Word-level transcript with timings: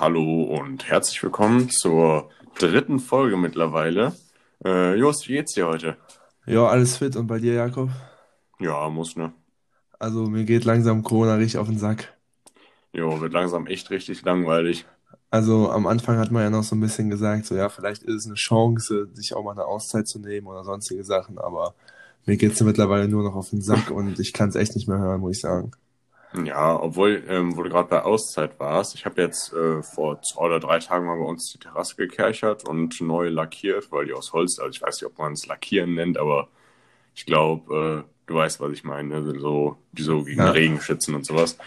Hallo 0.00 0.44
und 0.44 0.88
herzlich 0.88 1.20
willkommen 1.24 1.70
zur 1.70 2.30
dritten 2.56 3.00
Folge 3.00 3.36
mittlerweile. 3.36 4.14
Äh, 4.64 4.94
Jost, 4.94 5.26
wie 5.28 5.32
geht's 5.32 5.54
dir 5.54 5.66
heute? 5.66 5.96
Ja, 6.46 6.68
alles 6.68 6.98
fit. 6.98 7.16
Und 7.16 7.26
bei 7.26 7.40
dir, 7.40 7.54
Jakob? 7.54 7.90
Ja, 8.60 8.88
muss 8.90 9.16
ne. 9.16 9.32
Also 9.98 10.26
mir 10.26 10.44
geht 10.44 10.64
langsam 10.64 11.02
Corona 11.02 11.34
richtig 11.34 11.58
auf 11.58 11.66
den 11.66 11.80
Sack. 11.80 12.16
Jo, 12.92 13.20
wird 13.20 13.32
langsam 13.32 13.66
echt 13.66 13.90
richtig 13.90 14.22
langweilig. 14.22 14.86
Also 15.32 15.68
am 15.68 15.88
Anfang 15.88 16.16
hat 16.18 16.30
man 16.30 16.44
ja 16.44 16.50
noch 16.50 16.62
so 16.62 16.76
ein 16.76 16.80
bisschen 16.80 17.10
gesagt, 17.10 17.46
so 17.46 17.56
ja, 17.56 17.68
vielleicht 17.68 18.04
ist 18.04 18.14
es 18.14 18.26
eine 18.26 18.36
Chance, 18.36 19.08
sich 19.14 19.34
auch 19.34 19.42
mal 19.42 19.50
eine 19.50 19.64
Auszeit 19.64 20.06
zu 20.06 20.20
nehmen 20.20 20.46
oder 20.46 20.62
sonstige 20.62 21.02
Sachen, 21.02 21.38
aber 21.38 21.74
mir 22.24 22.36
geht's 22.36 22.60
mittlerweile 22.60 23.08
nur 23.08 23.24
noch 23.24 23.34
auf 23.34 23.50
den 23.50 23.62
Sack 23.62 23.90
und 23.90 24.20
ich 24.20 24.32
kann 24.32 24.50
es 24.50 24.54
echt 24.54 24.76
nicht 24.76 24.86
mehr 24.86 24.98
hören, 24.98 25.20
muss 25.20 25.38
ich 25.38 25.40
sagen. 25.40 25.72
Ja, 26.34 26.78
obwohl, 26.78 27.24
ähm, 27.28 27.56
wo 27.56 27.62
du 27.62 27.70
gerade 27.70 27.88
bei 27.88 28.02
Auszeit 28.02 28.60
warst, 28.60 28.94
ich 28.94 29.06
habe 29.06 29.22
jetzt 29.22 29.52
äh, 29.54 29.82
vor 29.82 30.20
zwei 30.22 30.42
oder 30.44 30.60
drei 30.60 30.78
Tagen 30.78 31.06
mal 31.06 31.16
bei 31.18 31.24
uns 31.24 31.50
die 31.52 31.58
Terrasse 31.58 31.96
gekerchert 31.96 32.64
und 32.68 33.00
neu 33.00 33.28
lackiert, 33.30 33.90
weil 33.90 34.06
die 34.06 34.12
aus 34.12 34.32
Holz, 34.34 34.58
also 34.58 34.70
ich 34.70 34.82
weiß 34.82 35.00
nicht, 35.00 35.10
ob 35.10 35.18
man 35.18 35.32
es 35.32 35.46
lackieren 35.46 35.94
nennt, 35.94 36.18
aber 36.18 36.48
ich 37.14 37.26
glaube, 37.26 38.04
äh, 38.06 38.10
du 38.26 38.34
weißt, 38.34 38.60
was 38.60 38.72
ich 38.72 38.84
meine, 38.84 39.22
ne? 39.22 39.40
so, 39.40 39.78
die 39.92 40.02
so 40.02 40.24
gegen 40.24 40.40
Ja. 40.40 40.50
Regen 40.50 40.80
schützen 40.80 41.14
und 41.14 41.26
sowas. 41.26 41.58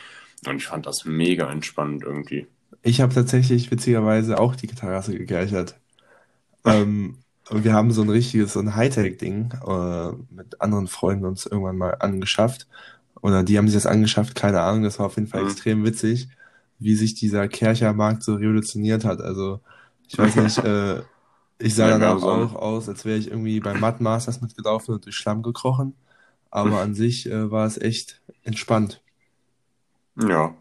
Und 0.48 0.58
ich 0.58 0.68
fand 0.68 0.86
das 0.86 1.06
mega 1.06 1.52
entspannend 1.52 2.04
irgendwie. 2.04 2.48
Ich 2.84 3.02
habe 3.02 3.14
tatsächlich 3.14 3.70
witzigerweise 3.72 4.40
auch 4.40 4.56
die 4.56 4.68
Terrasse 4.68 5.16
gekerchert. 5.18 5.76
Ähm, 6.66 7.18
wir 7.50 7.74
haben 7.74 7.92
so 7.92 8.02
ein 8.02 8.10
richtiges, 8.10 8.54
so 8.54 8.60
ein 8.60 8.76
Hightech-Ding 8.76 9.54
äh, 9.68 10.12
mit 10.34 10.62
anderen 10.62 10.88
Freunden 10.88 11.26
uns 11.26 11.46
irgendwann 11.46 11.78
mal 11.78 11.98
angeschafft. 12.00 12.68
Oder 13.22 13.44
die 13.44 13.58
haben 13.58 13.68
sich 13.68 13.76
das 13.76 13.86
angeschafft, 13.86 14.36
keine 14.36 14.62
Ahnung, 14.62 14.84
das 14.84 15.00
war 15.00 15.08
auf 15.08 15.16
jeden 15.16 15.28
Fall 15.28 15.42
Mhm. 15.42 15.48
extrem 15.48 15.84
witzig, 15.86 16.30
wie 16.80 16.96
sich 16.96 17.14
dieser 17.16 17.48
Kerchermarkt 17.48 18.24
so 18.24 18.36
revolutioniert 18.36 19.06
hat. 19.06 19.22
Also, 19.22 19.62
ich 20.08 20.18
weiß 20.18 20.36
nicht, 20.38 20.58
äh, 20.64 21.02
ich 21.60 21.76
sah 21.76 21.90
Ja, 21.90 22.00
danach 22.00 22.24
ein- 22.24 22.24
auch 22.24 22.56
aus, 22.56 22.90
als 22.90 23.06
wäre 23.06 23.18
ich 23.20 23.28
irgendwie 23.30 23.60
beim 23.60 23.80
Mud 23.80 24.02
Masters 24.02 24.42
mitgelaufen 24.42 24.96
und 24.96 25.06
durch 25.06 25.16
Schlamm 25.16 25.44
gekrochen. 25.44 25.96
Aber 26.52 26.82
an 26.82 26.96
sich 26.96 27.28
äh, 27.30 27.52
war 27.52 27.66
es 27.68 27.78
echt 27.78 28.22
entspannt. 28.44 29.02
Ja, 30.16 30.56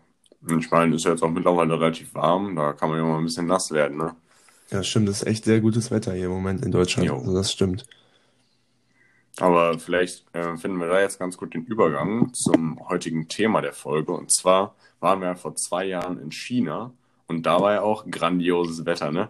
ich 0.59 0.71
meine, 0.73 0.95
ist 0.97 1.05
ja 1.05 1.13
jetzt 1.13 1.23
auch 1.23 1.31
mittlerweile 1.31 1.75
relativ 1.81 2.15
warm, 2.15 2.57
da 2.57 2.73
kann 2.73 2.89
man 2.91 2.99
ja 2.99 3.05
mal 3.05 3.19
ein 3.19 3.25
bisschen 3.25 3.47
nass 3.47 3.71
werden, 3.71 3.97
ne? 3.99 4.17
Ja, 4.71 4.83
stimmt, 4.83 5.09
das 5.09 5.23
ist 5.23 5.27
echt 5.29 5.45
sehr 5.45 5.61
gutes 5.61 5.91
Wetter 5.91 6.13
hier 6.13 6.27
im 6.27 6.31
Moment 6.33 6.63
in 6.65 6.71
Deutschland. 6.73 7.09
Jo. 7.09 7.19
Also 7.19 7.35
das 7.35 7.53
stimmt. 7.53 7.87
Aber 9.39 9.79
vielleicht 9.79 10.25
äh, 10.35 10.57
finden 10.57 10.79
wir 10.79 10.89
da 10.89 11.01
jetzt 11.01 11.19
ganz 11.19 11.37
gut 11.37 11.55
den 11.55 11.65
Übergang 11.65 12.33
zum 12.35 12.79
heutigen 12.89 13.29
Thema 13.29 13.61
der 13.63 13.73
Folge. 13.73 14.13
Und 14.13 14.33
zwar 14.33 14.75
waren 15.01 15.21
wir 15.21 15.29
ja 15.29 15.35
vor 15.35 15.55
zwei 15.55 15.85
Jahren 15.87 16.19
in 16.21 16.31
China 16.31 16.93
und 17.27 17.47
da 17.47 17.61
war 17.61 17.73
ja 17.75 17.83
auch 17.83 18.05
grandioses 18.11 18.85
Wetter, 18.85 19.13
ne? 19.13 19.29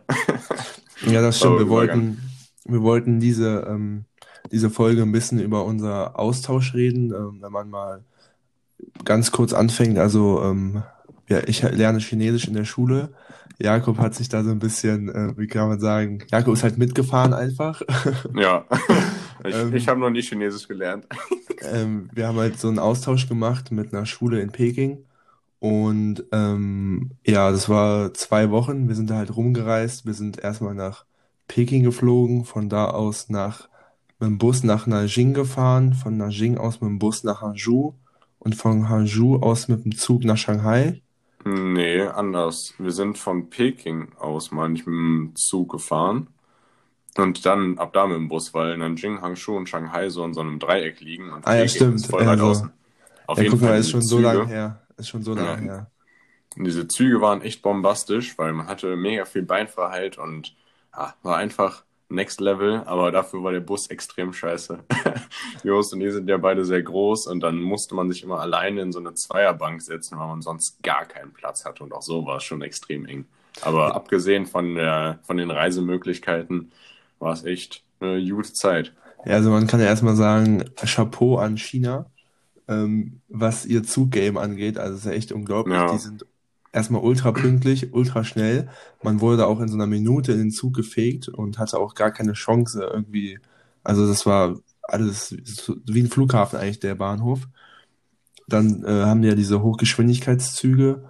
Ja, 1.06 1.20
das 1.22 1.38
stimmt. 1.38 1.54
Oh, 1.54 1.58
Wir 1.58 1.66
Übergang. 1.66 1.70
wollten, 1.98 2.22
wir 2.64 2.82
wollten 2.82 3.20
diese, 3.20 3.66
ähm, 3.68 4.04
diese 4.50 4.70
Folge 4.70 5.02
ein 5.02 5.12
bisschen 5.12 5.38
über 5.38 5.64
unser 5.64 6.18
Austausch 6.18 6.74
reden, 6.74 7.12
ähm, 7.12 7.38
wenn 7.40 7.52
man 7.52 7.70
mal 7.70 8.02
ganz 9.04 9.30
kurz 9.32 9.52
anfängt. 9.52 9.98
Also, 9.98 10.42
ähm, 10.42 10.82
ja, 11.28 11.40
ich 11.46 11.62
lerne 11.62 11.98
Chinesisch 12.00 12.48
in 12.48 12.54
der 12.54 12.64
Schule. 12.64 13.10
Jakob 13.58 13.98
hat 13.98 14.14
sich 14.14 14.28
da 14.28 14.42
so 14.42 14.50
ein 14.50 14.58
bisschen, 14.58 15.08
äh, 15.10 15.34
wie 15.36 15.46
kann 15.46 15.68
man 15.68 15.78
sagen, 15.78 16.24
Jakob 16.30 16.54
ist 16.54 16.62
halt 16.62 16.78
mitgefahren 16.78 17.34
einfach. 17.34 17.82
Ja, 18.34 18.64
ich, 19.44 19.54
Ähm. 19.54 19.74
ich 19.74 19.88
habe 19.88 20.00
noch 20.00 20.10
nie 20.10 20.22
Chinesisch 20.22 20.68
gelernt. 20.68 21.06
ähm, 21.62 22.08
wir 22.12 22.28
haben 22.28 22.38
halt 22.38 22.58
so 22.58 22.68
einen 22.68 22.78
Austausch 22.78 23.28
gemacht 23.28 23.70
mit 23.70 23.92
einer 23.92 24.06
Schule 24.06 24.40
in 24.40 24.52
Peking. 24.52 25.04
Und 25.58 26.24
ähm, 26.32 27.12
ja, 27.26 27.50
das 27.50 27.68
war 27.68 28.14
zwei 28.14 28.50
Wochen. 28.50 28.88
Wir 28.88 28.94
sind 28.94 29.10
da 29.10 29.16
halt 29.16 29.36
rumgereist. 29.36 30.06
Wir 30.06 30.14
sind 30.14 30.38
erstmal 30.38 30.74
nach 30.74 31.04
Peking 31.48 31.82
geflogen, 31.84 32.44
von 32.44 32.68
da 32.68 32.86
aus 32.86 33.28
nach 33.28 33.68
mit 34.18 34.28
dem 34.28 34.38
Bus 34.38 34.62
nach 34.64 34.86
Nanjing 34.86 35.34
gefahren, 35.34 35.94
von 35.94 36.16
Nanjing 36.16 36.58
aus 36.58 36.80
mit 36.80 36.88
dem 36.88 36.98
Bus 36.98 37.24
nach 37.24 37.40
Hangzhou 37.42 37.94
und 38.38 38.54
von 38.54 38.88
Hangzhou 38.88 39.36
aus 39.36 39.68
mit 39.68 39.84
dem 39.84 39.96
Zug 39.96 40.24
nach 40.24 40.36
Shanghai. 40.36 41.02
Nee, 41.44 42.02
anders. 42.02 42.74
Wir 42.78 42.92
sind 42.92 43.16
von 43.18 43.48
Peking 43.50 44.12
aus 44.18 44.50
mal 44.52 44.68
nicht 44.68 44.86
mit 44.86 44.94
dem 44.94 45.32
Zug 45.36 45.70
gefahren 45.72 46.28
und 47.16 47.44
dann 47.46 47.78
ab 47.78 47.92
da 47.92 48.06
mit 48.06 48.16
dem 48.16 48.28
Bus, 48.28 48.54
weil 48.54 48.76
Nanjing, 48.78 49.20
Hangzhou 49.20 49.56
und 49.56 49.68
Shanghai 49.68 50.08
so 50.10 50.24
in 50.24 50.34
so 50.34 50.40
einem 50.40 50.58
Dreieck 50.58 51.00
liegen 51.00 51.30
und 51.32 51.46
Ah 51.46 51.56
ja, 51.56 51.68
stimmt. 51.68 51.96
ist 51.96 52.06
voll 52.06 52.20
weit 52.26 52.40
Also, 52.40 52.50
außen. 52.50 52.72
Auf 53.26 53.38
ja, 53.38 53.44
jeden 53.44 53.52
guck 53.52 53.62
mal, 53.62 53.68
Fall 53.68 53.78
ist 53.78 53.86
diese 53.86 53.92
schon 53.92 54.02
so 54.02 54.16
Züge. 54.16 54.26
lange 54.28 54.46
her. 54.46 54.80
Ist 54.96 55.08
schon 55.08 55.22
so 55.22 55.34
lange 55.34 55.62
Ja. 55.66 55.72
her. 55.74 55.90
Und 56.56 56.64
diese 56.64 56.88
Züge 56.88 57.20
waren 57.20 57.42
echt 57.42 57.62
bombastisch, 57.62 58.36
weil 58.38 58.52
man 58.52 58.66
hatte 58.66 58.96
mega 58.96 59.24
viel 59.24 59.42
Beinfreiheit 59.42 60.18
und 60.18 60.54
ja, 60.96 61.14
war 61.22 61.36
einfach 61.36 61.84
next 62.08 62.40
level, 62.40 62.82
aber 62.86 63.12
dafür 63.12 63.44
war 63.44 63.52
der 63.52 63.60
Bus 63.60 63.86
extrem 63.86 64.32
scheiße. 64.32 64.80
Jost 65.62 65.92
und 65.92 66.00
die 66.00 66.10
sind 66.10 66.28
ja 66.28 66.38
beide 66.38 66.64
sehr 66.64 66.82
groß 66.82 67.28
und 67.28 67.40
dann 67.40 67.60
musste 67.60 67.94
man 67.94 68.10
sich 68.10 68.24
immer 68.24 68.40
alleine 68.40 68.82
in 68.82 68.92
so 68.92 68.98
eine 68.98 69.14
Zweierbank 69.14 69.80
setzen, 69.80 70.18
weil 70.18 70.26
man 70.26 70.42
sonst 70.42 70.82
gar 70.82 71.04
keinen 71.04 71.32
Platz 71.32 71.64
hatte 71.64 71.84
und 71.84 71.92
auch 71.92 72.02
so 72.02 72.26
war 72.26 72.38
es 72.38 72.44
schon 72.44 72.62
extrem 72.62 73.06
eng. 73.06 73.26
Aber 73.62 73.94
abgesehen 73.94 74.46
von 74.46 74.74
der, 74.74 75.20
von 75.22 75.36
den 75.36 75.50
Reisemöglichkeiten 75.52 76.72
war 77.20 77.32
es 77.32 77.44
echt 77.44 77.84
eine 78.00 78.28
gute 78.28 78.52
Zeit. 78.52 78.92
Ja, 79.24 79.34
also 79.34 79.50
man 79.50 79.66
kann 79.66 79.80
ja 79.80 79.86
erstmal 79.86 80.16
sagen, 80.16 80.64
Chapeau 80.76 81.36
an 81.36 81.58
China, 81.58 82.06
ähm, 82.66 83.20
was 83.28 83.66
ihr 83.66 83.84
Zuggame 83.84 84.40
angeht. 84.40 84.78
Also 84.78 84.94
es 84.94 85.00
ist 85.00 85.06
ja 85.06 85.12
echt 85.12 85.32
unglaublich. 85.32 85.76
Ja. 85.76 85.92
Die 85.92 85.98
sind 85.98 86.26
erstmal 86.72 87.02
ultra 87.02 87.32
pünktlich, 87.32 87.92
ultra 87.92 88.24
schnell. 88.24 88.68
Man 89.02 89.20
wurde 89.20 89.46
auch 89.46 89.60
in 89.60 89.68
so 89.68 89.74
einer 89.74 89.86
Minute 89.86 90.32
in 90.32 90.38
den 90.38 90.50
Zug 90.50 90.74
gefegt 90.74 91.28
und 91.28 91.58
hatte 91.58 91.78
auch 91.78 91.94
gar 91.94 92.10
keine 92.10 92.32
Chance 92.32 92.82
irgendwie. 92.82 93.38
Also 93.84 94.06
das 94.06 94.26
war 94.26 94.58
alles 94.82 95.36
wie 95.86 96.00
ein 96.00 96.10
Flughafen 96.10 96.58
eigentlich, 96.58 96.80
der 96.80 96.94
Bahnhof. 96.94 97.40
Dann 98.48 98.84
äh, 98.84 99.04
haben 99.04 99.22
die 99.22 99.28
ja 99.28 99.34
diese 99.34 99.62
Hochgeschwindigkeitszüge. 99.62 101.04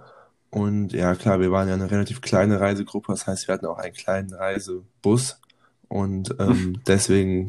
Und 0.51 0.93
ja, 0.93 1.15
klar, 1.15 1.39
wir 1.39 1.51
waren 1.51 1.67
ja 1.67 1.73
eine 1.73 1.89
relativ 1.89 2.21
kleine 2.21 2.59
Reisegruppe. 2.59 3.13
Das 3.13 3.25
heißt, 3.25 3.47
wir 3.47 3.53
hatten 3.53 3.65
auch 3.65 3.79
einen 3.79 3.93
kleinen 3.93 4.33
Reisebus. 4.33 5.40
Und 5.91 6.35
ähm, 6.39 6.79
deswegen 6.87 7.47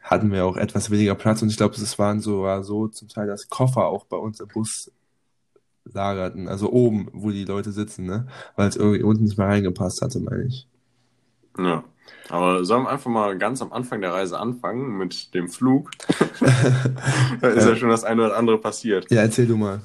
hatten 0.00 0.32
wir 0.32 0.46
auch 0.46 0.56
etwas 0.56 0.90
weniger 0.90 1.14
Platz. 1.14 1.42
Und 1.42 1.50
ich 1.50 1.58
glaube, 1.58 1.74
es 1.74 1.98
waren 1.98 2.20
so, 2.20 2.42
war 2.42 2.64
so 2.64 2.88
zum 2.88 3.08
Teil, 3.08 3.26
dass 3.26 3.48
Koffer 3.50 3.86
auch 3.86 4.06
bei 4.06 4.16
uns 4.16 4.40
im 4.40 4.48
Bus 4.48 4.90
lagerten. 5.84 6.48
Also 6.48 6.72
oben, 6.72 7.08
wo 7.12 7.30
die 7.30 7.44
Leute 7.44 7.72
sitzen, 7.72 8.06
ne? 8.06 8.26
Weil 8.56 8.68
es 8.68 8.76
irgendwie 8.76 9.02
unten 9.02 9.24
nicht 9.24 9.36
mehr 9.36 9.48
reingepasst 9.48 10.00
hatte, 10.00 10.18
meine 10.20 10.44
ich. 10.44 10.66
Ja. 11.58 11.84
Aber 12.30 12.64
sollen 12.64 12.84
wir 12.84 12.90
einfach 12.90 13.10
mal 13.10 13.36
ganz 13.36 13.60
am 13.60 13.72
Anfang 13.72 14.00
der 14.00 14.12
Reise 14.12 14.38
anfangen 14.38 14.96
mit 14.96 15.34
dem 15.34 15.48
Flug? 15.48 15.90
da 17.40 17.48
ist 17.48 17.66
ja 17.66 17.76
schon 17.76 17.90
das 17.90 18.04
eine 18.04 18.24
oder 18.24 18.36
andere 18.36 18.58
passiert. 18.58 19.10
Ja, 19.10 19.20
erzähl 19.20 19.46
du 19.46 19.56
mal. 19.56 19.82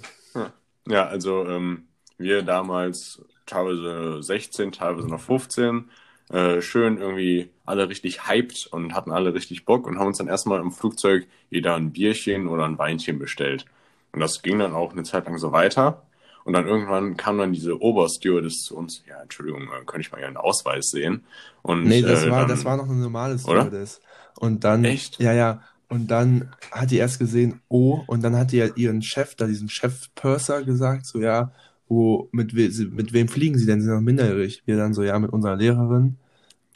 Ja, 0.87 1.05
also 1.05 1.45
ähm, 1.45 1.83
wir 2.17 2.43
damals 2.43 3.21
teilweise 3.45 4.23
16, 4.23 4.71
teilweise 4.71 5.07
noch 5.07 5.19
15, 5.19 5.89
äh, 6.29 6.61
schön 6.61 6.97
irgendwie 6.97 7.49
alle 7.65 7.89
richtig 7.89 8.27
hyped 8.27 8.67
und 8.71 8.93
hatten 8.93 9.11
alle 9.11 9.33
richtig 9.33 9.65
Bock 9.65 9.87
und 9.87 9.99
haben 9.99 10.07
uns 10.07 10.17
dann 10.19 10.27
erstmal 10.27 10.59
im 10.61 10.71
Flugzeug 10.71 11.27
jeder 11.49 11.75
ein 11.75 11.91
Bierchen 11.91 12.47
oder 12.47 12.65
ein 12.65 12.77
Weinchen 12.77 13.19
bestellt. 13.19 13.65
Und 14.11 14.19
das 14.19 14.41
ging 14.41 14.59
dann 14.59 14.73
auch 14.73 14.91
eine 14.91 15.03
Zeit 15.03 15.25
lang 15.25 15.37
so 15.37 15.51
weiter. 15.51 16.03
Und 16.45 16.53
dann 16.53 16.67
irgendwann 16.67 17.17
kam 17.17 17.37
dann 17.37 17.53
diese 17.53 17.79
Oberstewardess 17.81 18.63
zu 18.63 18.75
uns. 18.75 19.03
Ja, 19.07 19.21
Entschuldigung, 19.21 19.63
äh, 19.63 19.85
könnte 19.85 20.01
ich 20.01 20.11
mal 20.11 20.21
Ihren 20.21 20.37
Ausweis 20.37 20.89
sehen? 20.89 21.25
Und, 21.61 21.83
Nee, 21.83 22.01
das 22.01 22.23
äh, 22.23 22.31
war, 22.31 22.41
dann, 22.41 22.49
das 22.49 22.65
war 22.65 22.77
noch 22.77 22.85
eine 22.89 22.95
normale 22.95 23.33
Oder? 23.33 23.39
Stewardess. 23.39 24.01
Und 24.39 24.63
dann, 24.63 24.83
Echt? 24.85 25.19
ja, 25.19 25.33
ja. 25.33 25.61
Und 25.89 26.07
dann 26.11 26.51
hat 26.71 26.91
die 26.91 26.97
erst 26.97 27.19
gesehen, 27.19 27.61
oh, 27.67 28.01
und 28.07 28.23
dann 28.23 28.35
hat 28.35 28.51
die 28.51 28.57
ja 28.57 28.67
ihren 28.75 29.01
Chef, 29.01 29.35
da 29.35 29.47
diesen 29.47 29.69
Chef-Purser 29.69 30.63
gesagt, 30.63 31.05
so, 31.05 31.19
ja, 31.19 31.51
wo, 31.89 32.29
mit, 32.31 32.55
we 32.55 32.69
mit 32.91 33.13
wem 33.13 33.27
fliegen 33.27 33.57
Sie 33.57 33.65
denn? 33.65 33.81
Sie 33.81 33.87
sind 33.87 33.95
noch 33.95 34.01
minderjährig. 34.01 34.61
Wir 34.65 34.77
dann 34.77 34.93
so, 34.93 35.03
ja, 35.03 35.17
mit 35.19 35.33
unserer 35.33 35.55
Lehrerin. 35.55 36.17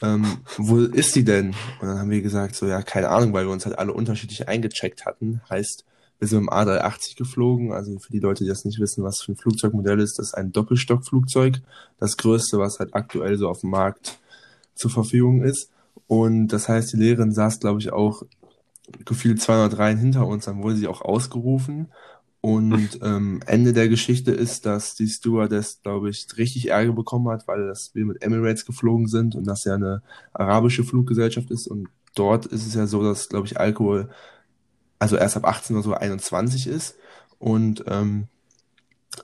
Ähm, 0.02 0.26
wo 0.58 0.80
ist 0.80 1.14
sie 1.14 1.24
denn? 1.24 1.54
Und 1.80 1.88
dann 1.88 2.00
haben 2.00 2.10
wir 2.10 2.22
gesagt, 2.22 2.56
so, 2.56 2.66
ja, 2.66 2.82
keine 2.82 3.10
Ahnung, 3.10 3.32
weil 3.32 3.46
wir 3.46 3.52
uns 3.52 3.66
halt 3.66 3.78
alle 3.78 3.94
unterschiedlich 3.94 4.50
eingecheckt 4.50 5.06
hatten. 5.06 5.42
Heißt, 5.50 5.86
wir 6.20 6.28
sind 6.28 6.40
dem 6.40 6.50
A380 6.50 7.16
geflogen. 7.16 7.74
Also 7.74 8.00
für 8.00 8.12
die 8.12 8.20
Leute, 8.20 8.44
die 8.44 8.50
das 8.50 8.66
nicht 8.66 8.80
wissen, 8.80 9.04
was 9.04 9.22
für 9.22 9.34
ein 9.34 9.38
Flugzeugmodell 9.38 10.00
ist, 10.00 10.18
das 10.18 10.28
ist 10.28 10.34
ein 10.34 10.52
Doppelstockflugzeug. 10.52 11.62
Das 12.00 12.18
größte, 12.18 12.58
was 12.58 12.80
halt 12.80 12.96
aktuell 12.96 13.38
so 13.38 13.48
auf 13.48 13.62
dem 13.62 13.70
Markt 13.70 14.18
zur 14.74 14.90
Verfügung 14.90 15.44
ist. 15.44 15.70
Und 16.08 16.48
das 16.48 16.68
heißt, 16.68 16.94
die 16.94 16.98
Lehrerin 16.98 17.32
saß, 17.32 17.60
glaube 17.60 17.80
ich, 17.80 17.94
auch 17.94 18.24
gefühlt 19.06 19.42
200 19.42 19.78
Reihen 19.78 20.00
hinter 20.00 20.26
uns. 20.26 20.46
Dann 20.46 20.64
wurde 20.64 20.76
sie 20.76 20.88
auch 20.88 21.02
ausgerufen. 21.02 21.90
Und 22.46 23.00
ähm, 23.02 23.40
Ende 23.46 23.72
der 23.72 23.88
Geschichte 23.88 24.32
ist, 24.32 24.66
dass 24.66 24.96
die 24.96 25.08
Stewardess, 25.08 25.82
glaube 25.82 26.10
ich, 26.10 26.28
richtig 26.36 26.72
Ärger 26.72 26.92
bekommen 26.92 27.30
hat, 27.30 27.48
weil 27.48 27.68
das 27.68 27.96
wir 27.96 28.06
mit 28.06 28.22
Emirates 28.22 28.66
geflogen 28.66 29.08
sind 29.08 29.34
und 29.34 29.48
das 29.48 29.64
ja 29.64 29.76
eine 29.76 30.02
arabische 30.34 30.84
Fluggesellschaft 30.84 31.50
ist. 31.52 31.68
Und 31.68 31.88
dort 32.16 32.46
ist 32.46 32.68
es 32.68 32.74
ja 32.74 32.86
so, 32.86 33.02
dass, 33.02 33.30
glaube 33.30 33.48
ich, 33.48 33.58
Alkohol 33.58 34.10
also 35.00 35.16
erst 35.16 35.38
ab 35.38 35.46
18 35.46 35.78
oder 35.78 35.84
so 35.84 35.94
21 35.94 36.68
ist. 36.68 36.98
Und 37.40 37.86
ähm, 37.88 38.28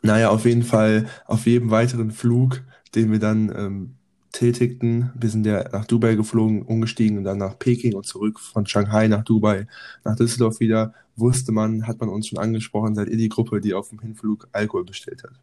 naja, 0.02 0.30
auf 0.30 0.46
jeden 0.46 0.64
Fall, 0.64 1.10
auf 1.26 1.46
jedem 1.46 1.72
weiteren 1.72 2.12
Flug, 2.12 2.62
den 2.96 3.12
wir 3.12 3.20
dann 3.20 3.54
ähm, 3.54 3.96
tätigten, 4.32 5.12
wir 5.16 5.30
sind 5.30 5.46
ja 5.46 5.68
nach 5.70 5.86
Dubai 5.86 6.16
geflogen, 6.16 6.62
umgestiegen 6.62 7.18
und 7.18 7.24
dann 7.24 7.38
nach 7.38 7.58
Peking 7.58 7.96
und 7.96 8.06
zurück 8.06 8.40
von 8.40 8.66
Shanghai 8.66 9.08
nach 9.08 9.24
Dubai, 9.24 9.68
nach 10.04 10.16
Düsseldorf 10.16 10.60
wieder, 10.60 10.94
wusste 11.16 11.52
man, 11.52 11.88
hat 11.88 12.00
man 12.00 12.10
uns 12.10 12.28
schon 12.28 12.40
angesprochen, 12.40 12.96
seid 12.96 13.10
ihr 13.10 13.18
die 13.18 13.30
Gruppe, 13.30 13.60
die 13.60 13.74
auf 13.74 13.90
dem 13.90 14.00
Hinflug 14.00 14.48
Alkohol 14.52 14.86
bestellt 14.86 15.24
hat. 15.24 15.34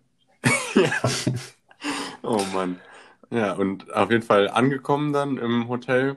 ja. 0.75 1.11
Oh 2.23 2.43
Mann. 2.53 2.79
Ja, 3.31 3.53
und 3.53 3.93
auf 3.93 4.11
jeden 4.11 4.23
Fall 4.23 4.49
angekommen 4.49 5.13
dann 5.13 5.37
im 5.37 5.69
Hotel. 5.69 6.17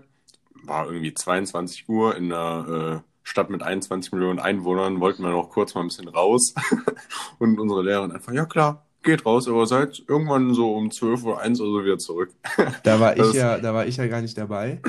War 0.63 0.85
irgendwie 0.87 1.13
22 1.13 1.89
Uhr 1.89 2.15
in 2.15 2.31
einer 2.31 3.01
äh, 3.03 3.09
Stadt 3.23 3.49
mit 3.49 3.63
21 3.63 4.11
Millionen 4.11 4.39
Einwohnern. 4.39 4.99
Wollten 4.99 5.23
wir 5.23 5.31
noch 5.31 5.49
kurz 5.49 5.73
mal 5.73 5.81
ein 5.81 5.87
bisschen 5.87 6.07
raus. 6.07 6.53
und 7.39 7.59
unsere 7.59 7.83
Lehrerin 7.83 8.11
einfach, 8.11 8.33
ja 8.33 8.45
klar, 8.45 8.85
geht 9.03 9.25
raus, 9.25 9.47
aber 9.47 9.65
seid 9.65 10.03
irgendwann 10.07 10.53
so 10.53 10.73
um 10.75 10.91
12 10.91 11.23
Uhr 11.23 11.39
1 11.39 11.59
oder 11.61 11.71
so 11.71 11.83
wieder 11.85 11.97
zurück. 11.97 12.29
Da 12.83 12.99
war 12.99 13.17
ich 13.17 13.33
ja, 13.33 13.57
da 13.57 13.73
war 13.73 13.85
ich 13.85 13.97
ja 13.97 14.07
gar 14.07 14.21
nicht 14.21 14.37
dabei, 14.37 14.79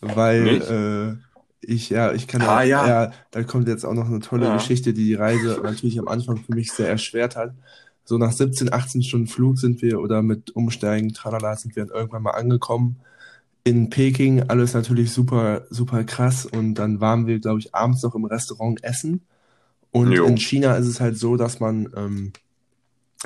weil 0.00 0.44
Nicht? 0.44 0.70
äh, 0.70 1.14
ich 1.60 1.90
ja, 1.90 2.12
ich 2.12 2.26
kann 2.28 2.42
Ah, 2.42 2.62
ja. 2.62 2.86
ja, 2.86 3.12
da 3.30 3.42
kommt 3.42 3.68
jetzt 3.68 3.84
auch 3.84 3.94
noch 3.94 4.06
eine 4.06 4.20
tolle 4.20 4.46
Ja. 4.46 4.54
Geschichte, 4.54 4.92
die 4.92 5.04
die 5.04 5.14
Reise 5.14 5.60
natürlich 5.62 5.98
am 5.98 6.08
Anfang 6.08 6.38
für 6.38 6.54
mich 6.54 6.72
sehr 6.72 6.88
erschwert 6.88 7.36
hat. 7.36 7.52
So 8.04 8.16
nach 8.16 8.32
17, 8.32 8.72
18 8.72 9.02
Stunden 9.02 9.26
Flug 9.26 9.58
sind 9.58 9.82
wir 9.82 10.00
oder 10.00 10.22
mit 10.22 10.54
Umsteigen, 10.56 11.12
tralala, 11.12 11.56
sind 11.56 11.76
wir 11.76 11.84
dann 11.84 11.94
irgendwann 11.96 12.22
mal 12.22 12.30
angekommen 12.30 12.96
in 13.64 13.90
Peking. 13.90 14.44
Alles 14.48 14.74
natürlich 14.74 15.12
super, 15.12 15.66
super 15.70 16.04
krass 16.04 16.46
und 16.46 16.74
dann 16.76 17.00
waren 17.00 17.26
wir, 17.26 17.38
glaube 17.40 17.58
ich, 17.60 17.74
abends 17.74 18.02
noch 18.02 18.14
im 18.14 18.24
Restaurant 18.24 18.82
essen. 18.84 19.22
Und 19.90 20.12
Jo. 20.12 20.26
in 20.26 20.36
China 20.38 20.74
ist 20.76 20.86
es 20.86 21.00
halt 21.00 21.18
so, 21.18 21.36
dass 21.36 21.60
man 21.60 21.88
ähm, 21.96 22.32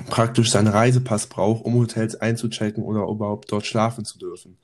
praktisch 0.09 0.51
seinen 0.51 0.69
Reisepass 0.69 1.27
braucht, 1.29 1.65
um 1.65 1.75
Hotels 1.75 2.17
einzuchecken 2.17 2.83
oder 2.83 3.05
überhaupt 3.09 3.53
dort 3.53 3.67
schlafen 3.67 4.05
zu 4.05 4.19
dürfen. 4.19 4.59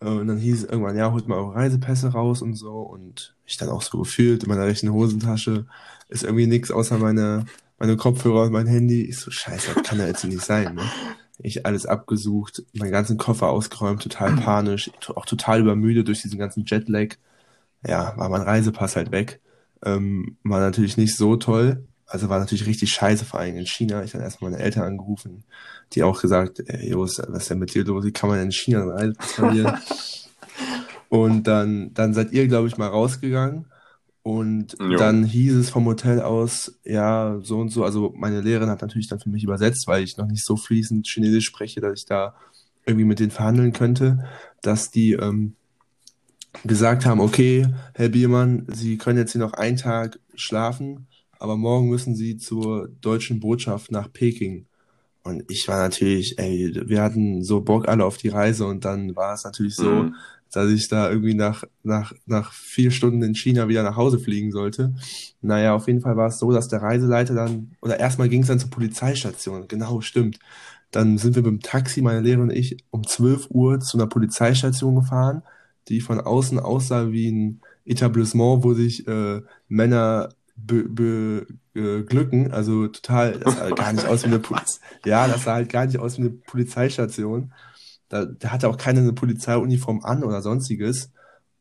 Äh, 0.00 0.06
Und 0.08 0.28
dann 0.28 0.38
hieß 0.38 0.64
es 0.64 0.70
irgendwann, 0.70 0.96
ja, 0.96 1.12
holt 1.12 1.28
mal 1.28 1.36
eure 1.38 1.54
Reisepässe 1.54 2.08
raus 2.12 2.42
und 2.42 2.54
so. 2.54 2.72
Und 2.80 3.34
ich 3.46 3.56
dann 3.56 3.68
auch 3.70 3.82
so 3.82 3.98
gefühlt, 3.98 4.44
in 4.44 4.48
meiner 4.50 4.66
rechten 4.66 4.92
Hosentasche 4.92 5.66
ist 6.08 6.24
irgendwie 6.24 6.46
nichts 6.46 6.70
außer 6.70 6.98
meine, 6.98 7.46
meine 7.78 7.96
Kopfhörer 7.96 8.44
und 8.44 8.52
mein 8.52 8.66
Handy. 8.66 9.02
Ich 9.04 9.18
so, 9.20 9.30
scheiße, 9.30 9.74
das 9.74 9.84
kann 9.84 9.98
ja 9.98 10.06
jetzt 10.06 10.24
nicht 10.24 10.42
sein, 10.44 10.74
ne? 10.74 10.82
Ich 11.40 11.66
alles 11.66 11.86
abgesucht, 11.86 12.64
meinen 12.74 12.90
ganzen 12.92 13.16
Koffer 13.16 13.48
ausgeräumt, 13.48 14.02
total 14.02 14.34
panisch, 14.36 14.90
auch 15.14 15.26
total 15.26 15.60
übermüdet 15.60 16.08
durch 16.08 16.22
diesen 16.22 16.38
ganzen 16.38 16.64
Jetlag. 16.66 17.16
Ja, 17.86 18.16
war 18.18 18.28
mein 18.30 18.42
Reisepass 18.42 18.96
halt 18.96 19.12
weg. 19.12 19.40
Ähm, 19.84 20.38
war 20.44 20.60
natürlich 20.60 20.96
nicht 20.98 21.16
so 21.16 21.36
toll. 21.36 21.87
Also 22.08 22.28
war 22.28 22.38
natürlich 22.38 22.66
richtig 22.66 22.90
scheiße, 22.90 23.24
vor 23.24 23.38
allem 23.40 23.56
in 23.56 23.66
China. 23.66 24.02
Ich 24.02 24.14
habe 24.14 24.24
erstmal 24.24 24.50
meine 24.50 24.62
Eltern 24.62 24.84
angerufen, 24.84 25.44
die 25.92 26.02
auch 26.02 26.20
gesagt, 26.20 26.60
ey, 26.66 26.90
Jos, 26.90 27.20
was 27.28 27.42
ist 27.42 27.50
denn 27.50 27.58
mit 27.58 27.74
dir 27.74 27.84
los? 27.84 28.04
Wie 28.04 28.12
kann 28.12 28.30
man 28.30 28.38
denn 28.38 28.46
in 28.46 28.52
China 28.52 29.12
verlieren? 29.20 29.78
Und 31.10 31.46
dann, 31.46 31.92
dann 31.94 32.14
seid 32.14 32.32
ihr, 32.32 32.48
glaube 32.48 32.68
ich, 32.68 32.76
mal 32.76 32.88
rausgegangen. 32.88 33.66
Und 34.22 34.76
Jo. 34.78 34.98
dann 34.98 35.24
hieß 35.24 35.54
es 35.54 35.70
vom 35.70 35.86
Hotel 35.86 36.20
aus, 36.20 36.78
ja, 36.84 37.38
so 37.40 37.58
und 37.58 37.70
so. 37.70 37.84
Also 37.84 38.12
meine 38.14 38.42
Lehrerin 38.42 38.68
hat 38.68 38.82
natürlich 38.82 39.08
dann 39.08 39.20
für 39.20 39.30
mich 39.30 39.42
übersetzt, 39.42 39.86
weil 39.86 40.02
ich 40.02 40.18
noch 40.18 40.26
nicht 40.26 40.44
so 40.44 40.56
fließend 40.56 41.06
Chinesisch 41.06 41.46
spreche, 41.46 41.80
dass 41.80 42.00
ich 42.00 42.04
da 42.06 42.34
irgendwie 42.84 43.06
mit 43.06 43.20
denen 43.20 43.30
verhandeln 43.30 43.72
könnte, 43.72 44.26
dass 44.60 44.90
die 44.90 45.12
ähm, 45.12 45.54
gesagt 46.64 47.06
haben, 47.06 47.20
okay, 47.20 47.68
Herr 47.94 48.08
Biermann, 48.08 48.66
Sie 48.68 48.98
können 48.98 49.18
jetzt 49.18 49.32
hier 49.32 49.40
noch 49.40 49.54
einen 49.54 49.76
Tag 49.76 50.18
schlafen, 50.34 51.06
aber 51.38 51.56
morgen 51.56 51.88
müssen 51.88 52.14
Sie 52.14 52.36
zur 52.36 52.88
deutschen 53.00 53.40
Botschaft 53.40 53.90
nach 53.92 54.12
Peking. 54.12 54.66
Und 55.22 55.44
ich 55.50 55.68
war 55.68 55.78
natürlich, 55.78 56.38
ey, 56.38 56.72
wir 56.86 57.02
hatten 57.02 57.42
so 57.42 57.60
Bock 57.60 57.88
alle 57.88 58.04
auf 58.04 58.16
die 58.16 58.28
Reise 58.28 58.66
und 58.66 58.84
dann 58.84 59.14
war 59.16 59.34
es 59.34 59.44
natürlich 59.44 59.74
so, 59.74 59.90
Mhm. 59.90 60.14
dass 60.52 60.70
ich 60.70 60.88
da 60.88 61.10
irgendwie 61.10 61.34
nach, 61.34 61.64
nach, 61.82 62.14
nach 62.26 62.52
vier 62.52 62.90
Stunden 62.90 63.22
in 63.22 63.34
China 63.34 63.68
wieder 63.68 63.82
nach 63.82 63.96
Hause 63.96 64.18
fliegen 64.18 64.50
sollte. 64.52 64.94
Naja, 65.42 65.74
auf 65.74 65.86
jeden 65.86 66.00
Fall 66.00 66.16
war 66.16 66.28
es 66.28 66.38
so, 66.38 66.52
dass 66.52 66.68
der 66.68 66.80
Reiseleiter 66.82 67.34
dann, 67.34 67.72
oder 67.82 68.00
erstmal 68.00 68.28
ging 68.30 68.42
es 68.42 68.48
dann 68.48 68.58
zur 68.58 68.70
Polizeistation, 68.70 69.68
genau, 69.68 70.00
stimmt. 70.00 70.38
Dann 70.90 71.18
sind 71.18 71.34
wir 71.36 71.42
mit 71.42 71.50
dem 71.52 71.60
Taxi, 71.60 72.00
meine 72.00 72.20
Lehrerin 72.20 72.44
und 72.44 72.52
ich, 72.56 72.78
um 72.90 73.06
12 73.06 73.48
Uhr 73.50 73.80
zu 73.80 73.98
einer 73.98 74.06
Polizeistation 74.06 74.94
gefahren, 74.96 75.42
die 75.88 76.00
von 76.00 76.20
außen 76.20 76.58
aussah 76.58 77.12
wie 77.12 77.30
ein 77.30 77.60
Etablissement, 77.84 78.64
wo 78.64 78.72
sich 78.74 79.06
äh, 79.06 79.42
Männer 79.68 80.30
be, 80.66 80.84
be, 80.88 81.46
äh. 81.74 82.50
Also 82.50 82.88
total, 82.88 83.38
das 83.38 83.56
sah 83.56 83.70
gar 83.70 83.92
nicht 83.92 84.06
aus 84.06 84.22
wie 84.22 84.26
eine 84.26 84.38
Pol 84.40 84.58
ja, 85.04 85.28
das 85.28 85.44
sah 85.44 85.54
halt 85.54 85.70
gar 85.70 85.86
nicht 85.86 85.98
aus 85.98 86.18
wie 86.18 86.22
eine 86.22 86.30
Polizeistation. 86.30 87.52
Da, 88.08 88.24
da 88.24 88.50
hatte 88.50 88.68
auch 88.68 88.76
keiner 88.76 89.00
eine 89.00 89.12
Polizeiuniform 89.12 90.00
an 90.02 90.24
oder 90.24 90.42
sonstiges. 90.42 91.12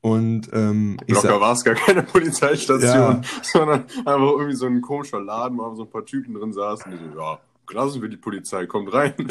Und 0.02 0.50
ähm, 0.54 0.98
ich 1.06 1.16
Locker 1.16 1.42
war 1.42 1.54
es 1.54 1.64
gar 1.64 1.76
keine 1.76 2.04
Polizeistation, 2.04 2.88
Ja. 2.88 3.22
sondern 3.42 3.82
einfach 3.98 4.32
irgendwie 4.32 4.56
so 4.56 4.68
ein 4.68 4.82
komischer 4.82 5.20
Laden, 5.20 5.58
wo 5.58 5.76
so 5.76 5.84
ein 5.84 5.90
paar 5.90 6.06
Typen 6.06 6.36
drin 6.36 6.54
saßen, 6.54 6.92
die 6.92 6.98
so, 6.98 7.20
ja, 7.20 7.40
lassen 7.72 8.02
wir 8.02 8.10
die 8.10 8.18
Polizei, 8.18 8.66
kommt 8.68 8.94
rein. 8.94 9.14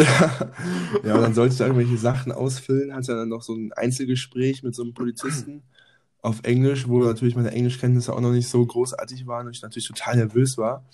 ja, 1.04 1.14
und 1.14 1.22
dann 1.22 1.34
sollte 1.34 1.52
ich 1.52 1.58
da 1.58 1.66
irgendwelche 1.66 1.96
Sachen 1.96 2.32
ausfüllen, 2.32 2.94
hatte 2.94 3.14
dann 3.14 3.28
noch 3.28 3.42
so 3.42 3.54
ein 3.54 3.72
Einzelgespräch 3.72 4.62
mit 4.62 4.74
so 4.74 4.82
einem 4.82 4.92
Polizisten 4.92 5.62
auf 6.26 6.40
Englisch, 6.42 6.88
wo 6.88 6.98
natürlich 7.04 7.36
meine 7.36 7.52
Englischkenntnisse 7.52 8.12
auch 8.12 8.20
noch 8.20 8.32
nicht 8.32 8.48
so 8.48 8.64
großartig 8.66 9.26
waren 9.28 9.46
und 9.46 9.54
ich 9.56 9.62
natürlich 9.62 9.86
total 9.86 10.16
nervös 10.16 10.58
war. 10.58 10.84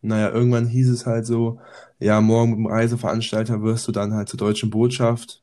Naja, 0.00 0.30
irgendwann 0.30 0.68
hieß 0.68 0.88
es 0.90 1.06
halt 1.06 1.26
so, 1.26 1.58
ja, 1.98 2.20
morgen 2.20 2.50
mit 2.50 2.58
dem 2.60 2.66
Reiseveranstalter 2.66 3.62
wirst 3.62 3.88
du 3.88 3.92
dann 3.92 4.14
halt 4.14 4.28
zur 4.28 4.38
deutschen 4.38 4.70
Botschaft 4.70 5.42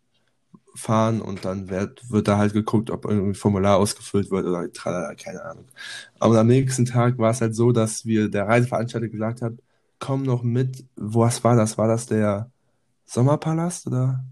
fahren 0.76 1.22
und 1.22 1.46
dann 1.46 1.70
wird, 1.70 2.10
wird 2.10 2.28
da 2.30 2.38
halt 2.38 2.54
geguckt, 2.54 2.90
ob 2.90 3.06
irgendwie 3.06 3.32
ein 3.32 3.36
Formular 3.36 3.78
ausgefüllt 3.78 4.32
wird 4.32 4.46
oder 4.46 4.72
tralala, 4.72 5.14
keine 5.16 5.44
Ahnung. 5.44 5.66
Aber 6.20 6.40
am 6.40 6.48
nächsten 6.48 6.86
Tag 6.86 7.18
war 7.18 7.32
es 7.32 7.42
halt 7.42 7.54
so, 7.56 7.74
dass 7.74 8.06
wir 8.06 8.30
der 8.30 8.48
Reiseveranstalter 8.48 9.10
gesagt 9.10 9.42
hat, 9.42 9.54
komm 10.00 10.24
noch 10.24 10.44
mit, 10.44 10.86
was 10.96 11.44
war 11.44 11.56
das? 11.58 11.78
War 11.78 11.90
das 11.90 12.06
der 12.06 12.50
Sommerpalast 13.06 13.88
oder? 13.88 14.24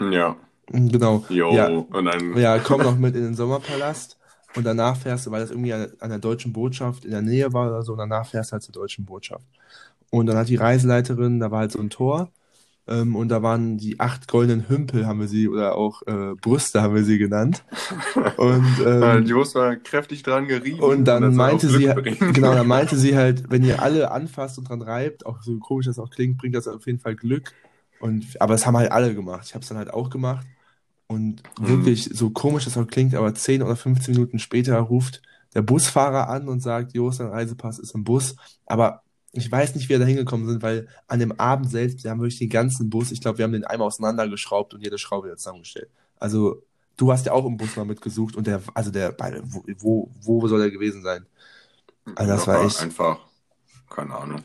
Ja, 0.00 0.36
Genau. 0.68 1.24
jo, 1.28 1.50
Ja, 1.50 1.68
und 1.68 2.04
dann, 2.04 2.36
ja, 2.36 2.58
komm 2.58 2.82
noch 2.82 2.96
mit 2.96 3.16
in 3.16 3.22
den 3.24 3.34
Sommerpalast 3.34 4.18
und 4.56 4.64
danach 4.64 4.96
fährst 4.96 5.26
du, 5.26 5.30
weil 5.30 5.40
das 5.40 5.50
irgendwie 5.50 5.72
an, 5.72 5.88
an 6.00 6.10
der 6.10 6.18
deutschen 6.18 6.52
Botschaft 6.52 7.04
in 7.04 7.10
der 7.10 7.22
Nähe 7.22 7.52
war 7.52 7.68
oder 7.68 7.82
so, 7.82 7.92
und 7.92 7.98
danach 7.98 8.26
fährst 8.26 8.50
du 8.50 8.52
halt 8.54 8.62
zur 8.62 8.72
deutschen 8.72 9.04
Botschaft. 9.04 9.46
Und 10.10 10.26
dann 10.26 10.36
hat 10.36 10.48
die 10.48 10.56
Reiseleiterin, 10.56 11.40
da 11.40 11.50
war 11.50 11.60
halt 11.60 11.72
so 11.72 11.80
ein 11.80 11.90
Tor, 11.90 12.30
ähm, 12.86 13.16
und 13.16 13.28
da 13.30 13.42
waren 13.42 13.78
die 13.78 13.98
acht 13.98 14.28
goldenen 14.28 14.68
Hümpel, 14.68 15.06
haben 15.06 15.20
wir 15.20 15.28
sie, 15.28 15.48
oder 15.48 15.74
auch 15.74 16.02
äh, 16.06 16.34
Brüste 16.40 16.82
haben 16.82 16.94
wir 16.94 17.02
sie 17.04 17.16
genannt. 17.16 17.64
Und, 18.36 18.78
äh, 18.84 19.16
ähm, 19.16 19.26
Jos 19.26 19.54
war 19.54 19.76
kräftig 19.76 20.22
dran 20.22 20.46
gerieben. 20.46 20.80
und 20.80 21.04
dann 21.06 21.22
soll 21.22 21.32
meinte 21.32 21.68
sie, 21.68 21.84
genau, 22.32 22.54
dann 22.54 22.66
meinte 22.66 22.96
sie 22.96 23.16
halt, 23.16 23.50
wenn 23.50 23.64
ihr 23.64 23.80
alle 23.82 24.10
anfasst 24.10 24.58
und 24.58 24.68
dran 24.68 24.82
reibt, 24.82 25.24
auch 25.24 25.42
so 25.42 25.58
komisch 25.58 25.86
das 25.86 25.98
auch 25.98 26.10
klingt, 26.10 26.36
bringt 26.36 26.54
das 26.54 26.68
auf 26.68 26.86
jeden 26.86 26.98
Fall 26.98 27.16
Glück. 27.16 27.52
Und, 28.00 28.26
aber 28.38 28.52
das 28.52 28.66
haben 28.66 28.76
halt 28.76 28.92
alle 28.92 29.14
gemacht. 29.14 29.46
Ich 29.46 29.54
habe 29.54 29.62
es 29.62 29.68
dann 29.68 29.78
halt 29.78 29.92
auch 29.92 30.10
gemacht. 30.10 30.46
Und 31.06 31.42
Mhm. 31.60 31.68
wirklich, 31.68 32.04
so 32.12 32.30
komisch 32.30 32.64
das 32.64 32.76
auch 32.78 32.86
klingt, 32.86 33.14
aber 33.14 33.34
10 33.34 33.62
oder 33.62 33.76
15 33.76 34.14
Minuten 34.14 34.38
später 34.38 34.78
ruft 34.78 35.20
der 35.54 35.62
Busfahrer 35.62 36.28
an 36.28 36.48
und 36.48 36.60
sagt, 36.60 36.94
Jos, 36.94 37.18
dein 37.18 37.28
Reisepass 37.28 37.78
ist 37.78 37.94
im 37.94 38.02
Bus. 38.04 38.34
Aber 38.66 39.02
ich 39.32 39.50
weiß 39.50 39.74
nicht, 39.74 39.84
wie 39.84 39.90
wir 39.90 39.98
da 39.98 40.04
hingekommen 40.04 40.48
sind, 40.48 40.62
weil 40.62 40.88
an 41.06 41.20
dem 41.20 41.32
Abend 41.38 41.70
selbst, 41.70 42.02
wir 42.04 42.10
haben 42.10 42.20
wirklich 42.20 42.38
den 42.38 42.48
ganzen 42.48 42.88
Bus, 42.90 43.12
ich 43.12 43.20
glaube, 43.20 43.38
wir 43.38 43.44
haben 43.44 43.52
den 43.52 43.64
einmal 43.64 43.86
auseinandergeschraubt 43.88 44.74
und 44.74 44.80
jede 44.82 44.98
Schraube 44.98 45.26
wieder 45.28 45.36
zusammengestellt. 45.36 45.90
Also, 46.18 46.62
du 46.96 47.12
hast 47.12 47.26
ja 47.26 47.32
auch 47.32 47.44
im 47.44 47.56
Bus 47.56 47.76
mal 47.76 47.84
mitgesucht 47.84 48.36
und 48.36 48.46
der, 48.46 48.62
also 48.74 48.90
der, 48.90 49.14
wo, 49.44 49.64
wo, 49.78 50.10
wo 50.22 50.48
soll 50.48 50.60
er 50.62 50.70
gewesen 50.70 51.02
sein? 51.02 51.26
Also 52.16 52.32
das 52.32 52.46
war 52.46 52.54
Locker 52.56 52.66
echt- 52.66 52.82
Einfach, 52.82 53.18
keine 53.90 54.14
Ahnung. 54.14 54.42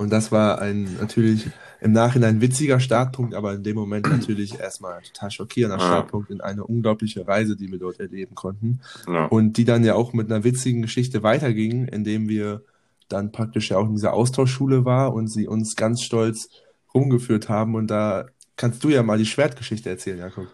Und 0.00 0.10
das 0.10 0.32
war 0.32 0.62
ein 0.62 0.96
natürlich 0.98 1.50
im 1.82 1.92
Nachhinein 1.92 2.40
witziger 2.40 2.80
Startpunkt, 2.80 3.34
aber 3.34 3.52
in 3.52 3.62
dem 3.62 3.76
Moment 3.76 4.06
natürlich 4.10 4.58
erstmal 4.58 4.94
ein 4.94 5.02
total 5.02 5.30
schockierender 5.30 5.76
Ja. 5.76 5.86
Startpunkt 5.86 6.30
in 6.30 6.40
eine 6.40 6.64
unglaubliche 6.64 7.28
Reise, 7.28 7.54
die 7.54 7.70
wir 7.70 7.78
dort 7.78 8.00
erleben 8.00 8.34
konnten. 8.34 8.80
Ja. 9.06 9.26
Und 9.26 9.58
die 9.58 9.66
dann 9.66 9.84
ja 9.84 9.94
auch 9.94 10.14
mit 10.14 10.32
einer 10.32 10.42
witzigen 10.42 10.80
Geschichte 10.80 11.22
weiterging, 11.22 11.86
indem 11.86 12.30
wir 12.30 12.62
dann 13.10 13.30
praktisch 13.30 13.68
ja 13.70 13.76
auch 13.76 13.86
in 13.88 13.94
dieser 13.94 14.14
Austauschschule 14.14 14.86
war 14.86 15.12
und 15.12 15.26
sie 15.28 15.46
uns 15.46 15.76
ganz 15.76 16.00
stolz 16.00 16.48
rumgeführt 16.94 17.50
haben. 17.50 17.74
Und 17.74 17.88
da 17.88 18.24
kannst 18.56 18.82
du 18.82 18.88
ja 18.88 19.02
mal 19.02 19.18
die 19.18 19.26
Schwertgeschichte 19.26 19.90
erzählen, 19.90 20.18
Jakob. 20.20 20.46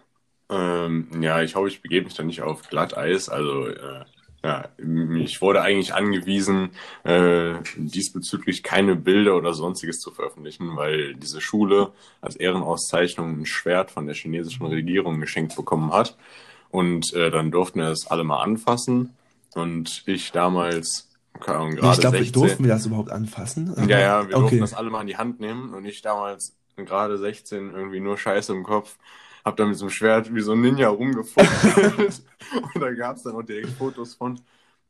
Ähm, 0.49 1.07
ja, 1.21 1.41
ich 1.41 1.55
hoffe, 1.55 1.69
ich 1.69 1.81
begebe 1.81 2.03
mich 2.05 2.15
da 2.15 2.23
nicht 2.23 2.41
auf 2.41 2.67
Glatteis. 2.67 3.29
Also, 3.29 3.67
äh, 3.67 4.03
ja, 4.47 4.69
ich 5.19 5.41
wurde 5.41 5.61
eigentlich 5.61 5.93
angewiesen, 5.93 6.69
äh, 7.03 7.55
diesbezüglich 7.75 8.63
keine 8.63 8.95
Bilder 8.95 9.35
oder 9.37 9.53
sonstiges 9.53 9.99
zu 9.99 10.11
veröffentlichen, 10.11 10.75
weil 10.75 11.15
diese 11.15 11.41
Schule 11.41 11.91
als 12.21 12.35
Ehrenauszeichnung 12.35 13.41
ein 13.41 13.45
Schwert 13.45 13.91
von 13.91 14.05
der 14.05 14.15
chinesischen 14.15 14.65
Regierung 14.65 15.19
geschenkt 15.19 15.55
bekommen 15.55 15.91
hat. 15.93 16.17
Und 16.69 17.13
äh, 17.13 17.31
dann 17.31 17.51
durften 17.51 17.79
wir 17.79 17.89
es 17.89 18.07
alle 18.07 18.23
mal 18.23 18.41
anfassen. 18.41 19.15
Und 19.55 20.03
ich 20.05 20.31
damals 20.31 21.09
keine 21.39 21.57
Ahnung, 21.59 21.75
Ja, 21.75 21.77
ich 21.77 21.81
gerade 21.81 22.01
glaube, 22.01 22.17
16. 22.17 22.33
durften 22.33 22.63
wir 22.63 22.69
das 22.71 22.85
überhaupt 22.85 23.11
anfassen? 23.11 23.73
Ja, 23.89 23.99
ja, 23.99 24.27
wir 24.27 24.35
durften 24.37 24.57
Okay. 24.57 24.61
das 24.61 24.73
alle 24.73 24.89
mal 24.89 25.01
in 25.01 25.07
die 25.07 25.17
Hand 25.17 25.39
nehmen 25.39 25.73
und 25.73 25.85
ich 25.85 26.01
damals 26.01 26.55
gerade 26.75 27.17
16 27.17 27.73
irgendwie 27.73 27.99
nur 27.99 28.17
Scheiße 28.17 28.51
im 28.53 28.63
Kopf, 28.63 28.97
hab 29.47 29.55
dann 29.57 29.69
mit 29.69 29.77
so 29.77 29.85
einem 29.85 29.91
Schwert 29.91 30.33
wie 30.35 30.41
so 30.41 30.51
ein 30.51 30.61
Ninja 30.61 30.89
rumgefuchtelt 30.89 32.21
und 32.73 32.81
da 32.81 32.91
gab's 32.93 33.23
dann 33.23 33.33
auch 33.35 33.43
direkt 33.43 33.69
Fotos 33.69 34.13
von 34.15 34.39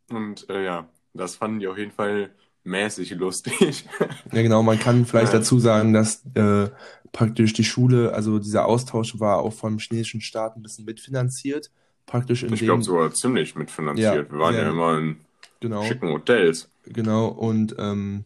und 0.10 0.50
äh, 0.50 0.64
ja, 0.66 0.88
das 1.14 1.36
fanden 1.36 1.60
die 1.60 1.68
auf 1.68 1.78
jeden 1.78 1.92
Fall 1.92 2.32
mäßig 2.64 3.12
lustig. 3.12 3.86
Ja, 4.32 4.42
genau, 4.42 4.64
man 4.64 4.80
kann 4.80 5.06
vielleicht 5.06 5.32
Ja. 5.34 5.40
dazu 5.40 5.60
sagen, 5.60 5.94
dass 5.94 6.24
äh, 6.34 6.70
praktisch 7.14 7.54
die 7.54 7.64
Schule, 7.64 8.14
also 8.14 8.40
dieser 8.40 8.66
Austausch 8.66 9.20
war 9.20 9.38
auch 9.40 9.54
vom 9.54 9.80
chinesischen 9.80 10.22
Staat 10.22 10.58
ein 10.58 10.64
bisschen 10.64 10.86
mitfinanziert. 10.86 11.72
Praktisch 12.06 12.44
in 12.44 12.52
Ich 12.54 12.62
glaube 12.62 12.84
sogar 12.84 13.14
ziemlich 13.14 13.56
mitfinanziert. 13.56 14.28
Ja, 14.28 14.32
wir 14.32 14.40
waren 14.40 14.54
ja 14.56 14.62
sehr. 14.62 14.70
immer 14.72 14.98
in 14.98 15.18
genau, 15.60 15.84
schicken 15.84 16.10
Hotels. 16.10 16.70
genau, 16.84 17.28
und 17.28 17.76
ähm, 17.78 18.26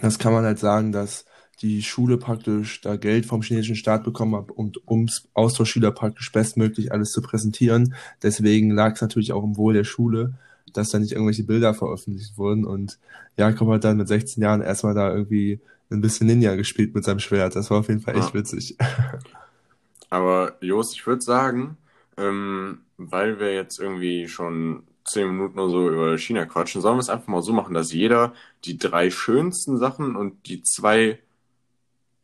das 0.00 0.18
kann 0.18 0.32
man 0.32 0.44
halt 0.44 0.58
sagen, 0.58 0.90
dass 0.90 1.26
die 1.64 1.82
Schule 1.82 2.18
praktisch 2.18 2.82
da 2.82 2.96
Geld 2.96 3.24
vom 3.24 3.40
chinesischen 3.40 3.74
Staat 3.74 4.04
bekommen 4.04 4.36
hat, 4.36 4.50
und 4.50 4.86
ums 4.86 5.28
Austauschschüler 5.32 5.92
praktisch 5.92 6.30
bestmöglich 6.30 6.92
alles 6.92 7.10
zu 7.10 7.22
präsentieren. 7.22 7.94
Deswegen 8.22 8.70
lag 8.70 8.94
es 8.96 9.00
natürlich 9.00 9.32
auch 9.32 9.42
im 9.42 9.56
Wohl 9.56 9.72
der 9.72 9.84
Schule, 9.84 10.34
dass 10.74 10.90
da 10.90 10.98
nicht 10.98 11.12
irgendwelche 11.12 11.44
Bilder 11.44 11.72
veröffentlicht 11.72 12.36
wurden. 12.36 12.66
Und 12.66 12.98
Jakob 13.38 13.68
hat 13.70 13.84
dann 13.84 13.96
mit 13.96 14.08
16 14.08 14.42
Jahren 14.42 14.60
erstmal 14.60 14.92
da 14.92 15.10
irgendwie 15.10 15.58
ein 15.90 16.02
bisschen 16.02 16.26
Ninja 16.26 16.54
gespielt 16.54 16.94
mit 16.94 17.02
seinem 17.02 17.20
Schwert. 17.20 17.56
Das 17.56 17.70
war 17.70 17.78
auf 17.78 17.88
jeden 17.88 18.00
Fall 18.02 18.16
echt 18.16 18.34
Ja. 18.34 18.34
witzig. 18.34 18.76
Aber 20.10 20.52
Jost, 20.60 20.92
ich 20.94 21.06
würde 21.06 21.22
sagen, 21.22 21.78
ähm, 22.18 22.80
weil 22.98 23.40
wir 23.40 23.54
jetzt 23.54 23.80
irgendwie 23.80 24.28
schon 24.28 24.82
zehn 25.06 25.28
Minuten 25.28 25.58
oder 25.58 25.70
so 25.70 25.88
über 25.88 26.18
China 26.18 26.44
quatschen, 26.44 26.82
sollen 26.82 26.96
wir 26.96 27.00
es 27.00 27.08
einfach 27.08 27.28
mal 27.28 27.42
so 27.42 27.54
machen, 27.54 27.72
dass 27.72 27.90
jeder 27.92 28.34
die 28.64 28.76
drei 28.76 29.10
schönsten 29.10 29.78
Sachen 29.78 30.14
und 30.14 30.46
die 30.46 30.62
zwei 30.62 31.20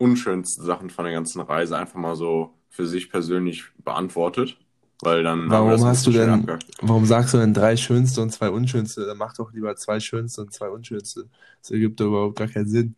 unschönsten 0.01 0.65
Sachen 0.65 0.91
von 0.91 1.05
der 1.05 1.15
ganzen 1.15 1.41
Reise 1.41 1.77
einfach 1.79 1.97
mal 1.99 2.17
so 2.17 2.55
für 2.71 2.87
sich 2.87 3.11
persönlich 3.11 3.65
beantwortet. 3.79 4.59
Weil 5.03 5.23
dann 5.23 5.49
Warum 5.49 5.85
hast 5.85 6.07
du 6.07 6.11
denn, 6.11 6.47
warum 6.83 7.07
sagst 7.07 7.35
du 7.35 7.39
denn 7.39 7.55
drei 7.55 7.77
schönste 7.77 8.21
und 8.21 8.31
zwei 8.31 8.51
unschönste? 8.51 9.07
Dann 9.07 9.17
mach 9.19 9.35
doch 9.35 9.53
lieber 9.53 9.75
zwei 9.77 9.99
schönste 10.01 10.43
und 10.43 10.53
zwei 10.53 10.69
unschönste. 10.69 11.29
Das 11.63 11.71
ergibt 11.71 12.01
doch 12.01 12.07
überhaupt 12.07 12.37
gar 12.39 12.49
keinen 12.49 12.69
Sinn. 12.69 12.95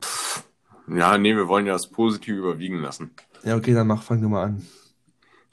Pff, 0.00 0.44
Ja, 0.88 1.16
nee, 1.18 1.34
wir 1.34 1.48
wollen 1.48 1.66
ja 1.66 1.72
das 1.72 1.90
Positive 1.90 2.36
überwiegen 2.36 2.80
lassen. 2.80 3.10
Ja, 3.44 3.56
okay, 3.56 3.74
dann 3.74 3.86
mach, 3.86 4.02
fang 4.02 4.20
du 4.20 4.28
mal 4.28 4.44
an. 4.44 4.62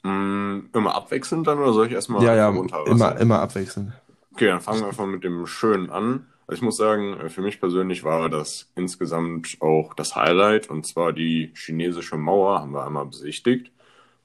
Mm, 0.02 0.70
immer 0.72 0.94
abwechselnd 0.94 1.46
dann 1.46 1.58
oder 1.58 1.72
soll 1.72 1.86
ich 1.86 1.92
erstmal 1.92 2.24
Ja, 2.24 2.34
ja, 2.34 2.48
runterrassen? 2.48 2.92
immer, 2.92 3.16
immer 3.20 3.40
abwechselnd. 3.40 3.92
Okay, 4.32 4.46
dann 4.46 4.60
fangen 4.60 4.80
wir 4.80 4.88
einfach 4.88 5.06
mit 5.06 5.24
dem 5.24 5.46
Schönen 5.46 5.90
an. 5.90 6.26
Also 6.50 6.62
ich 6.62 6.64
muss 6.64 6.78
sagen, 6.78 7.14
äh, 7.20 7.28
für 7.28 7.42
mich 7.42 7.60
persönlich 7.60 8.02
war 8.02 8.28
das 8.28 8.72
insgesamt 8.74 9.58
auch 9.60 9.94
das 9.94 10.16
Highlight 10.16 10.68
und 10.68 10.84
zwar 10.84 11.12
die 11.12 11.52
chinesische 11.54 12.16
Mauer 12.16 12.58
haben 12.60 12.72
wir 12.72 12.84
einmal 12.84 13.06
besichtigt. 13.06 13.70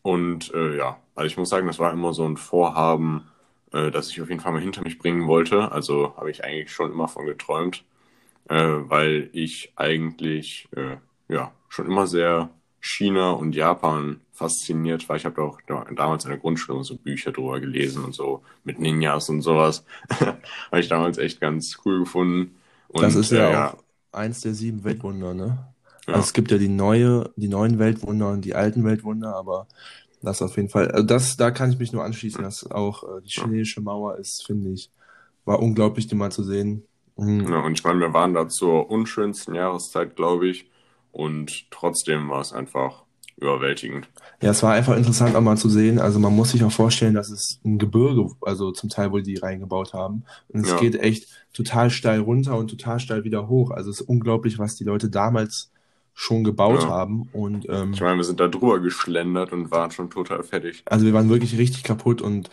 Und 0.01 0.51
äh, 0.55 0.75
ja, 0.75 0.97
also 1.13 1.27
ich 1.27 1.37
muss 1.37 1.49
sagen, 1.49 1.67
das 1.67 1.77
war 1.77 1.93
immer 1.93 2.13
so 2.13 2.25
ein 2.25 2.37
Vorhaben, 2.37 3.27
äh, 3.73 3.91
das 3.91 4.09
ich 4.09 4.23
auf 4.23 4.29
jeden 4.29 4.41
Fall 4.41 4.53
mal 4.53 4.61
hinter 4.61 4.81
mich 4.81 4.97
bringen 4.97 5.27
wollte. 5.27 5.71
Also 5.71 6.15
habe 6.17 6.31
ich 6.31 6.43
eigentlich 6.43 6.71
schon 6.73 6.91
immer 6.91 7.07
von 7.07 7.27
geträumt, 7.27 7.83
äh, 8.49 8.55
weil 8.55 9.29
ich 9.33 9.73
eigentlich 9.75 10.67
äh, 10.75 10.97
ja 11.27 11.51
schon 11.69 11.85
immer 11.85 12.07
sehr 12.07 12.49
China 12.85 13.31
und 13.31 13.55
Japan 13.55 14.21
fasziniert 14.31 15.09
war. 15.09 15.15
Ich 15.15 15.25
habe 15.25 15.41
auch 15.41 15.59
da- 15.65 15.85
damals 15.95 16.23
in 16.25 16.29
der 16.29 16.39
Grundschule 16.39 16.83
so 16.83 16.95
Bücher 16.95 17.31
drüber 17.31 17.59
gelesen 17.59 18.03
und 18.03 18.13
so 18.13 18.43
mit 18.63 18.79
Ninjas 18.79 19.27
und 19.29 19.41
sowas. 19.41 19.83
habe 20.19 20.79
ich 20.79 20.87
damals 20.87 21.17
echt 21.17 21.41
ganz 21.41 21.77
cool 21.83 21.99
gefunden. 21.99 22.55
Und, 22.89 23.01
das 23.01 23.15
ist 23.15 23.31
ja, 23.31 23.49
äh, 23.49 23.55
auch 23.55 23.83
eins 24.11 24.41
der 24.41 24.53
sieben 24.53 24.83
Weltwunder, 24.83 25.33
ne? 25.33 25.57
Ja. 26.07 26.13
Also 26.13 26.25
es 26.25 26.33
gibt 26.33 26.51
ja 26.51 26.59
die 26.59 26.67
neue, 26.67 27.31
die 27.35 27.47
neuen 27.47 27.79
Weltwunder 27.79 28.29
und 28.29 28.45
die 28.45 28.53
alten 28.53 28.83
Weltwunder, 28.83 29.35
aber 29.35 29.67
das 30.21 30.43
auf 30.43 30.55
jeden 30.55 30.69
Fall, 30.69 30.91
also 30.91 31.05
das, 31.05 31.37
da 31.37 31.49
kann 31.49 31.71
ich 31.71 31.79
mich 31.79 31.91
nur 31.91 32.03
anschließen, 32.03 32.43
dass 32.43 32.69
auch 32.69 33.03
äh, 33.03 33.21
die 33.23 33.29
chinesische 33.29 33.81
Mauer 33.81 34.17
ist, 34.17 34.45
finde 34.45 34.69
ich, 34.69 34.91
war 35.45 35.59
unglaublich, 35.59 36.05
die 36.05 36.15
mal 36.15 36.31
zu 36.31 36.43
sehen. 36.43 36.83
Mhm. 37.17 37.47
Ja, 37.51 37.61
und 37.61 37.73
ich 37.73 37.83
meine, 37.83 37.99
wir 37.99 38.13
waren 38.13 38.35
da 38.35 38.47
zur 38.47 38.91
unschönsten 38.91 39.55
Jahreszeit, 39.55 40.15
glaube 40.15 40.49
ich. 40.49 40.69
Und 41.15 41.71
trotzdem 41.71 42.27
war 42.29 42.41
es 42.41 42.51
einfach 42.51 43.03
überwältigend. 43.37 44.09
Ja, 44.41 44.51
es 44.51 44.63
war 44.63 44.73
einfach 44.73 44.97
interessant 44.97 45.33
auch 45.35 45.41
mal 45.41 45.57
zu 45.57 45.69
sehen. 45.69 45.97
Also 45.97 46.19
man 46.19 46.35
muss 46.35 46.51
sich 46.51 46.63
auch 46.63 46.71
vorstellen, 46.71 47.13
dass 47.13 47.29
es 47.29 47.59
ein 47.63 47.77
Gebirge, 47.77 48.29
also 48.41 48.71
zum 48.71 48.89
Teil 48.89 49.11
wohl 49.11 49.23
die 49.23 49.37
reingebaut 49.37 49.93
haben. 49.93 50.23
Und 50.49 50.61
es 50.65 50.69
Ja. 50.71 50.77
geht 50.79 50.95
echt 50.95 51.27
total 51.53 51.89
steil 51.89 52.19
runter 52.19 52.57
und 52.57 52.69
total 52.69 52.99
steil 52.99 53.23
wieder 53.23 53.47
hoch. 53.47 53.71
Also 53.71 53.91
es 53.91 54.01
ist 54.01 54.07
unglaublich, 54.09 54.59
was 54.59 54.75
die 54.75 54.83
Leute 54.83 55.09
damals 55.09 55.71
schon 56.13 56.43
gebaut 56.43 56.81
Ja. 56.83 56.87
haben. 56.89 57.29
Und 57.31 57.65
ähm, 57.69 57.93
Ich 57.93 58.01
meine, 58.01 58.17
wir 58.17 58.23
sind 58.25 58.39
da 58.41 58.47
drüber 58.49 58.79
geschlendert 58.81 59.53
und 59.53 59.71
waren 59.71 59.91
schon 59.91 60.09
total 60.09 60.43
fertig. 60.43 60.83
also 60.85 61.05
wir 61.05 61.13
waren 61.13 61.29
wirklich 61.29 61.57
richtig 61.57 61.83
kaputt 61.83 62.21
und 62.21 62.49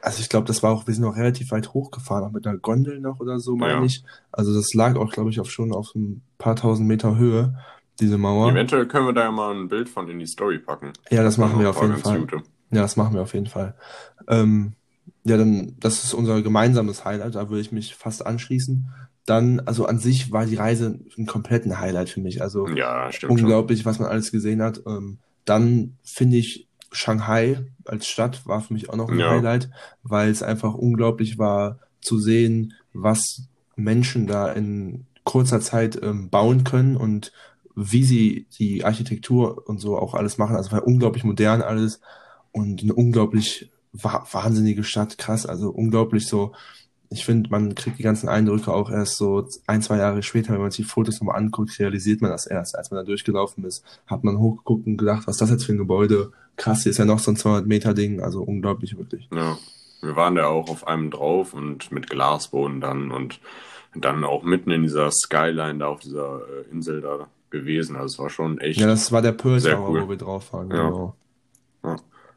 also 0.00 0.20
ich 0.20 0.28
glaube, 0.28 0.46
das 0.46 0.62
war 0.62 0.70
auch, 0.70 0.86
wir 0.86 0.94
sind 0.94 1.04
auch 1.04 1.16
relativ 1.16 1.50
weit 1.50 1.72
hochgefahren, 1.74 2.24
auch 2.24 2.30
mit 2.30 2.46
einer 2.46 2.58
Gondel 2.58 3.00
noch 3.00 3.18
oder 3.18 3.40
so, 3.40 3.56
meine 3.56 3.72
Ja. 3.80 3.84
ich. 3.84 4.04
Also 4.30 4.54
das 4.54 4.72
lag 4.74 4.94
auch, 4.96 5.10
glaube 5.10 5.30
ich, 5.30 5.40
auf 5.40 5.50
schon 5.50 5.72
auf 5.72 5.94
ein 5.96 6.22
paar 6.38 6.54
tausend 6.54 6.86
Meter 6.86 7.16
Höhe, 7.16 7.58
diese 8.00 8.18
Mauer. 8.18 8.50
Eventuell 8.50 8.86
können 8.86 9.06
wir 9.06 9.12
da 9.12 9.22
ja 9.24 9.30
mal 9.30 9.54
ein 9.54 9.68
Bild 9.68 9.88
von 9.88 10.08
in 10.08 10.18
die 10.18 10.26
Story 10.26 10.58
packen. 10.58 10.92
Ja, 11.10 11.22
das 11.22 11.38
machen 11.38 11.60
wir 11.60 11.70
auf 11.70 11.80
jeden 11.80 11.96
Fall. 11.96 12.20
gute. 12.20 12.36
Ja, 12.70 12.82
das 12.82 12.96
machen 12.96 13.14
wir 13.14 13.22
auf 13.22 13.34
jeden 13.34 13.46
Fall. 13.46 13.74
Ähm, 14.28 14.72
ja, 15.24 15.36
dann, 15.36 15.76
das 15.80 16.04
ist 16.04 16.14
unser 16.14 16.42
gemeinsames 16.42 17.04
Highlight, 17.04 17.34
da 17.34 17.48
würde 17.48 17.60
ich 17.60 17.72
mich 17.72 17.94
fast 17.94 18.26
anschließen. 18.26 18.88
Dann, 19.24 19.60
also 19.60 19.86
an 19.86 19.98
sich 19.98 20.30
war 20.30 20.46
die 20.46 20.54
Reise 20.56 21.00
ein 21.18 21.26
kompletten 21.26 21.80
Highlight 21.80 22.08
für 22.10 22.20
mich. 22.20 22.42
Also 22.42 22.68
Ja, 22.68 23.10
stimmt 23.10 23.32
schon. 23.32 23.40
unglaublich, 23.40 23.84
was 23.84 23.98
man 23.98 24.08
alles 24.08 24.30
gesehen 24.30 24.62
hat. 24.62 24.82
Ähm, 24.86 25.18
dann 25.44 25.96
finde 26.04 26.36
ich 26.36 26.68
Shanghai 26.92 27.58
als 27.84 28.06
Stadt 28.08 28.46
war 28.46 28.60
für 28.60 28.72
mich 28.72 28.88
auch 28.90 28.96
noch 28.96 29.08
ein 29.10 29.18
Ja. 29.18 29.30
Highlight, 29.30 29.70
weil 30.02 30.30
es 30.30 30.42
einfach 30.42 30.74
unglaublich 30.74 31.38
war 31.38 31.78
zu 32.00 32.18
sehen, 32.18 32.74
was 32.92 33.48
Menschen 33.74 34.26
da 34.26 34.50
in 34.52 35.06
kurzer 35.24 35.60
Zeit 35.60 35.98
ähm, 36.02 36.30
bauen 36.30 36.62
können 36.64 36.96
und 36.96 37.32
wie 37.76 38.04
sie 38.04 38.46
die 38.58 38.84
Architektur 38.84 39.68
und 39.68 39.78
so 39.78 39.96
auch 39.98 40.14
alles 40.14 40.38
machen. 40.38 40.56
Also 40.56 40.72
war 40.72 40.86
unglaublich 40.86 41.24
modern 41.24 41.60
alles 41.60 42.00
und 42.50 42.82
eine 42.82 42.94
unglaublich 42.94 43.70
wa 43.92 44.26
wahnsinnige 44.32 44.82
Stadt, 44.82 45.18
krass, 45.18 45.46
also 45.46 45.70
unglaublich 45.70 46.26
so. 46.26 46.52
Ich 47.08 47.24
finde, 47.24 47.50
man 47.50 47.76
kriegt 47.76 47.98
die 47.98 48.02
ganzen 48.02 48.28
Eindrücke 48.28 48.72
auch 48.72 48.90
erst 48.90 49.16
so 49.16 49.46
ein, 49.66 49.80
zwei 49.80 49.98
Jahre 49.98 50.22
später, 50.22 50.54
wenn 50.54 50.60
man 50.60 50.72
sich 50.72 50.86
die 50.86 50.90
Fotos 50.90 51.20
nochmal 51.20 51.36
anguckt, 51.36 51.78
realisiert 51.78 52.20
man 52.20 52.32
das 52.32 52.46
erst. 52.46 52.76
Als 52.76 52.90
man 52.90 52.98
da 52.98 53.04
durchgelaufen 53.04 53.62
ist, 53.64 53.84
hat 54.06 54.24
man 54.24 54.38
hochgeguckt 54.38 54.86
und 54.86 54.96
gedacht, 54.96 55.26
was 55.26 55.36
ist 55.36 55.42
das 55.42 55.50
jetzt 55.50 55.66
für 55.66 55.72
ein 55.72 55.78
Gebäude? 55.78 56.32
Krass, 56.56 56.82
hier 56.82 56.90
ist 56.90 56.98
ja 56.98 57.04
noch 57.04 57.20
so 57.20 57.30
ein 57.30 57.36
200 57.36 57.66
Meter 57.66 57.94
Ding, 57.94 58.20
also 58.20 58.42
unglaublich 58.42 58.96
wirklich. 58.98 59.28
Ja, 59.32 59.56
wir 60.00 60.16
waren 60.16 60.34
da 60.34 60.46
auch 60.46 60.68
auf 60.68 60.86
einem 60.86 61.10
drauf 61.10 61.54
und 61.54 61.92
mit 61.92 62.10
Glasboden 62.10 62.80
dann 62.80 63.12
und 63.12 63.38
dann 63.94 64.24
auch 64.24 64.42
mitten 64.42 64.70
in 64.70 64.82
dieser 64.82 65.10
Skyline 65.12 65.78
da 65.78 65.86
auf 65.86 66.00
dieser 66.00 66.40
äh, 66.40 66.72
Insel 66.72 67.02
da 67.02 67.28
gewesen. 67.50 67.96
Also 67.96 68.06
es 68.14 68.18
war 68.18 68.30
schon 68.30 68.58
echt. 68.58 68.80
Ja, 68.80 68.86
das 68.86 69.12
war 69.12 69.22
der 69.22 69.32
Pearl 69.32 69.60
Tower, 69.60 69.88
cool. 69.90 70.02
wo 70.04 70.08
wir 70.10 70.16
drauf 70.16 70.52
waren, 70.52 70.70
Ja. 70.70 70.88
genau. 70.88 71.16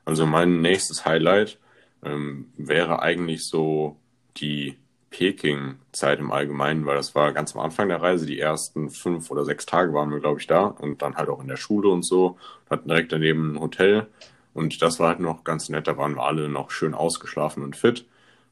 Also 0.06 0.26
mein 0.26 0.62
nächstes 0.62 1.06
Highlight 1.06 1.60
ähm, 2.04 2.48
wäre 2.58 3.02
eigentlich 3.02 3.46
so 3.46 3.98
die 4.38 4.78
Peking-Zeit 5.12 6.20
im 6.20 6.32
Allgemeinen, 6.32 6.86
weil 6.86 6.96
das 6.96 7.14
war 7.16 7.32
ganz 7.34 7.56
am 7.56 7.62
Anfang 7.62 7.90
der 7.90 8.02
Reise. 8.02 8.26
Die 8.26 8.40
ersten 8.40 8.90
fünf 8.90 9.30
oder 9.32 9.46
sechs 9.46 9.66
Tage 9.66 9.94
waren 9.94 10.10
wir, 10.12 10.20
glaube 10.20 10.40
ich, 10.40 10.48
da 10.48 10.66
und 10.66 11.02
dann 11.02 11.16
halt 11.16 11.30
auch 11.30 11.42
in 11.42 11.48
der 11.48 11.58
Schule 11.58 11.90
und 11.90 12.04
so. 12.04 12.38
Hatten 12.70 12.88
direkt 12.90 13.12
daneben 13.12 13.54
ein 13.56 13.60
Hotel 13.60 14.08
und 14.54 14.82
das 14.82 15.00
war 15.00 15.10
halt 15.10 15.20
noch 15.20 15.44
ganz 15.44 15.70
nett. 15.70 15.88
Da 15.88 15.98
waren 15.98 16.16
wir 16.16 16.24
alle 16.24 16.50
noch 16.50 16.72
schön 16.72 16.94
ausgeschlafen 16.94 17.64
und 17.64 17.76
fit. 17.76 18.06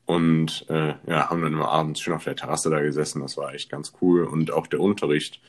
Und 0.06 0.66
äh, 0.70 0.94
ja, 1.06 1.30
haben 1.30 1.42
dann 1.42 1.54
immer 1.54 1.70
abends 1.70 2.00
schön 2.02 2.14
auf 2.14 2.24
der 2.24 2.36
Terrasse 2.36 2.70
da 2.70 2.80
gesessen. 2.82 3.22
Das 3.22 3.36
war 3.36 3.54
echt 3.54 3.70
ganz 3.70 3.94
cool. 4.02 4.24
Und 4.24 4.52
auch 4.52 4.68
der 4.68 4.80
Unterricht 4.80 5.42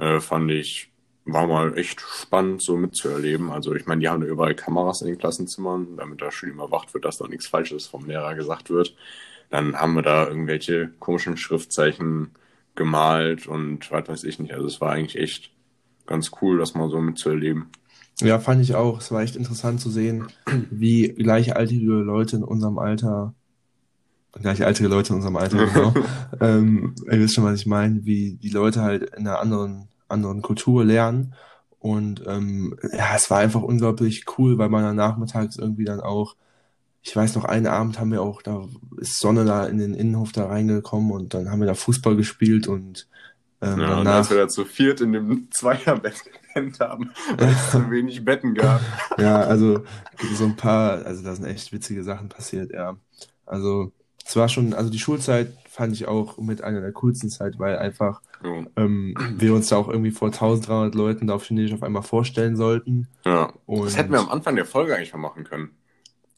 äh, 0.00 0.20
fand 0.20 0.50
ich, 0.50 0.90
war 1.24 1.46
mal 1.46 1.76
echt 1.78 2.00
spannend 2.00 2.62
so 2.62 2.76
mitzuerleben. 2.76 3.50
Also 3.50 3.74
ich 3.74 3.86
meine, 3.86 4.00
die 4.00 4.08
haben 4.08 4.20
da 4.20 4.26
überall 4.26 4.54
Kameras 4.54 5.02
in 5.02 5.08
den 5.08 5.18
Klassenzimmern, 5.18 5.96
damit 5.96 6.20
da 6.20 6.32
schön 6.32 6.50
überwacht 6.50 6.92
wird, 6.94 7.04
dass 7.04 7.18
da 7.18 7.28
nichts 7.28 7.46
Falsches 7.46 7.86
vom 7.86 8.06
Lehrer 8.06 8.34
gesagt 8.34 8.70
wird. 8.70 8.96
Dann 9.50 9.76
haben 9.76 9.94
wir 9.94 10.02
da 10.02 10.26
irgendwelche 10.26 10.90
komischen 10.98 11.36
Schriftzeichen 11.36 12.30
gemalt 12.74 13.46
und 13.46 13.90
was 13.90 14.08
weiß 14.08 14.24
ich 14.24 14.38
nicht. 14.38 14.54
Also 14.54 14.66
es 14.66 14.80
war 14.80 14.92
eigentlich 14.92 15.18
echt 15.18 15.50
ganz 16.06 16.30
cool, 16.40 16.58
das 16.58 16.74
mal 16.74 16.90
so 16.90 17.00
mitzuerleben. 17.00 17.66
Ja, 18.20 18.38
fand 18.38 18.62
ich 18.62 18.74
auch. 18.74 19.00
Es 19.00 19.10
war 19.12 19.22
echt 19.22 19.36
interessant 19.36 19.80
zu 19.80 19.90
sehen, 19.90 20.26
wie 20.70 21.08
gleichaltrige 21.08 21.92
Leute 21.92 22.36
in 22.36 22.44
unserem 22.44 22.78
Alter, 22.78 23.34
gleichaltrige 24.32 24.88
Leute 24.88 25.10
in 25.10 25.16
unserem 25.16 25.36
Alter, 25.36 25.66
genau, 25.72 25.94
ähm, 26.40 26.94
ihr 27.10 27.18
wisst 27.18 27.34
schon, 27.34 27.44
was 27.44 27.60
ich 27.60 27.66
meine, 27.66 28.04
wie 28.04 28.34
die 28.34 28.50
Leute 28.50 28.82
halt 28.82 29.02
in 29.14 29.26
einer 29.26 29.40
anderen, 29.40 29.88
anderen 30.10 30.42
Kultur 30.42 30.84
lernen. 30.84 31.34
Und 31.78 32.22
ähm, 32.26 32.76
ja, 32.92 33.14
es 33.16 33.30
war 33.30 33.38
einfach 33.38 33.62
unglaublich 33.62 34.24
cool, 34.38 34.58
weil 34.58 34.68
man 34.68 34.82
dann 34.82 34.96
nachmittags 34.96 35.56
irgendwie 35.56 35.84
dann 35.84 36.00
auch 36.00 36.36
ich 37.02 37.16
weiß 37.16 37.34
noch, 37.36 37.44
einen 37.44 37.66
Abend 37.66 37.98
haben 37.98 38.12
wir 38.12 38.22
auch, 38.22 38.42
da 38.42 38.66
ist 38.98 39.18
Sonne 39.18 39.44
da 39.44 39.66
in 39.66 39.78
den 39.78 39.94
Innenhof 39.94 40.32
da 40.32 40.46
reingekommen 40.46 41.12
und 41.12 41.34
dann 41.34 41.50
haben 41.50 41.60
wir 41.60 41.66
da 41.66 41.74
Fußball 41.74 42.14
gespielt 42.16 42.68
und 42.68 43.08
ähm, 43.62 43.80
Ja, 43.80 43.98
und 43.98 44.04
danach, 44.04 44.16
als 44.16 44.30
wir 44.30 44.36
da 44.36 44.48
zu 44.48 44.64
viert 44.64 45.00
in 45.00 45.12
dem 45.12 45.48
Zweierbett 45.50 46.24
gepennt 46.24 46.80
haben, 46.80 47.10
weil 47.38 47.48
es 47.48 47.70
zu 47.70 47.90
wenig 47.90 48.24
Betten 48.24 48.54
gab. 48.54 48.80
ja, 49.18 49.40
also 49.40 49.84
so 50.34 50.44
ein 50.44 50.56
paar, 50.56 51.04
also 51.06 51.22
da 51.22 51.34
sind 51.34 51.46
echt 51.46 51.72
witzige 51.72 52.04
Sachen 52.04 52.28
passiert, 52.28 52.72
ja. 52.72 52.96
Also 53.46 53.92
es 54.30 54.36
war 54.36 54.48
schon, 54.48 54.74
also 54.74 54.90
die 54.90 55.00
Schulzeit 55.00 55.52
fand 55.68 55.92
ich 55.92 56.06
auch 56.06 56.38
mit 56.38 56.62
einer 56.62 56.80
der 56.80 56.92
coolsten 56.92 57.30
Zeit, 57.30 57.58
weil 57.58 57.76
einfach 57.78 58.22
So, 58.40 58.64
ähm, 58.76 59.12
wir 59.36 59.52
uns 59.52 59.70
da 59.70 59.76
auch 59.76 59.88
irgendwie 59.88 60.12
vor 60.12 60.28
1300 60.28 60.94
Leuten 60.94 61.26
da 61.26 61.34
auf 61.34 61.44
Chinesisch 61.44 61.74
auf 61.74 61.82
einmal 61.82 62.04
vorstellen 62.04 62.54
sollten. 62.54 63.08
ja. 63.24 63.52
Und 63.66 63.86
Das 63.86 63.96
hätten 63.96 64.12
wir 64.12 64.20
am 64.20 64.28
Anfang 64.30 64.54
der 64.54 64.66
Folge 64.66 64.94
eigentlich 64.94 65.12
mal 65.12 65.18
machen 65.18 65.42
können, 65.42 65.70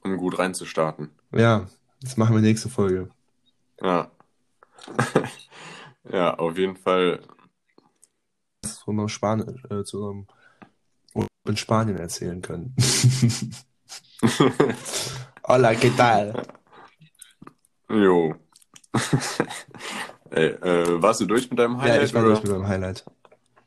um 0.03 0.17
gut 0.17 0.39
reinzustarten. 0.39 1.11
ja, 1.33 1.67
das 2.01 2.17
machen 2.17 2.35
wir 2.35 2.41
nächste 2.41 2.71
Folge. 2.71 3.11
Ja. 3.83 4.11
Ja, 6.11 6.35
auf 6.35 6.59
jeden 6.59 6.75
Fall. 6.75 7.21
Zu 8.67 8.91
einem 8.91 9.09
Spanisch, 9.09 9.63
äh, 9.71 9.85
zu 9.85 10.05
einem 10.05 10.27
in 11.47 11.57
Spanien 11.57 11.97
erzählen 11.97 12.43
können. 12.43 12.75
Hola, 15.47 15.75
¿qué 15.75 15.91
tal? 15.91 16.43
Jo. 17.93 18.35
Ey, 20.31 20.47
äh, 20.47 21.03
warst 21.03 21.21
du 21.21 21.27
durch 21.27 21.49
mit 21.51 21.59
deinem 21.59 21.81
Highlight? 21.81 21.97
Ja, 21.97 22.03
ich 22.05 22.15
war 22.15 22.23
oder? 22.23 22.31
durch 22.31 22.43
mit 22.43 22.53
meinem 22.53 22.69
Highlight. 22.69 23.05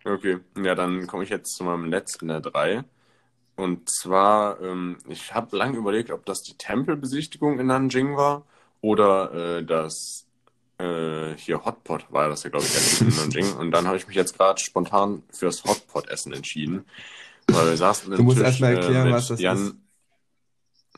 Okay, 0.03 0.39
ja, 0.61 0.75
dann 0.75 1.07
komme 1.07 1.23
ich 1.23 1.29
jetzt 1.29 1.55
zu 1.55 1.63
meinem 1.63 1.85
letzten 1.85 2.27
der 2.27 2.41
drei. 2.41 2.83
Und 3.55 3.89
zwar, 3.89 4.59
ähm, 4.61 4.97
ich 5.07 5.33
habe 5.33 5.55
lange 5.55 5.77
überlegt, 5.77 6.11
ob 6.11 6.25
das 6.25 6.41
die 6.41 6.57
Tempelbesichtigung 6.57 7.59
in 7.59 7.67
Nanjing 7.67 8.17
war 8.17 8.43
oder 8.81 9.33
äh, 9.33 9.63
das 9.63 10.25
äh, 10.77 11.35
hier 11.37 11.63
Hotpot 11.63 12.05
war 12.11 12.27
das 12.27 12.43
ja, 12.43 12.49
glaube 12.49 12.65
ich, 12.65 13.01
in 13.01 13.09
Nanjing. 13.15 13.55
Und 13.55 13.71
dann 13.71 13.87
habe 13.87 13.97
ich 13.97 14.07
mich 14.07 14.15
jetzt 14.15 14.37
gerade 14.37 14.59
spontan 14.59 15.23
fürs 15.31 15.63
Hotpot-Essen 15.63 16.33
entschieden. 16.33 16.85
Weil 17.47 17.69
wir 17.69 17.77
saßen 17.77 18.15
Du 18.15 18.23
musst 18.23 18.37
Tisch, 18.37 18.45
erst 18.45 18.61
mal 18.61 18.73
äh, 18.73 18.75
erklären, 18.75 19.11
was 19.11 19.27
das 19.27 19.39
Jan, 19.39 19.57
ist. 19.57 19.75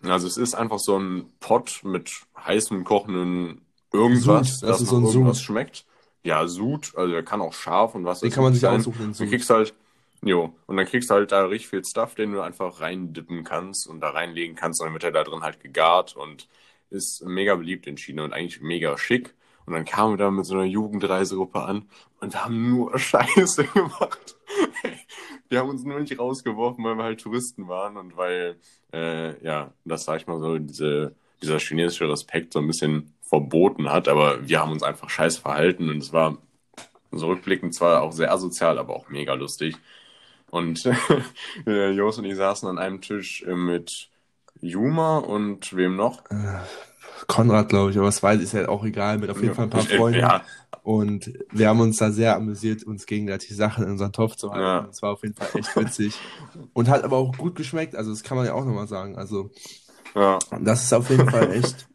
Also 0.03 0.27
es 0.27 0.37
ist 0.37 0.55
einfach 0.55 0.79
so 0.79 0.97
ein 0.97 1.31
Pot 1.39 1.81
mit 1.83 2.11
heißem, 2.37 2.83
kochenden 2.83 3.61
irgendwas, 3.91 4.59
Sud, 4.59 4.69
das 4.69 4.81
ist 4.81 4.89
so 4.89 4.97
ein 4.97 5.05
irgendwas 5.05 5.37
Sud. 5.37 5.45
schmeckt. 5.45 5.85
Ja, 6.23 6.47
Sud, 6.47 6.93
also 6.95 7.11
der 7.11 7.23
kann 7.23 7.41
auch 7.41 7.53
scharf 7.53 7.95
und 7.95 8.05
was 8.05 8.19
Den 8.19 8.31
kann 8.31 8.43
man 8.43 8.53
ich 8.53 8.59
sich 8.59 8.69
aussuchen, 8.69 9.13
Sud. 9.13 9.29
kriegst 9.29 9.49
du 9.49 9.55
halt, 9.55 9.73
jo, 10.21 10.53
und 10.65 10.77
dann 10.77 10.85
kriegst 10.85 11.09
du 11.09 11.15
halt 11.15 11.31
da 11.31 11.45
richtig 11.45 11.69
viel 11.69 11.85
Stuff, 11.85 12.15
den 12.15 12.33
du 12.33 12.41
einfach 12.41 12.81
reindippen 12.81 13.43
kannst 13.43 13.87
und 13.87 14.01
da 14.01 14.09
reinlegen 14.09 14.55
kannst, 14.55 14.81
und 14.81 14.87
dann 14.87 14.93
wird 14.93 15.05
er 15.05 15.11
da 15.11 15.23
drin 15.23 15.41
halt 15.41 15.59
gegart 15.61 16.15
und 16.15 16.47
ist 16.89 17.23
mega 17.25 17.55
beliebt 17.55 17.87
in 17.87 17.97
China 17.97 18.23
und 18.23 18.33
eigentlich 18.33 18.61
mega 18.61 18.97
schick. 18.97 19.33
Und 19.67 19.73
dann 19.73 19.83
kamen 19.83 20.13
wir 20.13 20.17
da 20.17 20.31
mit 20.31 20.45
so 20.45 20.55
einer 20.55 20.63
Jugendreisegruppe 20.63 21.61
an 21.61 21.89
und 22.21 22.33
wir 22.33 22.45
haben 22.45 22.69
nur 22.69 22.97
Scheiße 22.99 23.65
gemacht. 23.65 24.37
Die 25.51 25.57
haben 25.57 25.69
uns 25.69 25.83
nur 25.83 25.99
nicht 25.99 26.17
rausgeworfen, 26.17 26.83
weil 26.85 26.95
wir 26.95 27.03
halt 27.03 27.19
Touristen 27.19 27.67
waren 27.67 27.97
und 27.97 28.15
weil, 28.15 28.55
äh, 28.93 29.43
ja, 29.43 29.73
das 29.83 30.05
sag 30.05 30.21
ich 30.21 30.27
mal 30.27 30.39
so, 30.39 30.57
diese, 30.57 31.15
dieser 31.41 31.59
chinesische 31.59 32.09
Respekt 32.09 32.53
so 32.53 32.59
ein 32.59 32.67
bisschen 32.67 33.13
verboten 33.21 33.89
hat, 33.91 34.07
aber 34.07 34.47
wir 34.47 34.61
haben 34.61 34.71
uns 34.71 34.83
einfach 34.83 35.09
scheiße 35.09 35.41
verhalten 35.41 35.89
und 35.89 35.97
es 35.97 36.13
war 36.13 36.37
so 37.11 37.27
rückblickend 37.27 37.75
zwar 37.75 38.03
auch 38.03 38.13
sehr 38.13 38.31
asozial, 38.31 38.79
aber 38.79 38.95
auch 38.95 39.09
mega 39.09 39.33
lustig. 39.33 39.75
Und 40.49 40.85
äh, 41.67 41.91
Jos 41.91 42.17
und 42.17 42.25
ich 42.25 42.37
saßen 42.37 42.69
an 42.69 42.77
einem 42.77 43.01
Tisch 43.01 43.43
äh, 43.43 43.53
mit 43.53 44.09
Juma 44.61 45.17
und 45.17 45.75
wem 45.75 45.97
noch? 45.97 46.23
Konrad, 47.27 47.69
glaube 47.69 47.91
ich, 47.91 47.97
aber 47.97 48.07
es 48.09 48.21
weiß 48.21 48.41
ist 48.41 48.53
ja 48.53 48.67
auch 48.69 48.83
egal, 48.85 49.17
mit 49.17 49.29
auf 49.29 49.41
jeden 49.41 49.55
Fall 49.55 49.65
ein 49.65 49.69
paar 49.69 49.81
Ich- 49.81 49.91
äh, 49.91 49.97
Freunden. 49.97 50.19
Ja, 50.19 50.43
Und 50.83 51.33
wir 51.51 51.67
haben 51.69 51.79
uns 51.81 51.97
da 51.97 52.11
sehr 52.11 52.35
amüsiert, 52.35 52.83
uns 52.83 53.05
gegenseitig 53.05 53.55
Sachen 53.55 53.83
in 53.85 53.91
unseren 53.91 54.13
Topf 54.13 54.35
zu 54.35 54.51
halten. 54.51 54.63
Ja. 54.63 54.81
Das 54.81 55.01
war 55.01 55.11
auf 55.13 55.23
jeden 55.23 55.33
Fall 55.35 55.47
echt 55.55 55.75
witzig. 55.75 56.13
Und 56.73 56.87
hat 56.89 57.03
aber 57.03 57.17
auch 57.17 57.35
gut 57.37 57.55
geschmeckt, 57.55 57.95
also 57.95 58.11
das 58.11 58.23
kann 58.23 58.37
man 58.37 58.45
ja 58.45 58.53
auch 58.53 58.63
nochmal 58.65 58.87
sagen. 58.87 59.17
Also 59.17 59.49
ja, 60.15 60.37
das 60.61 60.83
ist 60.83 60.93
auf 60.93 61.09
jeden 61.09 61.29
Fall 61.29 61.51
echt, 61.51 61.87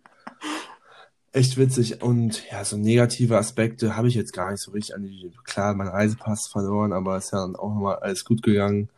echt 1.32 1.56
witzig. 1.56 2.02
Und 2.02 2.42
ja, 2.50 2.64
so 2.64 2.76
negative 2.76 3.38
Aspekte 3.38 3.96
habe 3.96 4.08
ich 4.08 4.14
jetzt 4.14 4.32
gar 4.32 4.50
nicht 4.50 4.60
so 4.62 4.72
richtig 4.72 4.94
an 4.94 5.02
die, 5.04 5.32
klar, 5.44 5.74
mein 5.74 5.88
Reisepass 5.88 6.48
verloren, 6.48 6.92
aber 6.92 7.16
ist 7.16 7.32
ja 7.32 7.40
dann 7.40 7.56
auch 7.56 7.70
nochmal 7.70 7.96
alles 7.96 8.24
gut 8.24 8.42
gegangen. 8.42 8.88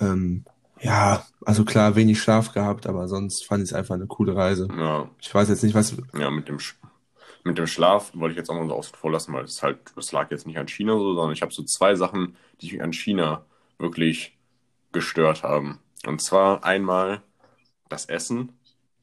Ähm, 0.00 0.44
ja, 0.82 1.24
also 1.44 1.64
klar, 1.64 1.94
wenig 1.96 2.20
Schlaf 2.20 2.52
gehabt, 2.52 2.86
aber 2.86 3.08
sonst 3.08 3.44
fand 3.46 3.62
ich 3.62 3.70
es 3.70 3.74
einfach 3.74 3.94
eine 3.94 4.06
coole 4.06 4.34
Reise. 4.36 4.68
ja, 4.76 5.08
Ich 5.20 5.34
weiß 5.34 5.48
jetzt 5.48 5.62
nicht, 5.62 5.74
was, 5.74 5.96
ja, 6.18 6.30
mit 6.30 6.48
dem, 6.48 6.58
Sch- 6.58 6.74
mit 7.44 7.58
dem 7.58 7.66
Schlaf 7.66 8.12
wollte 8.14 8.32
ich 8.32 8.38
jetzt 8.38 8.50
auch 8.50 8.54
mal 8.54 8.66
so 8.68 8.74
außen 8.74 8.96
vor 8.96 9.10
lassen, 9.10 9.32
weil 9.32 9.44
es 9.44 9.62
halt, 9.62 9.78
das 9.96 10.12
lag 10.12 10.30
jetzt 10.30 10.46
nicht 10.46 10.58
an 10.58 10.68
China 10.68 10.92
so, 10.94 11.14
sondern 11.14 11.32
ich 11.32 11.42
habe 11.42 11.52
so 11.52 11.62
zwei 11.64 11.94
Sachen, 11.94 12.36
die 12.60 12.72
mich 12.72 12.82
an 12.82 12.92
China 12.92 13.44
wirklich 13.78 14.36
gestört 14.92 15.42
haben. 15.42 15.78
Und 16.06 16.20
zwar 16.20 16.64
einmal 16.64 17.22
das 17.88 18.06
Essen. 18.06 18.52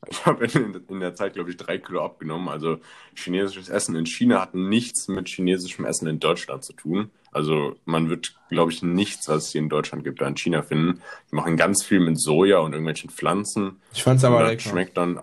Ich 0.08 0.26
habe 0.26 0.46
in, 0.46 0.76
in 0.88 1.00
der 1.02 1.14
Zeit, 1.16 1.34
glaube 1.34 1.50
ich, 1.50 1.58
drei 1.58 1.78
Kilo 1.78 2.04
abgenommen. 2.04 2.48
Also 2.48 2.78
chinesisches 3.16 3.70
Essen 3.70 3.96
in 3.96 4.06
China 4.06 4.40
hat 4.42 4.56
nichts 4.56 5.08
mit 5.08 5.28
chinesischem 5.28 5.86
Essen 5.86 6.08
in 6.08 6.20
Deutschland 6.20 6.64
zu 6.64 6.74
tun. 6.74 7.12
Also 7.32 7.76
man 7.86 8.10
wird, 8.10 8.36
glaube 8.50 8.72
ich, 8.72 8.82
nichts, 8.82 9.28
was 9.28 9.46
es 9.48 9.52
hier 9.52 9.62
in 9.62 9.70
Deutschland 9.70 10.04
gibt, 10.04 10.22
da 10.22 10.28
in 10.28 10.38
China 10.38 10.62
finden. 10.62 11.02
Die 11.32 11.36
machen 11.36 11.58
ganz 11.58 11.84
viel 11.84 12.00
mit 12.00 12.20
Soja 12.20 12.60
und 12.60 12.72
irgendwelchen 12.72 13.10
Pflanzen. 13.10 13.82
ich 13.94 14.04
fand 14.04 14.20
es 14.20 14.24
Und 14.24 14.34
aber 14.34 14.48
lecker. 14.48 14.70
schmeckt 14.70 14.98
dann. 14.98 15.20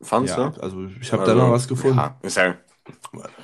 Fandst 0.00 0.36
Ja, 0.36 0.48
du? 0.50 0.60
also 0.60 0.88
ich 1.00 1.12
habe 1.12 1.24
da 1.24 1.34
noch 1.34 1.50
was 1.52 1.68
gefunden. 1.68 1.98
Ja, 1.98 2.16
ja, 2.36 2.56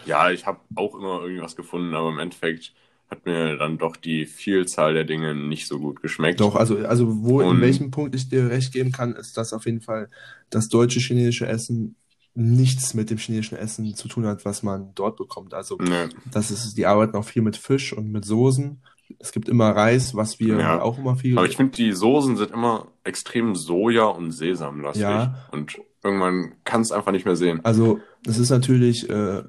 ja 0.05 0.31
ich 0.31 0.47
habe 0.47 0.61
auch 0.75 0.95
immer 0.95 1.23
irgendwas 1.23 1.57
gefunden, 1.57 1.95
aber 1.95 2.09
im 2.09 2.19
Endeffekt 2.19 2.73
hat 3.11 3.25
mir 3.25 3.57
dann 3.57 3.79
doch 3.79 3.97
die 3.97 4.27
Vielzahl 4.27 4.93
der 4.95 5.05
Dinge 5.05 5.35
nicht 5.35 5.67
so 5.67 5.79
gut 5.79 6.03
geschmeckt. 6.03 6.41
Doch, 6.41 6.55
also, 6.57 6.77
also 6.87 7.23
wo, 7.25 7.41
in 7.41 7.49
Und- 7.49 7.61
welchem 7.63 7.91
Punkt 7.91 8.15
ich 8.15 8.29
dir 8.29 8.51
recht 8.51 8.73
geben 8.73 8.93
kann, 8.93 9.15
ist, 9.15 9.37
dass 9.37 9.53
auf 9.53 9.65
jeden 9.67 9.81
Fall 9.81 10.11
das 10.51 10.69
deutsche 10.69 11.01
chinesische 11.01 11.47
Essen 11.47 11.97
nichts 12.35 12.95
mit 12.95 13.11
dem 13.11 13.19
chinesischen 13.19 13.57
Essen 13.59 13.95
zu 13.95 14.07
tun 14.09 14.27
hat, 14.27 14.45
was 14.45 14.63
man 14.63 14.93
dort 14.95 15.17
bekommt. 15.17 15.55
Also 15.55 15.77
Nee. 15.81 16.09
das 16.31 16.51
ist, 16.51 16.77
die 16.77 16.87
arbeiten 16.87 17.17
auch 17.17 17.25
viel 17.25 17.43
mit 17.43 17.57
Fisch 17.57 17.93
und 17.93 18.13
mit 18.13 18.25
Soßen. 18.25 18.81
Es 19.19 19.33
gibt 19.33 19.49
immer 19.49 19.71
Reis, 19.71 20.15
was 20.15 20.39
wir 20.39 20.59
Ja. 20.59 20.81
auch 20.83 20.99
immer 20.99 21.17
viel. 21.17 21.37
Aber 21.39 21.47
ich 21.49 21.57
finde, 21.57 21.73
die 21.77 21.93
Soßen 21.93 22.37
sind 22.37 22.51
immer 22.53 22.89
extrem 23.05 23.55
Soja- 23.55 24.05
und 24.15 24.33
Sesamlastig. 24.33 25.03
Ja. 25.03 25.49
Und 25.51 25.81
irgendwann 26.05 26.53
kann 26.65 26.83
es 26.83 26.93
einfach 26.93 27.11
nicht 27.11 27.25
mehr 27.25 27.35
sehen. 27.37 27.61
Also 27.65 28.01
es 28.27 28.39
ist 28.39 28.51
natürlich 28.51 29.09
äh, 29.09 29.43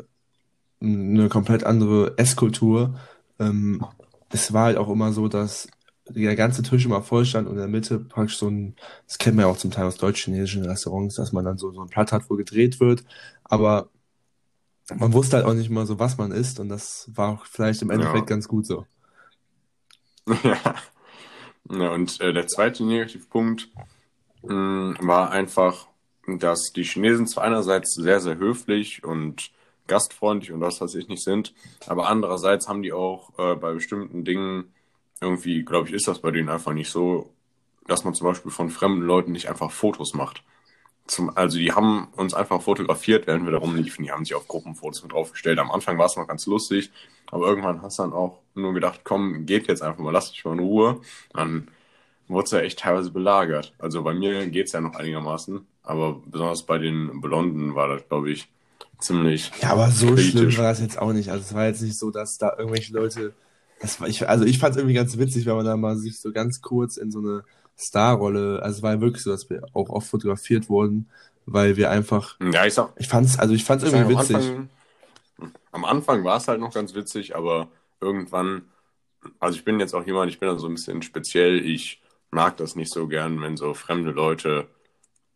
eine 0.81 1.27
komplett 1.29 1.65
andere 1.65 2.13
Esskultur. 2.17 2.95
Ähm, 3.39 3.86
es 4.30 4.54
war 4.54 4.65
halt 4.65 4.78
auch 4.78 4.89
immer 4.89 5.12
so, 5.13 5.28
dass 5.28 5.67
der 6.10 6.36
ganze 6.36 6.63
Tisch 6.63 6.86
immer 6.86 7.04
voll 7.04 7.25
stand 7.25 7.47
und 7.47 7.54
in 7.54 7.60
der 7.60 7.67
Mitte 7.67 7.99
praktisch 7.99 8.38
so 8.38 8.49
ein, 8.49 8.75
das 9.08 9.17
kennt 9.19 9.36
man 9.36 9.45
ja 9.45 9.52
auch 9.52 9.58
zum 9.58 9.71
Teil 9.71 9.86
aus 9.86 9.97
deutsch-chinesischen 9.97 10.65
Restaurants, 10.65 11.15
dass 11.15 11.32
man 11.34 11.45
dann 11.45 11.58
so, 11.58 11.71
so 11.71 11.82
ein 11.82 11.89
Blatt 11.89 12.12
hat, 12.12 12.30
wo 12.30 12.36
gedreht 12.36 12.80
wird. 12.80 13.04
Aber 13.43 13.89
man 14.95 15.13
wusste 15.13 15.38
halt 15.38 15.45
auch 15.47 15.54
nicht 15.56 15.69
mal 15.71 15.86
so, 15.88 15.97
was 15.99 16.17
man 16.17 16.32
isst 16.32 16.60
und 16.60 16.69
das 16.69 17.10
war 17.13 17.30
auch 17.34 17.45
vielleicht 17.47 17.82
im 17.82 17.89
Endeffekt 17.89 18.28
Ja. 18.28 18.30
ganz 18.30 18.47
gut 18.47 18.65
so. 18.67 18.86
Ja. 20.43 20.75
ja 21.71 21.89
und 21.91 22.19
äh, 22.21 22.34
der 22.34 22.47
zweite 22.47 22.84
Negativpunkt 22.86 23.69
mh, 24.43 24.95
war 25.02 25.32
einfach, 25.32 25.88
dass 26.28 26.71
die 26.75 26.84
Chinesen 26.84 27.28
zwar 27.28 27.45
einerseits 27.45 27.95
sehr, 27.95 28.19
sehr 28.19 28.38
höflich 28.38 29.04
und 29.04 29.52
gastfreundlich 29.89 30.54
und 30.54 30.62
was 30.62 30.80
weiß 30.80 30.95
ich 30.95 31.10
nicht 31.10 31.23
sind, 31.23 31.54
aber 31.88 32.08
andererseits 32.08 32.69
haben 32.69 32.82
die 32.82 32.93
auch 32.93 33.38
äh, 33.38 33.56
bei 33.56 33.73
bestimmten 33.73 34.23
Dingen 34.23 34.73
irgendwie, 35.21 35.63
glaube 35.63 35.89
ich, 35.89 35.93
ist 35.93 36.08
das 36.08 36.19
bei 36.19 36.32
denen 36.32 36.49
einfach 36.49 36.73
nicht 36.73 36.89
so, 36.89 37.34
dass 37.88 38.04
man 38.04 38.13
zum 38.13 38.28
Beispiel 38.28 38.52
von 38.52 38.69
fremden 38.69 39.02
Leuten 39.02 39.32
nicht 39.32 39.49
einfach 39.49 39.71
Fotos 39.71 40.13
macht. 40.13 40.43
Zum, 41.08 41.36
also 41.36 41.58
die 41.58 41.73
haben 41.73 42.08
uns 42.15 42.34
einfach 42.34 42.62
fotografiert, 42.62 43.25
während 43.28 43.45
wir 43.45 43.52
da 43.52 43.58
rumliefen. 43.58 44.06
Die 44.06 44.12
haben 44.12 44.23
sich 44.23 44.36
auf 44.36 44.47
Gruppenfotos 44.47 45.02
mit 45.02 45.12
draufgestellt. 45.12 45.58
Am 45.58 45.71
Anfang 45.71 45.97
war 45.97 46.06
es 46.06 46.15
noch 46.15 46.28
ganz 46.28 46.45
lustig, 46.45 46.91
aber 47.32 47.47
irgendwann 47.47 47.82
hast 47.82 47.97
du 47.97 48.04
dann 48.04 48.13
auch 48.13 48.39
nur 48.54 48.73
gedacht, 48.73 49.02
komm, 49.04 49.45
geht 49.45 49.67
jetzt 49.67 49.82
einfach 49.82 49.99
mal, 49.99 50.13
lass 50.13 50.32
dich 50.32 50.45
mal 50.45 50.54
in 50.54 50.60
Ruhe. 50.60 51.02
Dann 51.34 51.67
wurde 52.28 52.45
es 52.45 52.52
ja 52.52 52.60
echt 52.60 52.80
teilweise 52.80 53.12
belagert. 53.12 53.73
Also 53.80 54.04
bei 54.04 54.13
mir 54.13 54.47
geht's 54.47 54.71
ja 54.71 54.82
noch 54.82 54.95
einigermaßen, 54.95 55.65
aber 55.84 56.21
besonders 56.25 56.63
bei 56.63 56.78
den 56.78 57.21
Blonden 57.21 57.73
war 57.75 57.88
das, 57.88 58.08
glaube 58.08 58.32
ich, 58.32 58.47
ziemlich. 58.99 59.51
Ja, 59.61 59.71
aber 59.71 59.91
so 59.91 60.07
Kritisch. 60.07 60.31
schlimm 60.31 60.57
war 60.57 60.65
das 60.65 60.81
jetzt 60.81 60.99
auch 60.99 61.13
nicht. 61.13 61.29
Also 61.29 61.43
es 61.43 61.53
war 61.53 61.65
jetzt 61.65 61.81
nicht 61.81 61.97
so, 61.97 62.11
dass 62.11 62.37
da 62.37 62.55
irgendwelche 62.57 62.93
Leute, 62.93 63.33
das 63.79 63.99
war 64.01 64.07
ich, 64.07 64.27
also 64.27 64.45
ich 64.45 64.59
fand 64.59 64.71
es 64.71 64.77
irgendwie 64.77 64.95
ganz 64.95 65.17
witzig, 65.17 65.45
wenn 65.45 65.55
man 65.55 65.65
da 65.65 65.77
mal 65.77 65.97
sich 65.97 66.19
so 66.19 66.31
ganz 66.31 66.61
kurz 66.61 66.97
in 66.97 67.11
so 67.11 67.19
eine 67.19 67.43
Starrolle, 67.77 68.61
also 68.61 68.77
es 68.77 68.83
war 68.83 68.93
ja 68.93 69.01
wirklich 69.01 69.23
so, 69.23 69.31
dass 69.31 69.49
wir 69.49 69.63
auch 69.73 69.89
oft 69.89 70.07
fotografiert 70.07 70.69
wurden, 70.69 71.09
weil 71.45 71.77
wir 71.77 71.89
einfach, 71.89 72.35
Ja, 72.41 72.65
ich 72.65 72.73
sag, 72.73 72.91
ich 72.97 73.07
fand's, 73.07 73.39
also 73.39 73.53
ich 73.53 73.63
fand's 73.63 73.85
ich 73.85 73.93
irgendwie 73.93 74.17
witzig. 74.17 74.35
Anfang, 74.35 74.69
am 75.71 75.85
Anfang 75.85 76.23
war 76.23 76.37
es 76.37 76.47
halt 76.47 76.59
noch 76.59 76.73
ganz 76.73 76.93
witzig, 76.93 77.35
aber 77.35 77.69
irgendwann, 78.01 78.63
also 79.39 79.57
ich 79.57 79.63
bin 79.65 79.79
jetzt 79.79 79.93
auch 79.93 80.05
jemand, 80.05 80.31
ich 80.31 80.39
bin 80.39 80.49
da 80.49 80.57
so 80.57 80.67
ein 80.67 80.73
bisschen 80.73 81.01
speziell, 81.01 81.65
ich 81.65 82.01
mag 82.31 82.57
das 82.57 82.75
nicht 82.75 82.91
so 82.91 83.07
gern, 83.07 83.41
wenn 83.41 83.57
so 83.57 83.73
fremde 83.73 84.11
Leute 84.11 84.67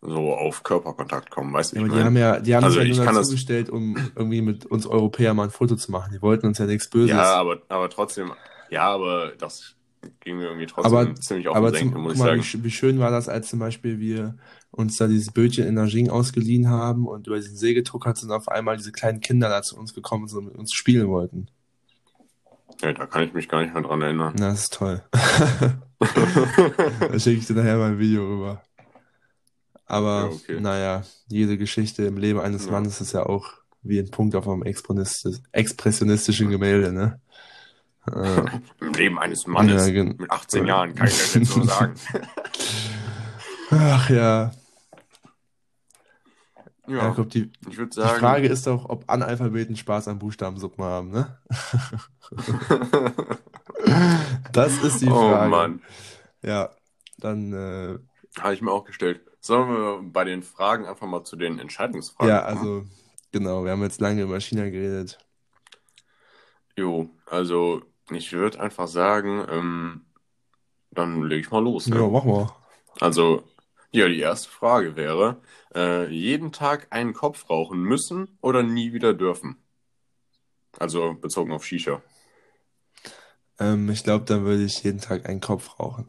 so 0.05 0.33
auf 0.35 0.63
Körperkontakt 0.63 1.29
kommen, 1.31 1.53
weißt 1.53 1.73
du? 1.73 1.77
Ja, 1.79 1.83
die 1.83 1.89
mein? 1.89 2.03
haben 2.05 2.17
ja, 2.17 2.39
die 2.39 2.55
haben 2.55 2.63
Also 2.65 2.79
ja 2.81 2.85
nur 2.87 2.97
kann 2.97 3.07
das- 3.15 3.15
dazugestellt, 3.27 3.69
um 3.69 3.95
irgendwie 4.15 4.41
mit 4.41 4.65
uns 4.65 4.85
Europäern 4.85 5.35
mal 5.37 5.45
ein 5.45 5.49
Foto 5.51 5.75
zu 5.75 5.91
machen. 5.91 6.11
Die 6.13 6.21
wollten 6.21 6.45
uns 6.47 6.57
ja 6.57 6.65
nichts 6.65 6.89
Böses. 6.89 7.09
Ja, 7.11 7.35
aber, 7.35 7.61
aber 7.69 7.89
trotzdem, 7.89 8.33
ja, 8.69 8.83
aber 8.87 9.31
das 9.37 9.75
ging 10.19 10.37
mir 10.37 10.45
irgendwie 10.47 10.65
trotzdem 10.65 10.93
aber 10.93 11.15
ziemlich 11.15 11.47
auf 11.47 11.55
aber 11.55 11.71
den 11.71 11.79
zum, 11.79 11.87
Senkel, 11.89 12.01
muss 12.01 12.13
ich 12.13 12.19
mal, 12.19 12.25
sagen. 12.25 12.41
wie, 12.41 12.45
sch- 12.45 12.63
wie 12.63 12.71
schön 12.71 12.99
war 12.99 13.11
das, 13.11 13.29
als 13.29 13.49
zum 13.49 13.59
Beispiel 13.59 13.99
wir 13.99 14.35
uns 14.71 14.97
da 14.97 15.07
dieses 15.07 15.31
Bötchen 15.31 15.65
in 15.65 15.75
Nanjing 15.75 16.09
ausgeliehen 16.09 16.69
haben 16.69 17.07
und 17.07 17.27
über 17.27 17.37
diesen 17.37 17.55
See 17.55 17.73
getuckert 17.73 18.17
sind 18.17 18.31
auf 18.31 18.49
einmal 18.49 18.75
diese 18.75 18.91
kleinen 18.91 19.21
Kinder 19.21 19.47
da 19.47 19.61
zu 19.61 19.77
uns 19.77 19.93
gekommen 19.93 20.27
sind 20.27 20.39
und 20.39 20.45
mit 20.47 20.55
uns 20.55 20.73
spielen 20.73 21.07
wollten. 21.07 21.47
Ja, 22.81 22.91
da 22.91 23.05
kann 23.05 23.23
ich 23.23 23.33
mich 23.33 23.47
gar 23.47 23.61
nicht 23.61 23.73
mehr 23.73 23.83
dran 23.83 24.01
erinnern. 24.01 24.33
Na, 24.37 24.49
das 24.49 24.63
ist 24.63 24.73
toll. 24.73 25.01
da 25.99 27.19
schicke 27.19 27.39
ich 27.39 27.47
dir 27.47 27.53
nachher 27.53 27.77
mal 27.77 27.91
ein 27.91 27.99
Video 27.99 28.27
rüber. 28.27 28.61
Aber 29.85 30.29
Ja, 30.29 30.35
okay. 30.35 30.59
naja, 30.59 31.03
jede 31.27 31.57
Geschichte 31.57 32.03
im 32.03 32.17
Leben 32.17 32.39
eines 32.39 32.65
Ja. 32.65 32.71
Mannes 32.71 33.01
ist 33.01 33.13
ja 33.13 33.25
auch 33.25 33.53
wie 33.81 33.99
ein 33.99 34.11
Punkt 34.11 34.35
auf 34.35 34.47
einem 34.47 34.63
expressionistisch, 34.63 35.39
expressionistischen 35.51 36.49
Gemälde, 36.49 36.93
ne? 36.93 37.19
Äh, 38.07 38.43
Im 38.85 38.93
Leben 38.93 39.19
eines 39.19 39.47
Mannes 39.47 39.87
Ja, 39.87 40.03
mit 40.03 40.31
18 40.31 40.65
Jahren 40.65 40.95
kann 40.95 41.07
ich 41.07 41.17
das 41.17 41.33
jetzt 41.33 41.51
so 41.51 41.63
sagen. 41.63 41.95
ach 43.71 44.09
ja, 44.09 44.51
ja, 46.87 46.97
Jakob, 46.97 47.29
die, 47.29 47.49
ich 47.69 47.77
würde 47.77 47.91
die 47.91 47.95
sagen. 47.95 48.19
Frage 48.19 48.47
ist 48.47 48.67
doch, 48.67 48.89
ob 48.89 49.09
Analphabeten 49.09 49.77
Spaß 49.77 50.09
an 50.09 50.19
Buchstabensuppen 50.19 50.83
haben, 50.83 51.11
ne? 51.11 51.37
Das 54.51 54.83
ist 54.83 55.01
die 55.01 55.09
oh 55.09 55.29
Frage. 55.29 55.49
Mann, 55.49 55.81
Ja, 56.41 56.71
dann, 57.17 57.53
äh, 57.53 57.99
habe 58.39 58.53
ich 58.53 58.61
mir 58.61 58.71
auch 58.71 58.85
gestellt. 58.85 59.21
Sollen 59.45 59.67
wir 59.67 59.99
bei 60.01 60.23
den 60.23 60.41
Fragen 60.41 60.85
einfach 60.85 61.05
mal 61.05 61.25
zu 61.25 61.35
den 61.35 61.59
Entscheidungsfragen 61.59 62.33
ja, 62.33 62.43
kommen? 62.43 62.57
also, 62.57 62.85
genau, 63.33 63.65
wir 63.65 63.71
haben 63.71 63.83
jetzt 63.83 63.99
lange 63.99 64.21
über 64.21 64.39
China 64.39 64.69
geredet. 64.69 65.17
Jo, 66.77 67.09
also 67.25 67.81
ich 68.09 68.31
würde 68.31 68.61
einfach 68.61 68.87
sagen, 68.87 69.45
ähm, 69.49 70.05
dann 70.91 71.23
lege 71.23 71.41
ich 71.41 71.51
mal 71.51 71.61
los. 71.61 71.87
Ne? 71.87 71.97
Ja, 71.97 72.07
mach 72.07 72.23
mal. 72.23 72.49
Also, 73.01 73.43
ja, 73.91 74.07
die 74.07 74.21
erste 74.21 74.49
Frage 74.49 74.95
wäre, 74.95 75.41
äh, 75.75 76.07
jeden 76.07 76.53
Tag 76.53 76.87
einen 76.91 77.13
Kopf 77.13 77.49
rauchen 77.49 77.81
müssen 77.81 78.37
oder 78.39 78.63
nie 78.63 78.93
wieder 78.93 79.13
dürfen? 79.13 79.57
Also 80.79 81.15
bezogen 81.15 81.51
auf 81.51 81.65
Shisha. 81.65 82.01
Ähm, 83.59 83.89
ich 83.89 84.05
glaube, 84.05 84.23
dann 84.23 84.45
würde 84.45 84.63
ich 84.63 84.83
jeden 84.83 85.01
Tag 85.01 85.27
einen 85.27 85.41
Kopf 85.41 85.81
rauchen. 85.81 86.07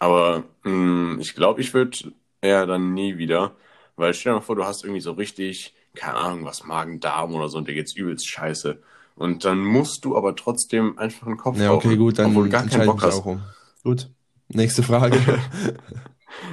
Aber 0.00 0.44
mh, 0.64 1.20
ich 1.20 1.34
glaube, 1.36 1.62
ich 1.62 1.74
würde 1.74 1.98
eher 2.42 2.66
dann 2.66 2.94
nie 2.94 3.18
wieder, 3.18 3.52
weil 3.96 4.14
stell 4.14 4.32
dir 4.32 4.36
mal 4.38 4.42
vor, 4.42 4.56
du 4.56 4.64
hast 4.66 4.84
irgendwie 4.84 5.02
so 5.02 5.12
richtig, 5.12 5.74
keine 5.94 6.16
Ahnung, 6.16 6.46
was 6.46 6.64
Magen-Darm 6.64 7.34
oder 7.34 7.48
so 7.50 7.58
und 7.58 7.68
dir 7.68 7.74
geht's 7.74 7.94
übelst 7.96 8.28
scheiße. 8.28 8.80
Und 9.16 9.44
dann 9.44 9.60
musst 9.64 10.04
du 10.06 10.16
aber 10.16 10.36
trotzdem 10.36 10.98
einfach 10.98 11.28
einen 11.28 11.38
Kopf 11.38 11.60
Ja, 11.60 11.72
okay, 11.72 11.88
rauchen, 11.88 11.98
gut, 11.98 12.18
dann 12.18 12.30
obwohl 12.30 12.44
du 12.46 12.50
gar 12.50 12.66
keinen 12.66 12.86
Bock 12.86 13.02
hast. 13.02 13.16
auch 13.20 13.26
um. 13.26 13.42
Gut, 13.84 14.10
nächste 14.48 14.82
Frage. 14.82 15.18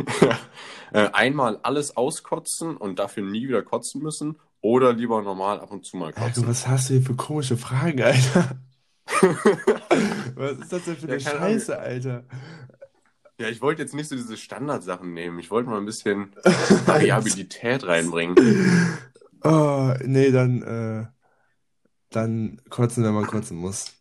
äh, 0.94 1.10
einmal 1.14 1.60
alles 1.64 1.96
auskotzen 1.98 2.78
und 2.78 3.00
dafür 3.00 3.24
nie 3.24 3.48
wieder 3.48 3.64
kotzen 3.64 4.02
müssen 4.02 4.38
oder 4.62 4.94
lieber 4.94 5.22
normal 5.22 5.60
ab 5.60 5.72
und 5.72 5.86
zu 5.86 5.98
mal 5.98 6.14
kotzen. 6.14 6.48
was 6.48 6.68
hast 6.68 6.90
du 6.90 6.96
hier 6.96 7.04
für 7.04 7.16
komische 7.16 7.58
Fragen, 7.58 8.02
Alter? 8.02 8.58
Was 10.36 10.58
ist 10.60 10.72
das 10.74 10.84
denn 10.86 10.98
für 10.98 11.08
Ja, 11.08 11.14
eine 11.14 11.20
Scheiße, 11.20 11.80
Alter? 11.80 12.24
Ja, 13.40 13.50
ich 13.50 13.62
wollte 13.62 13.84
jetzt 13.84 13.94
nicht 13.94 14.10
so 14.10 14.16
diese 14.16 14.36
Standardsachen 14.36 15.14
nehmen. 15.14 15.38
Ich 15.40 15.52
wollte 15.52 15.70
mal 15.70 15.78
ein 15.78 15.86
bisschen 15.86 16.36
Variabilität 16.86 17.86
reinbringen. 17.86 18.36
Oh, 19.44 19.94
nee, 20.04 20.32
dann, 20.32 20.62
äh, 20.64 21.06
dann 22.10 22.60
kotzen, 22.70 23.04
wenn 23.04 23.14
man 23.14 23.28
kotzen 23.28 23.58
muss. 23.58 23.94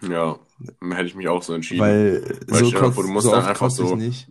Ja, 0.00 0.38
dann 0.80 0.92
hätte 0.92 1.08
ich 1.08 1.16
mich 1.16 1.26
auch 1.28 1.42
so 1.42 1.54
entschieden. 1.54 1.80
Weil 1.80 2.22
Weil 2.46 2.64
so, 2.64 2.70
stell 2.70 2.70
dir 2.70 2.74
mal 2.74 2.80
kotz, 2.86 2.94
vor, 2.94 3.02
du 3.04 3.08
musst 3.10 3.24
so 3.26 3.32
dann 3.32 3.44
einfach 3.44 3.58
kotze 3.58 3.82
ich 3.82 3.88
so- 3.88 3.96
nicht. 3.96 4.28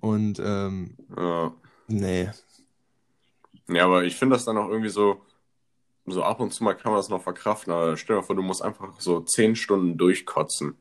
Und, 0.00 0.38
ähm, 0.44 0.96
ja. 1.16 1.54
nee. 1.88 2.28
ja, 3.68 3.84
aber 3.86 4.04
ich 4.04 4.16
finde 4.16 4.36
das 4.36 4.44
dann 4.44 4.58
auch 4.58 4.68
irgendwie 4.68 4.90
so, 4.90 5.22
so 6.04 6.22
ab 6.22 6.38
und 6.40 6.52
zu 6.52 6.62
mal 6.64 6.74
kann 6.74 6.92
man 6.92 6.98
das 6.98 7.08
noch 7.08 7.22
verkraften. 7.22 7.72
Aber 7.72 7.96
stell 7.96 8.14
dir 8.16 8.20
mal 8.20 8.26
vor, 8.26 8.36
du 8.36 8.42
musst 8.42 8.60
einfach 8.62 9.00
so 9.00 9.20
zehn 9.20 9.56
Stunden 9.56 9.96
durchkotzen. 9.96 10.76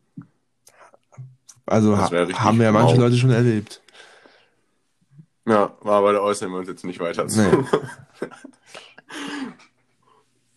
Also 1.66 1.98
ha 1.98 2.10
haben 2.10 2.62
ja 2.62 2.72
manche. 2.72 2.96
Leute 2.96 3.18
schon 3.18 3.32
erlebt. 3.32 3.82
Ja, 5.48 5.76
aber 5.84 6.14
da 6.14 6.20
äußern 6.20 6.52
wir 6.52 6.58
uns 6.58 6.68
jetzt 6.68 6.86
nicht 6.86 7.00
weiter 7.00 7.28
zu. 7.28 7.42
Nee. 7.42 8.28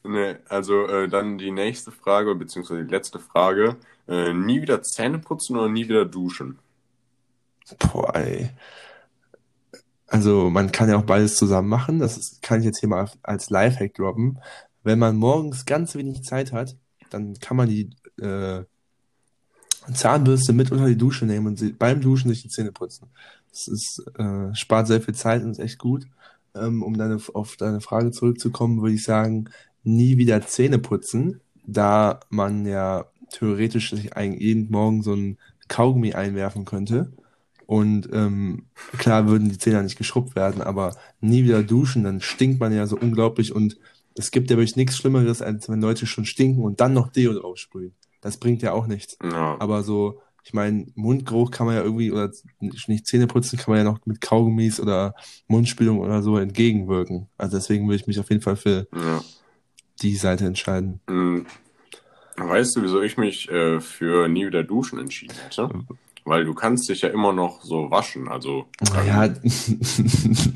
Nee, 0.08 0.36
also 0.48 0.86
äh, 0.86 1.06
dann 1.06 1.36
die 1.36 1.50
nächste 1.50 1.90
Frage, 1.90 2.34
beziehungsweise 2.34 2.82
die 2.82 2.90
letzte 2.90 3.18
Frage. 3.18 3.76
Äh, 4.08 4.32
nie 4.32 4.62
wieder 4.62 4.82
Zähne 4.82 5.18
putzen 5.18 5.56
oder 5.56 5.68
nie 5.68 5.86
wieder 5.86 6.06
duschen? 6.06 6.58
Boah, 7.78 8.14
ey. 8.16 8.48
Also 10.06 10.48
man 10.48 10.72
kann 10.72 10.88
ja 10.88 10.96
auch 10.96 11.04
beides 11.04 11.36
zusammen 11.36 11.68
machen. 11.68 11.98
Das 11.98 12.16
ist, 12.16 12.40
kann 12.40 12.60
ich 12.60 12.64
jetzt 12.64 12.80
hier 12.80 12.88
mal 12.88 13.10
als 13.22 13.50
Lifehack 13.50 13.94
droppen. 13.94 14.40
Wenn 14.82 14.98
man 14.98 15.16
morgens 15.16 15.66
ganz 15.66 15.94
wenig 15.94 16.22
Zeit 16.22 16.52
hat, 16.52 16.76
dann 17.10 17.34
kann 17.38 17.58
man 17.58 17.68
die 17.68 17.90
äh, 18.18 18.64
Zahnbürste 19.94 20.52
mit 20.52 20.72
unter 20.72 20.86
die 20.86 20.98
Dusche 20.98 21.26
nehmen 21.26 21.46
und 21.46 21.58
sie, 21.58 21.72
beim 21.72 22.00
Duschen 22.00 22.28
sich 22.30 22.42
die 22.42 22.48
Zähne 22.48 22.72
putzen. 22.72 23.08
Das 23.50 23.68
ist, 23.68 24.04
äh, 24.18 24.54
spart 24.54 24.86
sehr 24.86 25.00
viel 25.00 25.14
Zeit 25.14 25.42
und 25.42 25.50
ist 25.50 25.58
echt 25.58 25.78
gut. 25.78 26.06
Ähm, 26.54 26.82
um 26.82 26.96
deine, 26.96 27.20
auf 27.34 27.56
deine 27.56 27.80
Frage 27.80 28.10
zurückzukommen, 28.10 28.82
würde 28.82 28.94
ich 28.94 29.04
sagen, 29.04 29.50
nie 29.84 30.16
wieder 30.16 30.40
Zähne 30.42 30.78
putzen, 30.78 31.40
da 31.66 32.20
man 32.30 32.66
ja 32.66 33.06
theoretisch 33.30 33.90
sich 33.90 34.16
eigentlich 34.16 34.42
jeden 34.42 34.70
Morgen 34.70 35.02
so 35.02 35.14
ein 35.14 35.38
Kaugummi 35.68 36.14
einwerfen 36.14 36.64
könnte. 36.64 37.12
Und 37.66 38.08
ähm, 38.12 38.64
klar 38.96 39.28
würden 39.28 39.50
die 39.50 39.58
Zähne 39.58 39.82
nicht 39.82 39.98
geschrubbt 39.98 40.34
werden, 40.34 40.62
aber 40.62 40.96
nie 41.20 41.44
wieder 41.44 41.62
duschen, 41.62 42.04
dann 42.04 42.22
stinkt 42.22 42.60
man 42.60 42.72
ja 42.72 42.86
so 42.86 42.96
unglaublich 42.96 43.54
und 43.54 43.76
es 44.14 44.30
gibt 44.30 44.50
ja 44.50 44.56
wirklich 44.56 44.76
nichts 44.76 44.96
Schlimmeres, 44.96 45.42
als 45.42 45.68
wenn 45.68 45.80
Leute 45.80 46.06
schon 46.06 46.24
stinken 46.24 46.62
und 46.62 46.80
dann 46.80 46.94
noch 46.94 47.12
Deo 47.12 47.34
draufsprühen. 47.34 47.92
Das 48.28 48.36
bringt 48.36 48.60
ja 48.60 48.72
auch 48.72 48.86
nichts. 48.86 49.16
Ja, 49.22 49.56
Aber 49.58 49.82
so, 49.82 50.20
ich 50.44 50.52
meine, 50.52 50.86
Mundgeruch 50.94 51.50
kann 51.50 51.66
man 51.66 51.76
ja 51.76 51.82
irgendwie, 51.82 52.12
oder 52.12 52.30
nicht 52.60 53.06
Zähne 53.06 53.26
putzen, 53.26 53.58
kann 53.58 53.72
man 53.72 53.78
ja 53.78 53.90
noch 53.90 54.04
mit 54.04 54.20
Kaugummis 54.20 54.80
oder 54.80 55.14
Mundspülung 55.46 56.00
oder 56.00 56.22
so 56.22 56.36
entgegenwirken. 56.36 57.28
Also 57.38 57.56
deswegen 57.56 57.86
würde 57.86 57.96
ich 57.96 58.06
mich 58.06 58.20
auf 58.20 58.28
jeden 58.28 58.42
Fall 58.42 58.56
für 58.56 58.86
ja. 58.94 59.22
die 60.02 60.14
Seite 60.14 60.44
entscheiden. 60.44 61.00
Hm, 61.08 61.46
Weißt 62.36 62.76
du, 62.76 62.82
wieso 62.82 63.00
ich 63.00 63.16
mich 63.16 63.48
äh, 63.48 63.80
für 63.80 64.28
nie 64.28 64.46
wieder 64.46 64.62
duschen 64.62 64.98
entschieden 64.98 65.34
hätte? 65.42 65.70
Weil 66.28 66.44
du 66.44 66.54
kannst 66.54 66.88
dich 66.88 67.00
ja 67.00 67.08
immer 67.08 67.32
noch 67.32 67.62
so 67.62 67.90
waschen. 67.90 68.28
Also, 68.28 68.66
Naja, 68.92 69.24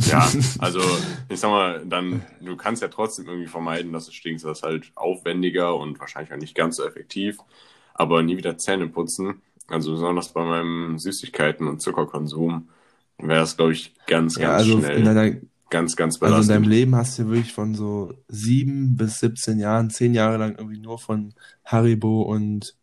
ja, 0.07 0.31
also 0.59 0.81
ich 1.29 1.41
sag 1.41 1.51
mal, 1.51 1.83
dann, 1.87 2.23
du 2.41 2.57
kannst 2.57 2.83
ja 2.83 2.89
trotzdem 2.89 3.27
irgendwie 3.27 3.49
vermeiden, 3.49 3.93
dass 3.93 4.09
es 4.09 4.15
stinkt. 4.15 4.45
Das 4.45 4.59
ist 4.59 4.63
halt 4.65 4.93
aufwendiger 4.95 5.77
und 5.77 5.99
wahrscheinlich 5.99 6.33
auch 6.33 6.39
nicht 6.39 6.55
ganz 6.55 6.77
so 6.77 6.85
effektiv. 6.85 7.39
Aber 7.95 8.23
nie 8.23 8.37
wieder 8.37 8.57
Zähne 8.59 8.89
putzen, 8.89 9.43
also 9.69 9.93
besonders 9.93 10.33
bei 10.33 10.45
meinem 10.45 10.97
Süßigkeiten- 10.97 11.69
und 11.69 11.81
Zuckerkonsum, 11.81 12.69
wäre 13.19 13.41
das, 13.41 13.57
glaube 13.57 13.73
ich, 13.73 13.95
ganz, 14.07 14.35
ganz 14.35 14.39
ja, 14.39 14.53
also 14.53 14.79
schnell. 14.81 15.03
deiner, 15.05 15.37
ganz, 15.71 15.97
ganz 15.97 16.17
also 16.17 16.27
in 16.27 16.31
belastend. 16.31 16.51
deinem 16.51 16.71
Leben 16.71 16.97
hast 16.97 17.19
du 17.19 17.29
wirklich 17.29 17.53
von 17.53 17.75
so 17.75 18.15
sieben 18.29 18.97
bis 18.97 19.21
17 19.21 19.59
Jahren, 19.59 19.91
zehn 19.91 20.15
Jahre 20.15 20.39
lang 20.39 20.57
irgendwie 20.57 20.79
nur 20.79 20.99
von 20.99 21.35
Haribo 21.65 22.23
und 22.23 22.77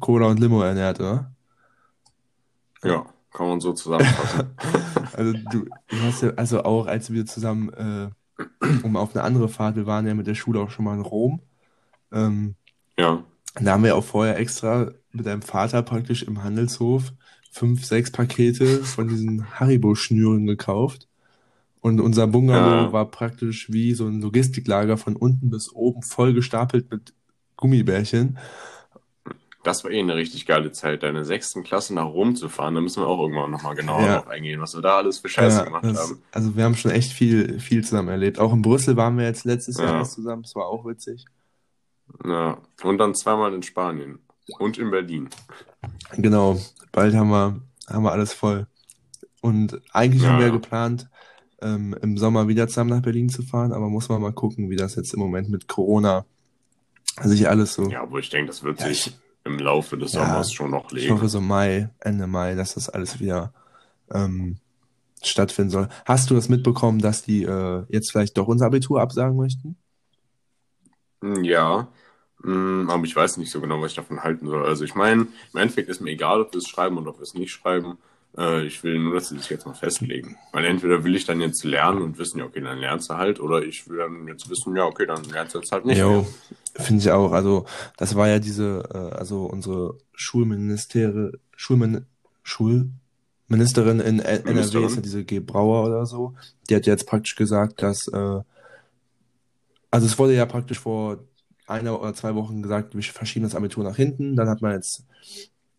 Cola 0.00 0.26
und 0.26 0.40
Limo 0.40 0.62
ernährt, 0.62 1.00
oder? 1.00 1.34
Ja, 2.84 3.06
kann 3.32 3.48
man 3.48 3.60
so 3.60 3.72
zusammenfassen. 3.72 4.56
Also 5.12 5.32
du, 5.34 5.66
du 5.90 6.02
hast 6.02 6.22
ja, 6.22 6.30
also 6.34 6.64
auch 6.64 6.86
als 6.86 7.12
wir 7.12 7.26
zusammen, 7.26 7.72
äh, 7.74 8.10
um 8.82 8.96
auf 8.96 9.14
eine 9.14 9.24
andere 9.24 9.48
Fahrt, 9.48 9.76
wir 9.76 9.86
waren 9.86 10.06
ja 10.06 10.14
mit 10.14 10.26
der 10.26 10.34
Schule 10.34 10.60
auch 10.60 10.70
schon 10.70 10.84
mal 10.86 10.94
in 10.94 11.02
Rom, 11.02 11.42
ähm, 12.12 12.56
ja, 12.96 13.24
da 13.60 13.72
haben 13.72 13.84
wir 13.84 13.96
auch 13.96 14.04
vorher 14.04 14.38
extra 14.38 14.90
mit 15.12 15.26
deinem 15.26 15.42
Vater 15.42 15.82
praktisch 15.82 16.22
im 16.24 16.42
Handelshof 16.42 17.12
fünf, 17.50 17.84
sechs 17.84 18.10
Pakete 18.10 18.82
von 18.84 19.08
diesen 19.08 19.48
Haribo-Schnüren 19.60 20.46
gekauft. 20.46 21.08
Und 21.80 22.00
unser 22.00 22.26
Bungalow 22.28 22.88
Ah. 22.88 22.92
war 22.92 23.10
praktisch 23.10 23.72
wie 23.72 23.94
so 23.94 24.06
ein 24.08 24.20
Logistiklager 24.22 24.96
von 24.98 25.16
unten 25.16 25.50
bis 25.50 25.72
oben 25.72 26.02
voll 26.02 26.34
gestapelt 26.34 26.90
mit 26.90 27.14
Gummibärchen. 27.56 28.38
Das 29.64 29.82
war 29.82 29.90
eh 29.90 29.98
eine 29.98 30.14
richtig 30.14 30.46
geile 30.46 30.70
Zeit, 30.72 31.02
deine 31.02 31.24
sechsten 31.24 31.64
Klasse 31.64 31.94
nach 31.94 32.04
Rom 32.06 32.36
zu 32.36 32.48
fahren. 32.48 32.74
Da 32.74 32.80
müssen 32.80 33.02
wir 33.02 33.08
auch 33.08 33.20
irgendwann 33.20 33.50
nochmal 33.50 33.74
genauer 33.74 34.02
Ja. 34.06 34.16
drauf 34.18 34.28
eingehen, 34.28 34.60
was 34.60 34.74
wir 34.74 34.82
da 34.82 34.98
alles 34.98 35.18
für 35.18 35.28
Scheiße 35.28 35.58
Ja, 35.58 35.64
gemacht 35.64 35.84
das, 35.84 35.98
haben. 35.98 36.22
also 36.32 36.56
wir 36.56 36.64
haben 36.64 36.76
schon 36.76 36.90
echt 36.92 37.12
viel, 37.12 37.58
viel 37.58 37.84
zusammen 37.84 38.08
erlebt. 38.10 38.38
Auch 38.38 38.52
in 38.52 38.62
Brüssel 38.62 38.96
waren 38.96 39.18
wir 39.18 39.24
jetzt 39.24 39.44
letztes 39.44 39.78
Jahr 39.78 39.88
Ja. 39.92 39.98
erst 39.98 40.12
zusammen. 40.12 40.42
Das 40.42 40.54
war 40.54 40.66
auch 40.66 40.84
witzig. 40.86 41.24
Ja. 42.24 42.58
Und 42.82 42.98
dann 42.98 43.14
zweimal 43.14 43.52
in 43.54 43.62
Spanien. 43.62 44.20
Und 44.58 44.76
in 44.78 44.90
Berlin. 44.90 45.30
Genau, 46.16 46.60
bald 46.92 47.14
haben 47.14 47.30
wir, 47.30 47.60
haben 47.88 48.02
wir 48.04 48.12
alles 48.12 48.32
voll. 48.34 48.66
Und 49.40 49.80
eigentlich 49.92 50.22
Ja, 50.22 50.30
haben 50.30 50.40
wir 50.40 50.50
geplant, 50.50 51.08
ähm, 51.62 51.96
im 52.02 52.18
Sommer 52.18 52.46
wieder 52.48 52.68
zusammen 52.68 52.90
nach 52.90 53.00
Berlin 53.02 53.28
zu 53.30 53.42
fahren, 53.42 53.72
aber 53.72 53.88
muss 53.88 54.08
man 54.10 54.20
mal 54.20 54.32
gucken, 54.32 54.68
wie 54.68 54.76
das 54.76 54.96
jetzt 54.96 55.14
im 55.14 55.20
Moment 55.20 55.48
mit 55.48 55.66
Corona 55.68 56.26
sich 57.22 57.48
alles 57.48 57.74
so. 57.74 57.88
Ja, 57.88 58.02
aber 58.02 58.18
ich 58.18 58.28
denke, 58.28 58.48
das 58.48 58.62
wird 58.62 58.80
sich 58.80 59.06
ich, 59.06 59.18
im 59.44 59.58
Laufe 59.58 59.98
des 59.98 60.12
ja, 60.12 60.12
Sommers 60.14 60.52
schon 60.52 60.70
noch 60.70 60.90
ich 60.96 61.10
hoffe 61.10 61.28
legen. 61.28 61.28
so 61.28 61.40
Mai, 61.40 61.90
Ende 62.00 62.26
Mai, 62.26 62.54
dass 62.54 62.74
das 62.74 62.88
alles 62.88 63.20
wieder 63.20 63.52
ähm, 64.12 64.58
stattfinden 65.22 65.70
soll. 65.70 65.88
Hast 66.06 66.30
du 66.30 66.34
das 66.34 66.48
mitbekommen, 66.50 67.00
dass 67.00 67.22
die 67.24 67.44
äh, 67.44 67.84
jetzt 67.90 68.12
vielleicht 68.12 68.38
doch 68.38 68.48
unser 68.48 68.66
Abitur 68.66 69.00
absagen 69.02 69.36
möchten? 69.38 69.76
Hm, 71.22 71.44
Ja, 71.44 71.88
mm, 72.42 72.88
aber 72.90 73.04
ich 73.04 73.16
weiß 73.16 73.36
nicht 73.38 73.50
so 73.50 73.60
genau, 73.60 73.80
was 73.80 73.92
ich 73.92 73.96
davon 73.96 74.22
halten 74.22 74.46
soll. 74.46 74.64
Also 74.66 74.84
ich 74.84 74.94
meine, 74.94 75.22
im 75.52 75.58
Endeffekt 75.60 75.88
ist 75.88 76.00
mir 76.00 76.10
egal, 76.10 76.40
ob 76.42 76.52
wir 76.52 76.58
es 76.58 76.68
schreiben 76.68 76.98
oder 76.98 77.10
ob 77.10 77.18
wir 77.18 77.22
es 77.22 77.34
nicht 77.34 77.52
schreiben. 77.52 77.98
Äh, 78.36 78.66
ich 78.66 78.82
will 78.82 78.98
nur, 78.98 79.14
dass 79.14 79.28
sie 79.28 79.38
sich 79.38 79.50
jetzt 79.50 79.66
mal 79.66 79.74
festlegen. 79.74 80.36
Weil 80.52 80.64
entweder 80.64 81.04
will 81.04 81.14
ich 81.14 81.24
dann 81.24 81.40
jetzt 81.40 81.64
lernen 81.64 82.02
und 82.02 82.18
wissen, 82.18 82.38
ja, 82.38 82.44
okay, 82.44 82.60
dann 82.60 82.78
lernst 82.78 83.10
du 83.10 83.14
halt, 83.14 83.40
oder 83.40 83.62
ich 83.62 83.88
will 83.88 83.98
dann 83.98 84.26
jetzt 84.26 84.48
wissen, 84.50 84.74
ja, 84.76 84.84
okay, 84.84 85.06
dann 85.06 85.22
lernst 85.24 85.54
du 85.54 85.58
jetzt 85.60 85.72
halt 85.72 85.84
nicht. 85.84 85.98
Jo, 85.98 86.26
finde 86.74 87.02
ich 87.02 87.10
auch. 87.10 87.32
Also, 87.32 87.66
das 87.96 88.14
war 88.14 88.28
ja 88.28 88.38
diese, 88.38 88.88
äh, 88.92 89.16
also 89.16 89.44
unsere 89.44 89.98
Schulministerin, 90.14 91.32
Schulmin, 91.56 92.06
Schulministerin 92.42 94.00
in 94.00 94.18
NRW 94.18 94.84
ist 94.84 94.96
ja 94.96 95.00
diese 95.00 95.24
G. 95.24 95.40
Brauer 95.40 95.86
oder 95.86 96.06
so. 96.06 96.34
Die 96.68 96.74
hat 96.74 96.86
jetzt 96.86 97.06
praktisch 97.06 97.36
gesagt, 97.36 97.82
dass, 97.82 98.08
äh, 98.08 98.40
also 99.90 100.06
es 100.06 100.18
wurde 100.18 100.34
ja 100.34 100.44
praktisch 100.46 100.80
vor 100.80 101.18
einer 101.66 102.00
oder 102.00 102.14
zwei 102.14 102.34
Wochen 102.34 102.62
gesagt, 102.62 102.94
wir 102.94 103.02
verschieben 103.02 103.44
das 103.44 103.54
Abitur 103.54 103.84
nach 103.84 103.96
hinten. 103.96 104.36
Dann 104.36 104.48
hat 104.48 104.60
man 104.60 104.72
jetzt 104.72 105.04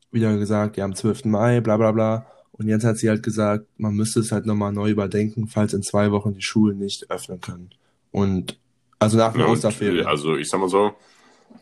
wieder 0.10 0.36
gesagt, 0.38 0.78
ja, 0.78 0.86
am 0.86 0.96
12. 0.96 1.26
Mai, 1.26 1.60
bla 1.60 1.78
bla 1.78 1.92
bla. 1.92 2.26
Und 2.58 2.68
jetzt 2.70 2.86
hat 2.86 2.98
sie 2.98 3.10
halt 3.10 3.24
gesagt, 3.24 3.68
man 3.78 3.96
müsste 3.96 4.20
es 4.22 4.32
halt 4.32 4.46
nochmal 4.46 4.72
neu 4.72 4.90
überdenken, 4.90 5.48
falls 5.48 5.74
in 5.74 5.84
zwei 5.84 6.12
Wochen 6.12 6.34
die 6.34 6.42
Schulen 6.42 6.78
nicht 6.80 7.10
öffnen 7.12 7.42
können. 7.42 7.70
Und 8.12 8.60
also 9.00 9.18
nach 9.18 9.34
den 9.34 9.42
Ja, 9.42 9.48
und, 9.48 9.82
äh, 9.82 10.02
Osterferien. 10.02 10.06
also 10.06 10.38
ich 10.38 10.50
sag 10.50 10.60
mal 10.60 10.70
so, 10.70 10.94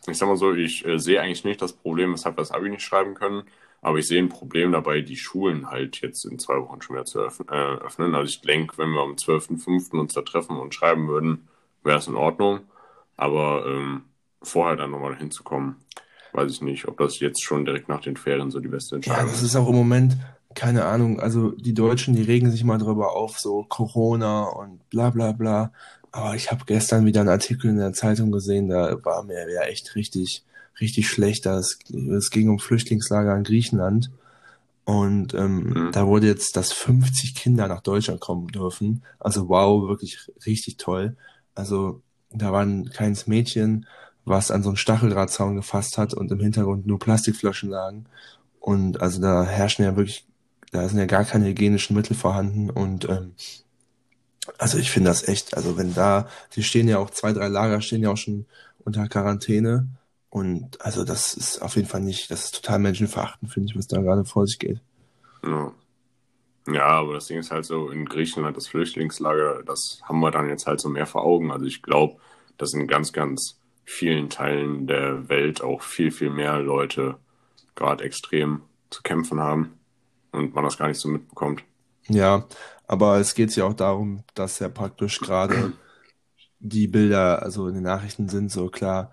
ich 0.07 0.17
sag 0.17 0.27
mal 0.27 0.37
so, 0.37 0.53
ich 0.53 0.85
äh, 0.85 0.99
sehe 0.99 1.21
eigentlich 1.21 1.43
nicht 1.45 1.61
das 1.61 1.73
Problem, 1.73 2.13
weshalb 2.13 2.35
wir 2.37 2.41
das 2.41 2.51
Abi 2.51 2.69
nicht 2.69 2.83
schreiben 2.83 3.15
können, 3.15 3.43
aber 3.81 3.99
ich 3.99 4.07
sehe 4.07 4.21
ein 4.21 4.29
Problem 4.29 4.71
dabei, 4.71 5.01
die 5.01 5.17
Schulen 5.17 5.69
halt 5.71 6.01
jetzt 6.01 6.25
in 6.25 6.39
zwei 6.39 6.57
Wochen 6.61 6.81
schon 6.81 6.95
wieder 6.95 7.05
zu 7.05 7.19
öffnen. 7.19 7.49
Äh, 7.49 7.77
öffnen. 7.85 8.15
Also 8.15 8.29
ich 8.29 8.41
denke, 8.41 8.77
wenn 8.77 8.91
wir 8.91 9.01
am 9.01 9.17
12.05. 9.17 9.99
uns 9.99 10.13
da 10.13 10.21
treffen 10.21 10.57
und 10.57 10.75
schreiben 10.75 11.07
würden, 11.07 11.47
wäre 11.83 11.99
es 11.99 12.07
in 12.07 12.15
Ordnung. 12.15 12.61
Aber 13.17 13.65
ähm, 13.67 14.03
vorher 14.41 14.75
dann 14.77 14.91
nochmal 14.91 15.15
hinzukommen, 15.17 15.77
weiß 16.33 16.51
ich 16.51 16.61
nicht, 16.61 16.87
ob 16.87 16.97
das 16.97 17.19
jetzt 17.19 17.43
schon 17.43 17.65
direkt 17.65 17.89
nach 17.89 18.01
den 18.01 18.17
Ferien 18.17 18.51
so 18.51 18.59
die 18.59 18.67
beste 18.69 18.95
Ja, 18.95 18.97
Entscheidung 18.97 19.31
das 19.31 19.41
ist. 19.41 19.43
ist 19.43 19.55
auch 19.55 19.67
im 19.69 19.75
Moment, 19.75 20.17
keine 20.55 20.85
Ahnung, 20.85 21.19
also 21.19 21.51
die 21.51 21.73
Deutschen, 21.73 22.15
die 22.15 22.21
regen 22.23 22.51
sich 22.51 22.63
mal 22.63 22.77
drüber 22.77 23.13
auf, 23.15 23.39
so 23.39 23.63
Corona 23.69 24.43
und 24.45 24.87
bla 24.89 25.09
bla 25.11 25.31
bla. 25.31 25.71
Aber 26.11 26.35
ich 26.35 26.51
habe 26.51 26.65
gestern 26.65 27.05
wieder 27.05 27.21
einen 27.21 27.29
Artikel 27.29 27.69
in 27.71 27.77
der 27.77 27.93
Zeitung 27.93 28.31
gesehen, 28.31 28.69
da 28.69 28.97
war 29.03 29.23
mir 29.23 29.51
ja 29.51 29.63
echt 29.63 29.95
richtig, 29.95 30.43
richtig 30.79 31.09
schlecht. 31.09 31.45
Es, 31.47 31.79
es 32.17 32.29
ging 32.31 32.49
um 32.49 32.59
Flüchtlingslager 32.59 33.35
in 33.35 33.43
Griechenland. 33.43 34.11
Und 34.85 35.33
ähm, 35.33 35.69
Mhm. 35.69 35.91
da 35.93 36.07
wurde 36.07 36.27
jetzt, 36.27 36.57
dass 36.57 36.73
50 36.73 37.35
Kinder 37.35 37.67
nach 37.67 37.81
Deutschland 37.81 38.19
kommen 38.19 38.47
dürfen. 38.47 39.03
Also 39.19 39.47
wow, 39.49 39.87
wirklich 39.87 40.29
richtig 40.45 40.77
toll. 40.77 41.15
Also 41.55 42.01
da 42.31 42.51
war 42.51 42.63
ein 42.63 42.89
kleines 42.89 43.27
Mädchen, 43.27 43.85
was 44.25 44.51
an 44.51 44.63
so 44.63 44.69
einen 44.69 44.77
Stacheldrahtzaun 44.77 45.55
gefasst 45.55 45.97
hat 45.97 46.13
und 46.13 46.31
im 46.31 46.39
Hintergrund 46.39 46.85
nur 46.87 46.99
Plastikflaschen 46.99 47.69
lagen. 47.69 48.05
Und 48.59 49.01
also 49.01 49.21
da 49.21 49.43
herrschen 49.45 49.85
ja 49.85 49.95
wirklich, 49.95 50.25
da 50.73 50.89
sind 50.89 50.97
ja 50.97 51.05
gar 51.05 51.23
keine 51.23 51.47
hygienischen 51.47 51.95
Mittel 51.95 52.15
vorhanden. 52.15 52.69
Und 52.69 53.07
ähm, 53.07 53.33
also 54.57 54.77
ich 54.77 54.91
finde 54.91 55.09
das 55.09 55.27
echt, 55.27 55.55
also 55.55 55.77
wenn 55.77 55.93
da, 55.93 56.27
die 56.55 56.63
stehen 56.63 56.87
ja 56.87 56.97
auch, 56.97 57.11
zwei, 57.11 57.31
drei 57.31 57.47
Lager 57.47 57.79
stehen 57.81 58.01
ja 58.01 58.11
auch 58.11 58.17
schon 58.17 58.45
unter 58.83 59.07
Quarantäne. 59.07 59.87
Und 60.29 60.81
also 60.81 61.03
das 61.03 61.35
ist 61.35 61.61
auf 61.61 61.75
jeden 61.75 61.87
Fall 61.87 62.01
nicht, 62.01 62.31
das 62.31 62.45
ist 62.45 62.55
total 62.55 62.79
menschenverachtend, 62.79 63.53
finde 63.53 63.69
ich, 63.69 63.77
was 63.77 63.87
da 63.87 64.01
gerade 64.01 64.25
vor 64.25 64.47
sich 64.47 64.59
geht. 64.59 64.81
Ja. 65.43 65.71
Ja, 66.65 66.85
aber 66.85 67.15
das 67.15 67.27
Ding 67.27 67.39
ist 67.39 67.51
halt 67.51 67.65
so, 67.65 67.89
in 67.89 68.05
Griechenland 68.05 68.55
das 68.55 68.67
Flüchtlingslager, 68.67 69.63
das 69.65 69.99
haben 70.03 70.21
wir 70.21 70.31
dann 70.31 70.47
jetzt 70.47 70.65
halt 70.65 70.79
so 70.79 70.87
mehr 70.87 71.05
vor 71.05 71.23
Augen. 71.23 71.51
Also 71.51 71.65
ich 71.65 71.81
glaube, 71.81 72.15
dass 72.57 72.73
in 72.73 72.87
ganz, 72.87 73.11
ganz 73.11 73.59
vielen 73.83 74.29
Teilen 74.29 74.87
der 74.87 75.27
Welt 75.27 75.61
auch 75.61 75.81
viel, 75.81 76.09
viel 76.09 76.29
mehr 76.29 76.59
Leute 76.59 77.17
gerade 77.75 78.05
extrem 78.05 78.61
zu 78.89 79.03
kämpfen 79.03 79.41
haben 79.41 79.77
und 80.33 80.53
man 80.53 80.63
das 80.63 80.77
gar 80.77 80.87
nicht 80.87 80.99
so 80.99 81.07
mitbekommt. 81.09 81.63
Ja, 82.07 82.45
aber 82.87 83.17
es 83.19 83.33
geht 83.33 83.55
ja 83.55 83.63
auch 83.65 83.73
darum, 83.73 84.23
dass 84.35 84.59
ja 84.59 84.67
praktisch 84.69 85.19
gerade 85.19 85.73
die 86.59 86.87
Bilder, 86.87 87.41
also 87.41 87.67
in 87.67 87.75
den 87.75 87.83
Nachrichten 87.83 88.29
sind 88.29 88.51
so 88.51 88.67
klar, 88.69 89.11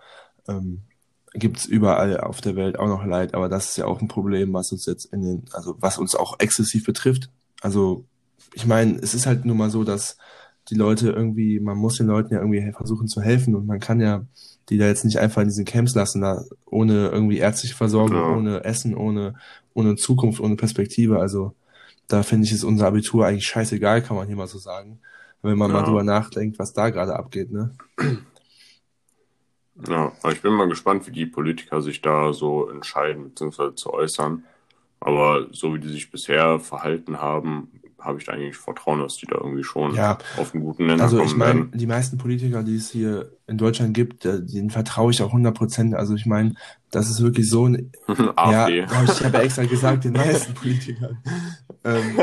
ähm, 0.49 0.83
gibt's 1.35 1.65
überall 1.65 2.19
auf 2.21 2.41
der 2.41 2.57
Welt 2.57 2.79
auch 2.79 2.89
noch 2.89 3.05
Leid, 3.05 3.35
aber 3.35 3.49
das 3.49 3.71
ist 3.71 3.77
ja 3.77 3.87
auch 3.87 4.01
ein 4.01 4.09
Problem, 4.09 4.53
was 4.53 4.73
uns 4.73 4.87
jetzt 4.87 5.05
in 5.07 5.23
den, 5.23 5.45
also 5.53 5.77
was 5.79 5.99
uns 5.99 6.15
auch 6.17 6.41
exzessiv 6.41 6.85
betrifft. 6.85 7.31
Also 7.61 8.05
ich 8.55 8.67
meine, 8.67 8.99
es 9.01 9.15
ist 9.15 9.27
halt 9.27 9.45
nun 9.45 9.57
mal 9.57 9.71
so, 9.71 9.85
dass 9.85 10.17
die 10.69 10.75
Leute 10.75 11.11
irgendwie, 11.11 11.61
man 11.61 11.77
muss 11.77 11.97
den 11.97 12.07
Leuten 12.09 12.35
ja 12.35 12.41
irgendwie 12.41 12.73
versuchen 12.73 13.07
zu 13.07 13.21
helfen 13.21 13.55
und 13.55 13.67
man 13.67 13.79
kann 13.81 14.01
ja 14.01 14.25
die 14.69 14.79
da 14.79 14.87
jetzt 14.87 15.05
nicht 15.05 15.19
einfach 15.19 15.43
in 15.43 15.49
diesen 15.49 15.65
Camps 15.65 15.97
lassen, 15.97 16.21
da 16.21 16.45
ohne 16.65 17.09
irgendwie 17.09 17.39
ärztliche 17.39 17.75
Versorgung, 17.75 18.17
Ja. 18.17 18.37
ohne 18.37 18.65
Essen, 18.65 18.97
ohne, 18.97 19.35
ohne 19.81 19.97
Zukunft, 19.97 20.41
ohne 20.41 20.57
Perspektive. 20.57 21.19
Also 21.19 21.55
da 22.09 22.23
finde 22.23 22.47
ich, 22.47 22.53
ist 22.53 22.65
unser 22.65 22.87
Abitur 22.87 23.27
eigentlich 23.27 23.47
scheißegal, 23.47 24.03
kann 24.03 24.17
man 24.17 24.27
hier 24.27 24.37
mal 24.37 24.47
so 24.47 24.59
sagen. 24.59 25.01
Wenn 25.43 25.57
man 25.57 25.71
mal 25.73 25.79
Ja. 25.81 25.87
drüber 25.87 26.05
nachdenkt, 26.05 26.59
was 26.59 26.73
da 26.73 26.91
gerade 26.91 27.17
abgeht, 27.17 27.51
ne? 27.51 27.73
Ja, 29.89 30.13
aber 30.23 30.33
ich 30.33 30.43
bin 30.43 30.53
mal 30.53 30.69
gespannt, 30.69 31.07
wie 31.07 31.13
die 31.13 31.27
Politiker 31.27 31.81
sich 31.81 32.03
da 32.03 32.33
so 32.33 32.69
entscheiden, 32.69 33.25
beziehungsweise 33.31 33.75
zu 33.75 33.93
äußern. 33.93 34.45
Aber 35.01 35.47
so 35.53 35.75
wie 35.75 35.79
die 35.81 35.89
sich 35.89 36.11
bisher 36.11 36.61
verhalten 36.61 37.21
haben, 37.23 37.71
habe 38.01 38.19
ich 38.19 38.27
da 38.27 38.33
eigentlich 38.33 38.57
Vertrauen, 38.57 39.01
dass 39.01 39.17
die 39.17 39.27
da 39.27 39.37
irgendwie 39.37 39.65
schon 39.65 39.95
Ja, 39.95 40.19
auf 40.37 40.55
einen 40.55 40.65
guten 40.65 40.87
Nenner 40.87 41.03
also 41.03 41.19
ich 41.21 41.29
kommen 41.29 41.39
meine, 41.39 41.61
werden. 41.61 41.73
die 41.75 41.87
meisten 41.87 42.19
Politiker, 42.19 42.63
die 42.63 42.77
es 42.77 42.91
hier 42.91 43.33
in 43.47 43.59
Deutschland 43.59 43.95
gibt, 43.95 44.25
äh, 44.25 44.45
denen 44.45 44.71
vertraue 44.71 45.11
ich 45.11 45.23
auch 45.23 45.29
100 45.29 45.57
Prozent. 45.57 45.95
Also 45.95 46.15
ich 46.15 46.27
meine, 46.27 46.55
das 46.91 47.11
ist 47.11 47.23
wirklich 47.23 47.49
so 47.49 47.67
ein, 47.67 47.93
ja, 48.19 48.33
AfD. 48.37 48.79
ich 49.05 49.25
habe 49.25 49.39
ja 49.39 49.43
extra 49.43 49.65
gesagt, 49.65 50.05
den 50.05 50.13
meisten 50.15 50.55
Politikern. 50.55 51.19
Ähm, 51.85 52.19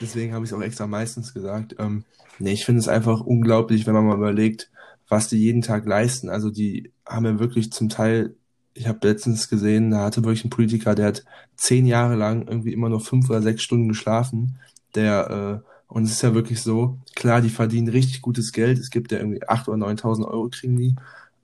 deswegen 0.00 0.34
habe 0.34 0.44
ich 0.44 0.50
es 0.50 0.56
auch 0.56 0.62
extra 0.62 0.86
meistens 0.86 1.32
gesagt. 1.34 1.76
Ähm, 1.78 2.04
nee, 2.38 2.52
ich 2.52 2.64
finde 2.64 2.80
es 2.80 2.88
einfach 2.88 3.20
unglaublich, 3.20 3.86
wenn 3.86 3.94
man 3.94 4.06
mal 4.06 4.16
überlegt, 4.16 4.70
was 5.08 5.28
die 5.28 5.38
jeden 5.38 5.62
Tag 5.62 5.86
leisten. 5.86 6.28
Also 6.28 6.50
die 6.50 6.90
haben 7.06 7.26
ja 7.26 7.38
wirklich 7.38 7.70
zum 7.72 7.88
Teil, 7.88 8.34
ich 8.74 8.88
habe 8.88 9.06
letztens 9.06 9.48
gesehen, 9.48 9.90
da 9.90 10.04
hatte 10.04 10.24
wirklich 10.24 10.44
ein 10.44 10.50
Politiker, 10.50 10.94
der 10.94 11.08
hat 11.08 11.24
zehn 11.56 11.84
Jahre 11.86 12.14
lang 12.16 12.48
irgendwie 12.48 12.72
immer 12.72 12.88
nur 12.88 13.00
fünf 13.00 13.28
oder 13.28 13.42
sechs 13.42 13.62
Stunden 13.62 13.88
geschlafen. 13.88 14.58
Der, 14.94 15.62
äh, 15.64 15.68
und 15.88 16.04
es 16.04 16.12
ist 16.12 16.22
ja 16.22 16.34
wirklich 16.34 16.60
so, 16.62 16.98
klar, 17.14 17.40
die 17.40 17.50
verdienen 17.50 17.88
richtig 17.88 18.22
gutes 18.22 18.52
Geld. 18.52 18.78
Es 18.78 18.90
gibt 18.90 19.12
ja 19.12 19.18
irgendwie 19.18 19.46
acht 19.48 19.68
oder 19.68 19.76
9.000 19.78 20.26
Euro 20.26 20.48
kriegen 20.48 20.76
die. 20.76 20.94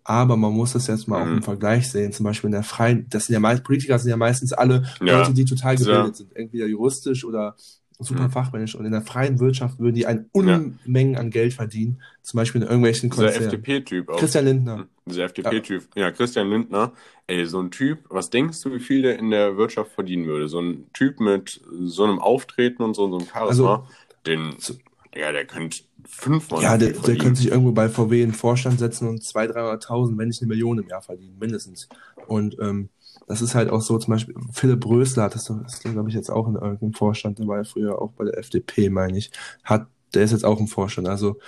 Aber 0.05 0.37
man 0.39 0.53
muss 0.55 0.73
das 0.73 0.87
jetzt 0.87 1.07
mal 1.07 1.21
auch 1.23 1.27
Mhm. 1.27 1.37
im 1.39 1.43
Vergleich 1.43 1.91
sehen. 1.91 2.13
Zum 2.13 2.25
Beispiel 2.25 2.49
in 2.49 2.53
der 2.53 2.63
freien, 2.63 3.07
das 3.11 3.27
sind 3.27 3.35
ja 3.35 3.41
meist, 3.41 3.63
Politiker 3.65 3.99
sind 3.99 4.11
ja 4.11 4.17
meistens 4.17 4.53
alle 4.55 4.85
Ja, 5.01 5.19
Leute, 5.19 5.35
die 5.35 5.45
total 5.45 5.75
ja. 5.75 5.85
gebildet 5.85 6.17
sind, 6.17 6.35
entweder 6.37 6.67
juristisch 6.67 7.25
oder 7.27 7.57
super 7.99 8.25
Mhm. 8.25 8.31
fachmännisch. 8.31 8.75
Und 8.75 8.85
in 8.85 8.93
der 8.93 9.03
freien 9.03 9.41
Wirtschaft 9.41 9.79
würden 9.79 9.95
die 9.95 10.07
ein 10.07 10.27
Unmengen 10.33 11.17
an 11.17 11.31
Geld 11.31 11.53
verdienen, 11.55 12.01
zum 12.23 12.39
Beispiel 12.39 12.61
in 12.63 12.67
irgendwelchen 12.69 13.11
Dieser 13.11 13.25
Konzernen. 13.25 13.47
FDP-Typ 13.49 14.09
auch. 14.09 14.19
Christian 14.19 14.45
Lindner. 14.45 14.87
Dieser 15.07 15.25
FDP-Typ. 15.25 15.89
Ja, 15.97 16.11
Christian 16.11 16.49
Lindner. 16.51 16.93
Ey, 17.27 17.45
so 17.47 17.61
ein 17.61 17.71
Typ, 17.71 18.05
was 18.09 18.31
denkst 18.31 18.61
du, 18.63 18.73
wie 18.75 18.81
viel 18.81 19.03
der 19.03 19.19
in 19.19 19.31
der 19.31 19.57
Wirtschaft 19.57 19.93
verdienen 19.93 20.27
würde? 20.27 20.49
So 20.49 20.61
ein 20.61 20.87
Typ 20.93 21.19
mit 21.21 21.61
so 21.85 22.05
einem 22.05 22.19
Auftreten 22.21 22.83
und 22.83 22.95
so, 22.95 23.09
so 23.11 23.19
einem 23.19 23.27
Charisma, 23.27 23.87
den, 24.27 24.55
so- 24.59 24.75
ja, 25.17 25.33
der 25.33 25.47
könnte 25.47 25.79
fünfmal 26.07 26.63
Ja, 26.63 26.77
der, 26.79 26.91
der 26.93 27.17
könnte 27.17 27.37
sich 27.41 27.49
irgendwo 27.51 27.73
bei 27.73 27.89
VW 27.89 28.23
in 28.23 28.29
den 28.31 28.35
Vorstand 28.35 28.79
setzen 28.79 29.09
und 29.09 29.23
200.000, 29.23 29.53
300.000, 29.87 30.19
wenn 30.19 30.29
nicht 30.29 30.41
eine 30.43 30.49
Million 30.49 30.79
im 30.79 30.87
Jahr 30.89 31.03
verdienen, 31.03 31.37
mindestens. 31.41 31.89
Und 32.27 32.57
ähm, 32.61 32.91
das 33.29 33.43
ist 33.43 33.55
halt 33.55 33.71
auch 33.71 33.81
so, 33.83 33.99
zum 33.99 34.13
Beispiel 34.15 34.35
Philipp 34.53 34.85
Rösler 34.87 35.25
hat 35.25 35.35
das, 35.35 35.45
doch- 35.45 35.63
das 35.63 35.81
glaube 35.81 36.09
ich 36.09 36.15
jetzt 36.15 36.31
auch 36.31 36.49
in 36.49 36.55
irgendeinem 36.57 36.95
Vorstand, 36.95 37.39
der 37.39 37.47
war 37.47 37.59
ja 37.59 37.65
früher 37.65 38.01
auch 38.03 38.13
bei 38.13 38.25
der 38.25 38.39
FDP, 38.39 38.91
meine 38.91 39.19
ich, 39.19 39.31
hat, 39.65 39.87
der 40.15 40.25
ist 40.25 40.33
jetzt 40.33 40.45
auch 40.45 40.59
im 40.61 40.69
Vorstand. 40.69 41.09
Also, 41.09 41.39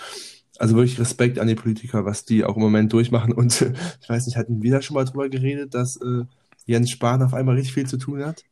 also 0.59 0.77
wirklich 0.77 1.01
Respekt 1.01 1.39
an 1.39 1.49
die 1.49 1.55
Politiker, 1.55 2.05
was 2.05 2.25
die 2.25 2.45
auch 2.45 2.57
im 2.57 2.63
Moment 2.63 2.93
durchmachen. 2.93 3.33
Und 3.33 3.63
äh, 3.63 3.73
ich 4.03 4.09
weiß 4.09 4.27
nicht, 4.27 4.37
hatten 4.37 4.63
wir 4.63 4.73
da 4.73 4.83
schon 4.83 4.95
mal 4.95 5.05
drüber 5.07 5.29
geredet, 5.29 5.75
dass 5.75 5.97
äh, 5.97 6.25
Jens 6.67 6.91
Spahn 6.91 7.23
auf 7.23 7.35
einmal 7.35 7.57
richtig 7.57 7.75
viel 7.75 7.87
zu 7.87 7.97
tun 7.97 8.25
hat? 8.25 8.45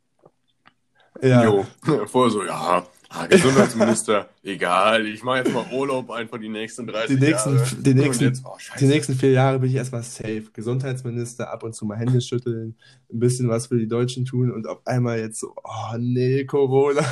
Ja. 1.23 1.45
Jo, 1.45 1.67
vorher 2.07 2.31
so, 2.31 2.45
ja, 2.45 2.87
ah, 3.11 3.27
Gesundheitsminister, 3.27 4.29
egal, 4.43 5.07
ich 5.07 5.23
mache 5.23 5.39
jetzt 5.39 5.53
mal 5.53 5.65
Urlaub 5.73 6.11
einfach 6.11 6.39
die 6.39 6.49
nächsten 6.49 6.87
30 6.87 7.19
Die 7.19 7.25
nächsten, 7.25 7.57
Jahre. 7.57 7.77
die 7.77 7.95
nächsten, 7.95 8.25
jetzt, 8.25 8.43
oh, 8.45 8.57
die 8.79 8.87
nächsten 8.87 9.15
vier 9.15 9.31
Jahre 9.33 9.59
bin 9.59 9.71
ich 9.71 9.77
erstmal 9.77 10.03
safe. 10.03 10.45
Gesundheitsminister, 10.53 11.51
ab 11.53 11.63
und 11.63 11.75
zu 11.75 11.87
mal 11.87 11.97
Hände 11.97 12.21
schütteln, 12.21 12.77
ein 13.13 13.19
bisschen 13.19 13.49
was 13.49 13.69
für 13.69 13.79
die 13.79 13.89
Deutschen 13.89 14.25
tun 14.25 14.51
und 14.51 14.67
auf 14.67 14.87
einmal 14.87 15.19
jetzt 15.19 15.41
so, 15.41 15.55
oh 15.65 15.97
nee, 15.99 16.45
Corona. 16.45 17.03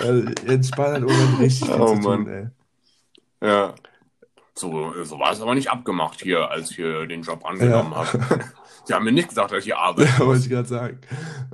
Also, 0.00 0.28
hat 0.92 0.98
im 0.98 1.04
Moment 1.04 1.38
richtig 1.40 1.68
viel 1.70 1.80
Oh 1.80 1.94
zu 1.94 2.00
tun, 2.00 2.24
Mann. 2.24 2.26
ey. 2.28 3.48
Ja. 3.48 3.74
So, 4.54 4.92
so 5.04 5.18
war 5.18 5.32
es 5.32 5.40
aber 5.40 5.54
nicht 5.54 5.70
abgemacht 5.70 6.20
hier, 6.20 6.50
als 6.50 6.70
ich 6.70 6.76
hier 6.76 7.06
den 7.06 7.22
Job 7.22 7.44
angenommen 7.44 7.92
Ja. 7.92 8.12
habe. 8.12 8.44
Sie 8.88 8.94
haben 8.94 9.04
mir 9.04 9.12
nicht 9.12 9.28
gesagt, 9.28 9.52
dass 9.52 9.58
ich 9.58 9.66
hier 9.66 9.78
arbeite. 9.78 10.08
Ja, 10.18 10.26
wollte 10.26 10.40
ich 10.40 10.48
gerade 10.48 10.66
sagen. 10.66 10.98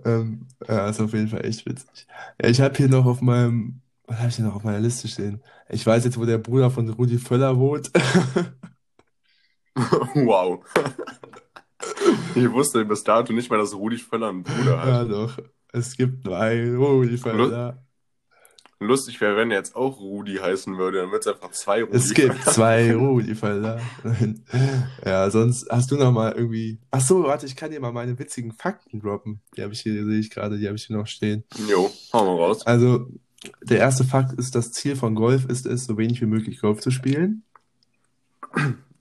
Ähm, 0.04 0.46
ja, 0.68 0.88
ist 0.88 1.00
auf 1.00 1.12
jeden 1.12 1.26
Fall 1.26 1.44
echt 1.44 1.66
witzig. 1.66 2.06
Ja, 2.40 2.48
ich 2.48 2.60
habe 2.60 2.76
hier 2.76 2.88
noch 2.88 3.06
auf 3.06 3.20
meinem, 3.22 3.80
was 4.06 4.18
habe 4.18 4.28
ich 4.28 4.36
denn 4.36 4.44
noch 4.44 4.54
auf 4.54 4.62
meiner 4.62 4.78
Liste 4.78 5.08
stehen? 5.08 5.42
Ich 5.68 5.84
weiß 5.84 6.04
jetzt, 6.04 6.16
wo 6.16 6.24
der 6.26 6.38
Bruder 6.38 6.70
von 6.70 6.88
Rudi 6.88 7.18
Völler 7.18 7.58
wohnt. 7.58 7.90
wow. 9.74 10.60
Ich 12.34 12.50
wusste 12.50 12.82
bis 12.86 13.04
dato 13.04 13.32
nicht 13.34 13.50
mal, 13.50 13.58
dass 13.58 13.74
Rudi 13.74 13.98
Völler 13.98 14.30
einen 14.30 14.42
Bruder 14.42 14.80
hat. 14.80 14.88
Ja, 14.88 15.04
doch. 15.04 15.38
Es 15.70 15.96
gibt 15.96 16.24
nur 16.24 16.38
einen 16.38 16.76
Rudi 16.76 17.18
Völler. 17.18 17.83
Lustig 18.80 19.20
wäre, 19.20 19.36
wenn 19.36 19.50
er 19.50 19.58
jetzt 19.58 19.76
auch 19.76 19.98
Rudi 20.00 20.36
heißen 20.36 20.76
würde, 20.76 20.98
dann 20.98 21.12
wird 21.12 21.26
es 21.26 21.32
einfach 21.32 21.50
zwei 21.52 21.82
Rudi 21.82 21.96
Es 21.96 22.12
gibt 22.12 22.42
zwei 22.44 22.94
Rudi 22.94 23.34
Völler. 23.34 23.80
Ja, 25.04 25.30
sonst 25.30 25.68
hast 25.70 25.90
du 25.90 25.96
noch 25.96 26.12
mal 26.12 26.32
irgendwie. 26.32 26.78
Ach 26.90 27.00
so, 27.00 27.24
warte, 27.24 27.46
ich 27.46 27.56
kann 27.56 27.70
dir 27.70 27.80
mal 27.80 27.92
meine 27.92 28.18
witzigen 28.18 28.52
Fakten 28.52 29.00
droppen. 29.00 29.40
Die 29.56 29.62
habe 29.62 29.72
ich 29.72 29.80
hier, 29.80 30.04
sehe 30.04 30.18
ich 30.18 30.30
gerade, 30.30 30.58
die 30.58 30.66
habe 30.66 30.76
ich 30.76 30.84
hier 30.84 30.96
noch 30.96 31.06
stehen. 31.06 31.44
Jo, 31.68 31.90
hauen 32.12 32.26
wir 32.26 32.44
raus. 32.44 32.66
Also, 32.66 33.06
der 33.62 33.78
erste 33.78 34.04
Fakt 34.04 34.38
ist, 34.38 34.54
das 34.54 34.72
Ziel 34.72 34.96
von 34.96 35.14
Golf 35.14 35.46
ist 35.46 35.66
es, 35.66 35.84
so 35.84 35.96
wenig 35.96 36.20
wie 36.20 36.26
möglich 36.26 36.60
Golf 36.60 36.80
zu 36.80 36.90
spielen. 36.90 37.42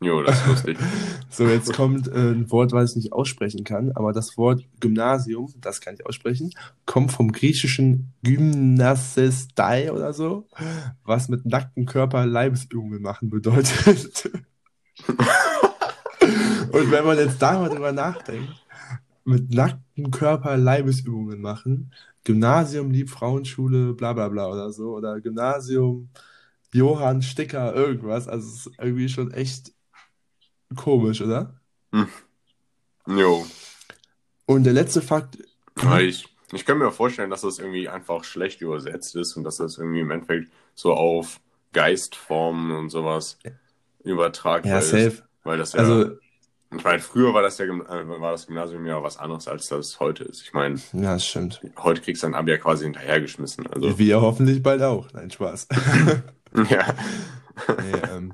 Jo, 0.04 0.22
das 0.22 0.40
ist 0.40 0.48
lustig. 0.48 0.78
So, 1.30 1.48
jetzt 1.48 1.74
kommt 1.74 2.08
äh, 2.10 2.30
ein 2.30 2.52
Wort, 2.52 2.74
was 2.74 2.92
ich 2.92 2.96
nicht 2.96 3.12
aussprechen 3.12 3.64
kann, 3.64 3.92
aber 3.94 4.14
das 4.14 4.38
Wort 4.38 4.64
Gymnasium, 4.80 5.52
das 5.62 5.82
kann 5.82 5.96
ich 5.96 6.06
aussprechen, 6.06 6.52
kommt 6.86 7.12
vom 7.12 7.32
griechischen 7.32 8.14
Gymnasestai 8.22 9.92
oder 9.92 10.14
so, 10.14 10.48
was 11.04 11.30
mit 11.30 11.48
nacktem 11.48 11.88
Körper 11.88 12.28
Leibesübungen 12.28 13.02
machen 13.02 13.32
bedeutet. 13.32 14.30
Und 16.72 16.92
wenn 16.92 17.04
man 17.06 17.18
jetzt 17.18 17.42
da 17.42 17.58
mal 17.60 17.70
drüber 17.70 17.92
nachdenkt, 17.92 18.54
mit 19.26 19.52
nacktem 19.52 20.12
Körper 20.12 20.56
Leibesübungen 20.56 21.42
machen, 21.42 21.92
Gymnasium, 22.24 22.92
Liebfrauenschule, 22.92 23.94
bla 23.94 24.14
bla 24.14 24.30
bla 24.30 24.48
oder 24.48 24.72
so, 24.72 24.96
oder 24.96 25.20
Gymnasium, 25.20 26.10
Johann 26.74 27.22
Sticker, 27.22 27.74
irgendwas, 27.76 28.28
also 28.28 28.48
es 28.48 28.68
ist 28.68 28.72
irgendwie 28.80 29.10
schon 29.10 29.32
echt 29.32 29.72
komisch, 30.76 31.22
oder? 31.22 31.60
Jo. 33.08 33.46
Und 34.46 34.64
der 34.64 34.74
letzte 34.74 35.02
Fakt, 35.02 35.38
ich, 36.00 36.28
ich 36.52 36.66
kann 36.66 36.78
mir 36.78 36.92
vorstellen, 36.92 37.30
dass 37.30 37.42
das 37.42 37.60
irgendwie 37.60 37.90
einfach 37.90 38.24
schlecht 38.24 38.62
übersetzt 38.62 39.16
ist 39.16 39.36
und 39.36 39.44
dass 39.44 39.58
das 39.58 39.78
irgendwie 39.78 40.02
im 40.02 40.12
Endeffekt 40.12 40.52
so 40.76 40.94
auf 40.94 41.40
Geistformen 41.74 42.72
und 42.72 42.90
sowas 42.90 43.38
übertragbar 44.04 44.72
ja, 44.72 44.80
ist. 44.80 44.90
safe. 44.90 45.24
Weil 45.44 45.58
das 45.58 45.74
ja, 45.74 45.80
Also, 45.80 46.12
ich 46.76 46.84
meine, 46.84 47.00
früher 47.00 47.34
war 47.34 47.42
das 47.42 47.58
ja 47.58 47.66
äh, 47.66 47.70
war 48.08 48.32
das 48.32 48.48
Gymnasium 48.48 48.86
ja 48.86 49.02
was 49.04 49.18
anderes, 49.18 49.48
als 49.48 49.68
das 49.68 50.00
heute 50.00 50.24
ist. 50.24 50.42
Ich 50.42 50.54
meine, 50.54 50.80
ja, 50.94 51.14
das 51.14 51.26
stimmt. 51.26 51.62
heute 51.78 52.02
kriegst 52.02 52.24
du 52.24 52.28
dein 52.28 52.36
Abi 52.36 52.52
ja 52.52 52.58
quasi 52.58 52.86
hinterhergeschmissen. 52.86 53.68
Also, 53.68 53.98
Wir 54.00 54.22
hoffentlich 54.22 54.64
bald 54.64 54.82
auch. 54.82 55.08
Nein, 55.14 55.30
Spaß. 55.30 55.68
ja. 56.70 56.86
Nee, 57.68 58.02
ähm, 58.12 58.34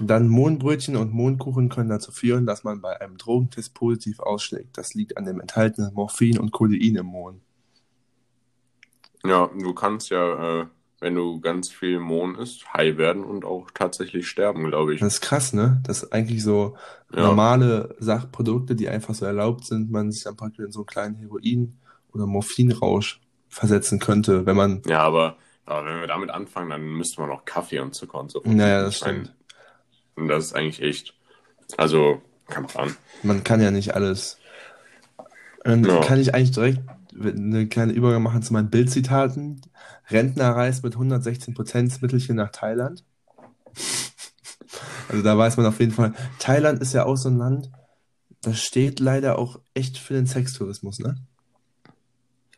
dann 0.00 0.28
Mohnbrötchen 0.28 0.96
und 0.96 1.12
Mohnkuchen 1.12 1.68
können 1.68 1.88
dazu 1.88 2.12
führen, 2.12 2.46
dass 2.46 2.64
man 2.64 2.80
bei 2.80 3.00
einem 3.00 3.16
Drogentest 3.16 3.74
positiv 3.74 4.20
ausschlägt. 4.20 4.76
Das 4.76 4.94
liegt 4.94 5.16
an 5.16 5.24
dem 5.24 5.40
enthaltenen 5.40 5.94
Morphin 5.94 6.38
und 6.38 6.52
Codein 6.52 6.96
im 6.96 7.06
Mohn. 7.06 7.40
Ja, 9.24 9.50
du 9.58 9.74
kannst 9.74 10.10
ja, 10.10 10.60
äh, 10.62 10.66
wenn 11.00 11.14
du 11.14 11.40
ganz 11.40 11.68
viel 11.70 11.98
Mohn 12.00 12.36
isst, 12.36 12.72
high 12.72 12.96
werden 12.96 13.24
und 13.24 13.44
auch 13.44 13.70
tatsächlich 13.72 14.28
sterben, 14.28 14.64
glaube 14.68 14.94
ich. 14.94 15.00
Das 15.00 15.14
ist 15.14 15.20
krass, 15.20 15.52
ne? 15.52 15.80
Dass 15.84 16.10
eigentlich 16.12 16.42
so 16.42 16.76
Ja. 17.14 17.22
normale 17.22 17.94
Sachprodukte, 17.98 18.74
die 18.74 18.88
einfach 18.88 19.14
so 19.14 19.26
erlaubt 19.26 19.64
sind, 19.64 19.90
man 19.90 20.10
sich 20.10 20.24
dann 20.24 20.36
praktisch 20.36 20.64
in 20.64 20.72
so 20.72 20.80
einen 20.80 20.86
kleinen 20.86 21.14
Heroin- 21.16 21.74
oder 22.12 22.26
Morphinrausch 22.26 23.20
versetzen 23.48 23.98
könnte, 23.98 24.46
wenn 24.46 24.56
man. 24.56 24.82
Ja, 24.86 25.00
aber, 25.00 25.36
aber 25.66 25.84
wenn 25.86 26.00
wir 26.00 26.06
damit 26.06 26.30
anfangen, 26.30 26.70
dann 26.70 26.82
müsste 26.82 27.20
man 27.20 27.30
auch 27.30 27.44
Kaffee 27.44 27.80
und 27.80 27.94
Zucker 27.94 28.18
und 28.20 28.30
so. 28.30 28.40
Naja, 28.44 28.82
das 28.82 28.96
stimmt. 28.96 29.34
Und 30.14 30.28
das 30.28 30.46
ist 30.46 30.52
eigentlich 30.54 30.80
echt. 30.82 31.14
Also, 31.76 32.22
kann 32.48 32.66
man. 32.74 32.96
Man 33.22 33.44
kann 33.44 33.60
ja 33.60 33.70
nicht 33.70 33.94
alles. 33.94 34.38
Dann 35.64 35.84
Ja. 35.84 36.00
kann 36.00 36.20
ich 36.20 36.34
eigentlich 36.34 36.52
direkt 36.52 36.80
eine 37.20 37.66
kleine 37.66 37.92
Übergang 37.92 38.22
machen 38.22 38.42
zu 38.42 38.52
meinen 38.52 38.70
Bildzitaten. 38.70 39.60
Rentner 40.08 40.50
reist 40.54 40.84
mit 40.84 40.94
116% 40.96 42.00
Mittelchen 42.00 42.36
nach 42.36 42.50
Thailand. 42.52 43.04
Also 45.08 45.22
da 45.22 45.36
weiß 45.36 45.56
man 45.56 45.66
auf 45.66 45.80
jeden 45.80 45.92
Fall, 45.92 46.14
Thailand 46.38 46.80
ist 46.80 46.92
ja 46.92 47.04
auch 47.04 47.16
so 47.16 47.28
ein 47.28 47.36
Land, 47.38 47.70
das 48.42 48.60
steht 48.60 49.00
leider 49.00 49.38
auch 49.38 49.60
echt 49.74 49.98
für 49.98 50.14
den 50.14 50.26
Sextourismus, 50.26 50.98
ne? 50.98 51.16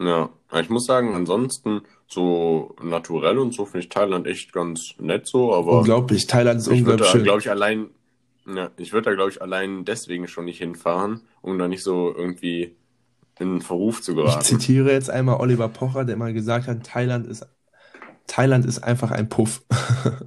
Ja, 0.00 0.30
ich 0.60 0.70
muss 0.70 0.86
sagen, 0.86 1.14
ansonsten 1.14 1.82
so 2.06 2.74
naturell 2.82 3.38
und 3.38 3.52
so 3.52 3.64
finde 3.66 3.80
ich 3.80 3.88
Thailand 3.88 4.26
echt 4.26 4.52
ganz 4.52 4.94
nett 4.98 5.26
so, 5.26 5.52
aber 5.54 5.78
Unglaublich, 5.78 6.26
Thailand 6.26 6.60
ist 6.60 6.68
ich 6.68 6.84
würde 6.86 6.90
unglaublich 6.90 7.06
da, 7.06 7.12
schön. 7.12 7.22
glaube 7.24 7.40
ich, 7.40 7.50
allein, 7.50 7.86
ja, 8.46 8.70
ich 8.78 8.92
würde 8.92 9.10
da, 9.10 9.14
glaube 9.16 9.30
ich, 9.30 9.42
allein 9.42 9.84
deswegen 9.84 10.26
schon 10.28 10.44
nicht 10.46 10.58
hinfahren, 10.58 11.22
um 11.42 11.58
da 11.58 11.68
nicht 11.68 11.82
so 11.82 12.14
irgendwie 12.14 12.74
in 13.40 13.60
Verruf 13.62 14.00
zu 14.02 14.12
Ich 14.14 14.16
geraten. 14.16 14.40
zitiere 14.40 14.90
jetzt 14.92 15.10
einmal 15.10 15.40
Oliver 15.40 15.68
Pocher, 15.68 16.04
der 16.04 16.16
mal 16.16 16.32
gesagt 16.32 16.66
hat, 16.68 16.84
Thailand 16.84 17.26
ist, 17.26 17.46
Thailand 18.26 18.64
ist 18.66 18.80
einfach 18.80 19.10
ein 19.12 19.28
Puff. 19.28 19.62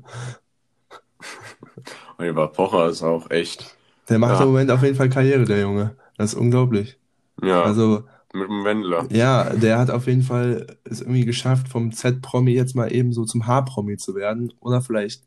Oliver 2.17 2.47
Pocher 2.47 2.87
ist 2.89 3.03
auch 3.03 3.29
echt, 3.31 3.75
Der 4.09 4.19
macht 4.19 4.33
Ja. 4.35 4.39
im 4.39 4.47
Moment 4.49 4.71
auf 4.71 4.83
jeden 4.83 4.95
Fall 4.95 5.09
Karriere, 5.09 5.45
der 5.45 5.61
Junge. 5.61 5.95
Das 6.17 6.33
ist 6.33 6.39
unglaublich. 6.39 6.97
ja, 7.43 7.61
Also, 7.63 8.03
mit 8.33 8.49
dem 8.49 8.63
Wendler. 8.63 9.07
Ja, 9.11 9.49
der 9.55 9.79
hat 9.79 9.89
auf 9.89 10.07
jeden 10.07 10.23
Fall 10.23 10.77
es 10.83 11.01
irgendwie 11.01 11.25
geschafft, 11.25 11.67
vom 11.67 11.91
Z-Promi 11.91 12.51
jetzt 12.53 12.75
mal 12.75 12.91
eben 12.91 13.13
so 13.13 13.25
zum 13.25 13.47
H-Promi 13.47 13.97
zu 13.97 14.15
werden. 14.15 14.53
Oder 14.59 14.81
vielleicht 14.81 15.23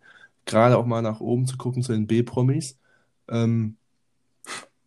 gerade 0.46 0.76
auch 0.78 0.86
mal 0.86 1.02
nach 1.02 1.20
oben 1.20 1.46
zu 1.46 1.56
gucken 1.56 1.82
zu 1.82 1.92
den 1.92 2.06
B-Promis. 2.06 2.78
Ähm, 3.28 3.76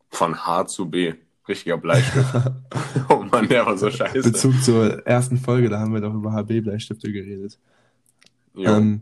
Von 0.10 0.36
H 0.46 0.68
zu 0.68 0.90
B. 0.90 1.14
Richtiger 1.48 1.78
Bleistift. 1.78 2.34
oh 3.10 3.24
Mann, 3.32 3.48
der 3.48 3.66
war 3.66 3.78
so 3.78 3.90
scheiße. 3.90 4.22
Bezug 4.22 4.62
zur 4.64 5.06
ersten 5.08 5.38
Folge, 5.38 5.70
da 5.70 5.80
haben 5.80 5.94
wir 5.94 6.02
doch 6.02 6.14
über 6.14 6.34
HB-Bleistifte 6.34 7.12
geredet. 7.12 7.58
Jo, 8.54 8.72
Ähm, 8.76 9.02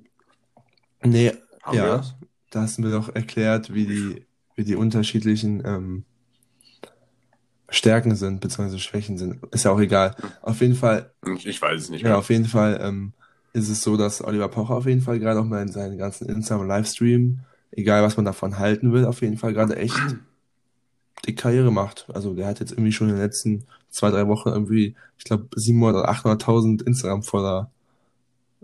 nee, 1.03 1.31
haben 1.63 1.77
wir 1.77 1.85
ja, 1.85 1.97
das? 1.97 2.15
da 2.51 2.61
hast 2.61 2.77
du 2.77 2.83
mir 2.83 2.91
doch 2.91 3.13
erklärt, 3.15 3.73
wie 3.73 3.85
die, 3.87 4.25
wie 4.55 4.63
die 4.63 4.75
unterschiedlichen 4.75 5.63
ähm, 5.65 6.05
Stärken 7.69 8.15
sind, 8.15 8.41
beziehungsweise 8.41 8.79
Schwächen 8.79 9.17
sind. 9.17 9.43
Ist 9.51 9.65
ja 9.65 9.71
auch 9.71 9.79
egal. 9.79 10.15
Auf 10.41 10.61
jeden 10.61 10.75
Fall 10.75 11.11
Ich, 11.43 11.61
weiß 11.61 11.81
es 11.81 11.89
nicht 11.89 12.01
Ja, 12.03 12.09
mehr. 12.09 12.17
auf 12.19 12.29
jeden 12.29 12.45
Fall 12.45 12.79
ähm, 12.81 13.13
ist 13.53 13.69
es 13.69 13.81
so, 13.81 13.97
dass 13.97 14.23
Oliver 14.23 14.49
Pocher 14.49 14.75
auf 14.75 14.85
jeden 14.85 15.01
Fall 15.01 15.19
gerade 15.19 15.39
auch 15.39 15.45
mal 15.45 15.61
in 15.61 15.71
seinen 15.71 15.97
ganzen 15.97 16.27
Instagram 16.29 16.67
Livestream, 16.67 17.39
egal 17.71 18.03
was 18.03 18.17
man 18.17 18.25
davon 18.25 18.59
halten 18.59 18.93
will, 18.93 19.05
auf 19.05 19.21
jeden 19.21 19.37
Fall 19.37 19.53
gerade 19.53 19.75
echt 19.77 19.95
die 21.25 21.35
Karriere 21.35 21.71
macht. 21.71 22.05
Also 22.13 22.33
der 22.33 22.47
hat 22.47 22.59
jetzt 22.59 22.71
irgendwie 22.71 22.91
schon 22.91 23.09
in 23.09 23.15
den 23.15 23.23
letzten 23.23 23.65
zwei, 23.89 24.11
drei 24.11 24.27
Wochen 24.27 24.49
irgendwie, 24.49 24.95
ich 25.17 25.23
glaube, 25.23 25.47
700 25.55 26.03
oder 26.03 26.11
800.000 26.11 26.83
Instagram-Follower 26.85 27.71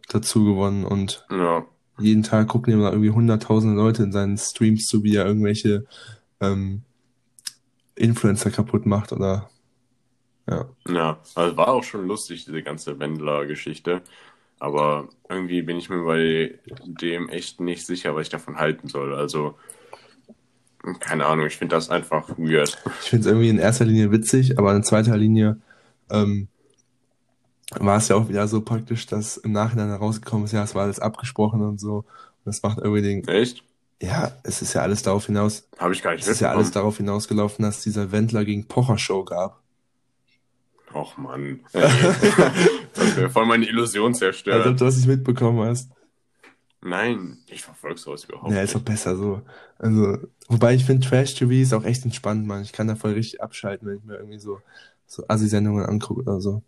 dazu 0.10 0.44
gewonnen 0.44 0.86
und 0.86 1.26
Ja, 1.32 1.66
jeden 2.00 2.24
Tag 2.24 2.48
gucken 2.48 2.74
ihm 2.74 2.82
da 2.82 2.90
irgendwie 2.90 3.12
hunderttausende 3.12 3.76
Leute 3.76 4.04
in 4.04 4.12
seinen 4.12 4.38
Streams 4.38 4.86
zu, 4.88 5.04
wie 5.04 5.16
er 5.16 5.26
irgendwelche 5.26 5.86
ähm, 6.40 6.82
Influencer 8.02 8.52
kaputt 8.52 8.86
macht 8.86 9.12
oder 9.12 9.50
ja. 10.50 10.66
ja. 10.88 11.20
Also 11.36 11.58
war 11.58 11.70
auch 11.70 11.84
schon 11.84 12.08
lustig, 12.08 12.46
diese 12.46 12.64
ganze 12.64 13.00
Wendler-Geschichte. 13.00 14.02
Aber 14.60 15.10
irgendwie 15.28 15.64
bin 15.64 15.78
ich 15.78 15.90
mir 15.90 16.04
bei 16.04 16.60
dem 16.86 17.30
echt 17.30 17.60
nicht 17.60 17.86
sicher, 17.86 18.16
was 18.16 18.24
ich 18.24 18.30
davon 18.30 18.58
halten 18.58 18.88
soll. 18.88 19.16
Also, 19.16 19.56
keine 21.00 21.26
Ahnung, 21.26 21.48
ich 21.48 21.58
finde 21.58 21.76
das 21.76 21.90
einfach 21.90 22.30
weird. 22.38 22.78
Ich 23.02 23.10
finde 23.10 23.22
es 23.22 23.26
irgendwie 23.26 23.50
in 23.50 23.58
erster 23.58 23.86
Linie 23.86 24.12
witzig, 24.12 24.60
aber 24.60 24.76
in 24.76 24.84
zweiter 24.84 25.18
Linie 25.18 25.60
ähm, 26.12 26.48
war 27.72 27.98
es 27.98 28.10
ja 28.10 28.16
auch 28.16 28.30
wieder 28.30 28.48
so 28.48 28.62
praktisch, 28.62 29.08
dass 29.08 29.38
im 29.38 29.52
Nachhinein 29.52 29.90
herausgekommen 29.90 30.46
ist, 30.46 30.52
ja, 30.52 30.64
es 30.64 30.76
war 30.76 30.84
alles 30.84 31.00
abgesprochen 31.00 31.62
und 31.62 31.80
so. 31.80 31.98
Und 31.98 32.06
das 32.46 32.62
macht 32.62 32.78
irgendwie 32.80 33.02
den, 33.02 33.28
Echt? 33.28 33.64
Ja, 34.02 34.32
es 34.44 34.62
ist 34.62 34.74
ja 34.74 34.82
alles 34.82 35.04
darauf 35.04 35.28
hinaus, 35.28 35.68
Habe 35.78 35.94
ich 35.94 36.02
gar 36.02 36.12
nicht 36.14 36.24
es 36.24 36.28
ist 36.28 36.40
ja 36.42 36.52
alles 36.52 36.72
darauf 36.72 36.98
hinausgelaufen, 36.98 37.64
dass 37.64 37.84
dieser 37.84 38.12
Wendler 38.12 38.44
gegen 38.46 38.68
Pocher 38.68 38.98
Show 38.98 39.24
gab. 39.24 39.62
Och 40.94 41.18
Mann. 41.18 41.62
Das 42.94 43.16
wäre 43.16 43.30
voll 43.30 43.46
meine 43.46 43.66
Illusion 43.66 44.08
Als 44.08 44.18
ob 44.18 44.20
zerstört. 44.20 44.66
du 44.66 44.86
das 44.86 44.98
nicht 44.98 45.08
mitbekommen 45.08 45.66
hast. 45.66 45.90
Nein, 46.82 47.38
ich 47.48 47.62
verfolge 47.64 48.00
sowas 48.00 48.26
überhaupt 48.26 48.52
Ja, 48.52 48.62
ist 48.62 48.76
doch 48.76 48.82
besser 48.82 49.16
so. 49.16 49.42
Also, 49.78 50.18
wobei 50.50 50.74
ich 50.74 50.84
finde 50.84 51.08
Trash-TV 51.08 51.52
ist 51.52 51.74
auch 51.74 51.86
echt 51.86 52.04
entspannt, 52.04 52.46
man. 52.46 52.64
Ich 52.64 52.74
kann 52.74 52.88
da 52.88 52.96
voll 52.96 53.14
richtig 53.14 53.42
abschalten, 53.42 53.88
wenn 53.88 53.98
ich 53.98 54.04
mir 54.04 54.16
irgendwie 54.16 54.40
so, 54.40 54.60
so 55.06 55.24
Assi-Sendungen 55.28 55.86
angucke 55.86 56.22
oder 56.22 56.42
so. 56.42 56.64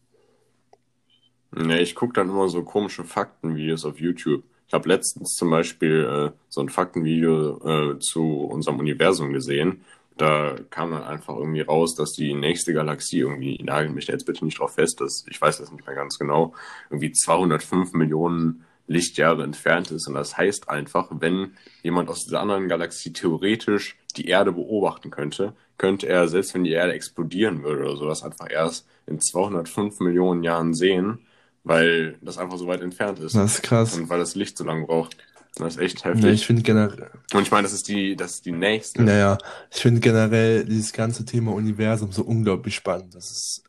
Nee, 1.52 1.82
ich 1.82 1.96
gucke 1.96 2.14
dann 2.14 2.30
immer 2.30 2.48
so 2.48 2.64
komische 2.64 3.04
Faktenvideos 3.04 3.86
auf 3.86 4.00
YouTube. 4.00 4.44
Ich 4.68 4.74
habe 4.74 4.90
letztens 4.90 5.36
zum 5.36 5.52
Beispiel 5.52 6.32
äh, 6.34 6.38
so 6.50 6.62
ein 6.62 6.70
Faktenvideo 6.70 7.94
äh, 7.94 8.00
zu 8.00 8.46
unserem 8.46 8.80
Universum 8.80 9.34
gesehen. 9.34 9.84
Da 10.18 10.56
kam 10.70 10.92
dann 10.92 11.04
einfach 11.04 11.36
irgendwie 11.36 11.62
raus, 11.62 11.96
dass 11.96 12.14
die 12.14 12.34
nächste 12.34 12.74
Galaxie 12.74 13.20
irgendwie, 13.20 13.62
nagel 13.64 13.90
mich 13.90 14.08
jetzt 14.08 14.26
bitte 14.26 14.46
nicht 14.46 14.60
drauf 14.60 14.76
fest, 14.76 15.02
dass, 15.02 15.26
ich 15.30 15.42
weiß 15.42 15.58
das 15.58 15.72
nicht 15.72 15.86
mehr 15.86 15.96
ganz 15.96 16.20
genau, 16.20 16.54
irgendwie 16.90 17.12
205 17.12 17.94
Millionen 17.94 18.64
Lichtjahre 18.88 19.44
entfernt 19.44 19.92
ist. 19.92 20.08
Und 20.08 20.14
das 20.14 20.38
heißt 20.38 20.70
einfach, 20.70 21.08
wenn 21.12 21.54
jemand 21.82 22.10
aus 22.10 22.24
dieser 22.26 22.42
anderen 22.42 22.68
Galaxie 22.68 23.14
theoretisch 23.14 23.98
die 24.16 24.28
Erde 24.28 24.52
beobachten 24.52 25.10
könnte, 25.10 25.54
könnte 25.78 26.08
er, 26.08 26.28
selbst 26.28 26.54
wenn 26.54 26.64
die 26.64 26.72
Erde 26.72 26.94
explodieren 26.94 27.64
würde 27.64 27.84
oder 27.84 27.96
sowas, 27.96 28.24
einfach 28.24 28.50
erst 28.50 28.88
in 29.08 29.20
205 29.20 30.00
Millionen 30.00 30.44
Jahren 30.44 30.74
sehen, 30.74 31.20
weil 31.64 32.18
das 32.22 32.38
einfach 32.38 32.58
so 32.58 32.68
weit 32.68 32.82
entfernt 32.82 33.20
ist. 33.20 33.36
Das 33.36 33.56
ist 33.56 33.64
krass. 33.64 33.96
Und 33.98 34.10
weil 34.10 34.20
das 34.20 34.36
Licht 34.36 34.58
so 34.58 34.64
lange 34.64 34.86
braucht. 34.86 35.18
Das 35.56 35.76
ist 35.76 35.82
echt 35.82 36.00
Ja, 36.04 36.12
heftig. 36.12 36.32
ich 36.34 36.46
finde 36.48 36.64
generell, 36.64 37.12
Und 37.34 37.44
ich 37.44 37.52
meine, 37.52 37.64
das 37.64 37.74
ist 37.74 37.88
die, 37.88 38.16
das 38.16 38.32
ist 38.36 38.46
die 38.46 38.52
nächste. 38.52 39.04
naja, 39.04 39.38
ich 39.70 39.82
finde 39.82 40.02
generell 40.02 40.66
dieses 40.66 40.94
ganze 40.94 41.26
Thema 41.26 41.54
Universum 41.54 42.12
so 42.12 42.24
unglaublich 42.24 42.74
spannend. 42.76 43.14
Das 43.14 43.30
ist, 43.30 43.64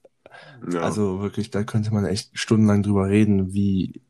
Ja. 0.73 0.81
also 0.81 1.21
wirklich, 1.21 1.51
da 1.51 1.63
könnte 1.63 1.93
man 1.93 2.07
echt 2.07 2.31
stundenlang 2.33 2.83
drüber 2.83 3.09
reden, 3.09 3.53
wie, 3.53 4.01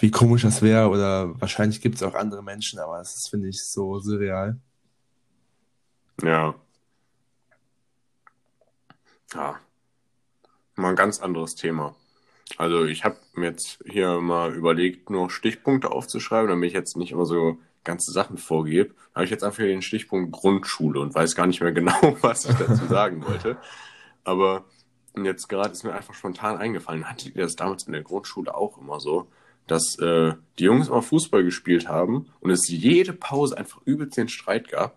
wie 0.00 0.10
komisch 0.10 0.42
das 0.42 0.62
wäre 0.62 0.88
oder 0.88 1.40
wahrscheinlich 1.40 1.80
gibt 1.80 1.94
es 1.94 2.02
auch 2.02 2.14
andere 2.14 2.42
Menschen, 2.42 2.80
aber 2.80 2.98
das 2.98 3.14
ist, 3.14 3.28
finde 3.28 3.48
ich, 3.48 3.62
so 3.62 4.00
surreal. 4.00 4.58
Ja. 6.22 6.56
Ja. 9.32 9.60
Mal 10.74 10.90
ein 10.90 10.96
ganz 10.96 11.20
anderes 11.20 11.54
Thema. 11.54 11.94
Also 12.58 12.84
ich 12.84 13.04
habe 13.04 13.16
mir 13.34 13.46
jetzt 13.46 13.82
hier 13.86 14.20
mal 14.20 14.54
überlegt, 14.54 15.10
nur 15.10 15.30
Stichpunkte 15.30 15.90
aufzuschreiben, 15.90 16.48
damit 16.48 16.68
ich 16.68 16.74
jetzt 16.74 16.96
nicht 16.96 17.12
immer 17.12 17.26
so 17.26 17.58
ganze 17.82 18.12
Sachen 18.12 18.38
vorgebe. 18.38 18.94
Da 19.12 19.16
habe 19.16 19.24
ich 19.24 19.30
jetzt 19.30 19.44
einfach 19.44 19.58
den 19.58 19.82
Stichpunkt 19.82 20.32
Grundschule 20.32 21.00
und 21.00 21.14
weiß 21.14 21.34
gar 21.34 21.46
nicht 21.46 21.60
mehr 21.60 21.72
genau, 21.72 22.16
was 22.20 22.44
ich 22.44 22.56
dazu 22.56 22.86
sagen 22.86 23.24
wollte. 23.26 23.56
Aber 24.24 24.64
jetzt 25.22 25.48
gerade 25.48 25.70
ist 25.70 25.84
mir 25.84 25.94
einfach 25.94 26.14
spontan 26.14 26.56
eingefallen, 26.56 27.08
hattet 27.08 27.36
ihr 27.36 27.42
das 27.42 27.56
damals 27.56 27.84
in 27.84 27.92
der 27.92 28.02
Grundschule 28.02 28.54
auch 28.54 28.78
immer 28.78 29.00
so, 29.00 29.28
dass 29.66 29.98
äh, 29.98 30.34
die 30.58 30.64
Jungs 30.64 30.88
immer 30.88 31.02
Fußball 31.02 31.44
gespielt 31.44 31.88
haben 31.88 32.26
und 32.40 32.50
es 32.50 32.68
jede 32.68 33.12
Pause 33.12 33.56
einfach 33.56 33.80
übelst 33.84 34.16
den 34.16 34.28
Streit 34.28 34.68
gab? 34.68 34.96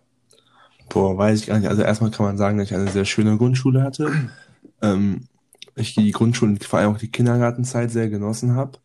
Boah, 0.90 1.18
weiß 1.18 1.42
ich 1.42 1.48
gar 1.48 1.60
nicht. 1.60 1.70
Also 1.70 1.82
erstmal 1.82 2.12
kann 2.12 2.26
man 2.26 2.38
sagen, 2.38 2.58
dass 2.58 2.70
ich 2.70 2.76
eine 2.76 2.90
sehr 2.90 3.06
schöne 3.06 3.38
Grundschule 3.38 3.84
hatte. 3.84 4.32
Ähm, 4.82 5.28
ich 5.78 5.96
die 5.96 6.12
Grundschule 6.12 6.52
und 6.52 6.64
vor 6.64 6.80
allem 6.80 6.92
auch 6.94 6.98
die 7.00 7.12
Kindergartenzeit 7.12 7.92
sehr 7.92 8.10
genossen 8.10 8.56
habe. 8.56 8.80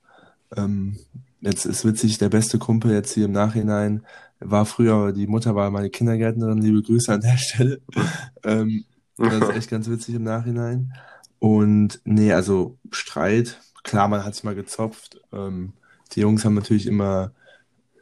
Ähm, 0.56 0.98
jetzt 1.40 1.64
ist 1.66 1.84
witzig, 1.84 2.18
der 2.18 2.28
beste 2.28 2.58
Kumpel 2.58 2.92
jetzt 2.92 3.12
hier 3.14 3.24
im 3.26 3.32
Nachhinein 3.32 4.02
war 4.44 4.66
früher, 4.66 5.12
die 5.12 5.28
Mutter 5.28 5.54
war 5.54 5.70
meine 5.70 5.88
Kindergärtnerin, 5.88 6.58
liebe 6.60 6.82
Grüße 6.82 7.12
an 7.12 7.20
der 7.20 7.36
Stelle. 7.36 7.80
Ähm, 8.44 8.84
das 9.16 9.34
ist 9.34 9.56
echt 9.56 9.70
ganz 9.70 9.88
witzig 9.88 10.16
im 10.16 10.24
Nachhinein. 10.24 10.92
Und 11.38 12.00
nee, 12.04 12.32
also 12.32 12.76
Streit, 12.90 13.60
klar, 13.84 14.08
man 14.08 14.24
hat 14.24 14.34
sich 14.34 14.42
mal 14.42 14.56
gezopft. 14.56 15.20
Ähm, 15.32 15.74
die 16.12 16.20
Jungs 16.22 16.44
haben 16.44 16.54
natürlich 16.54 16.86
immer 16.88 17.30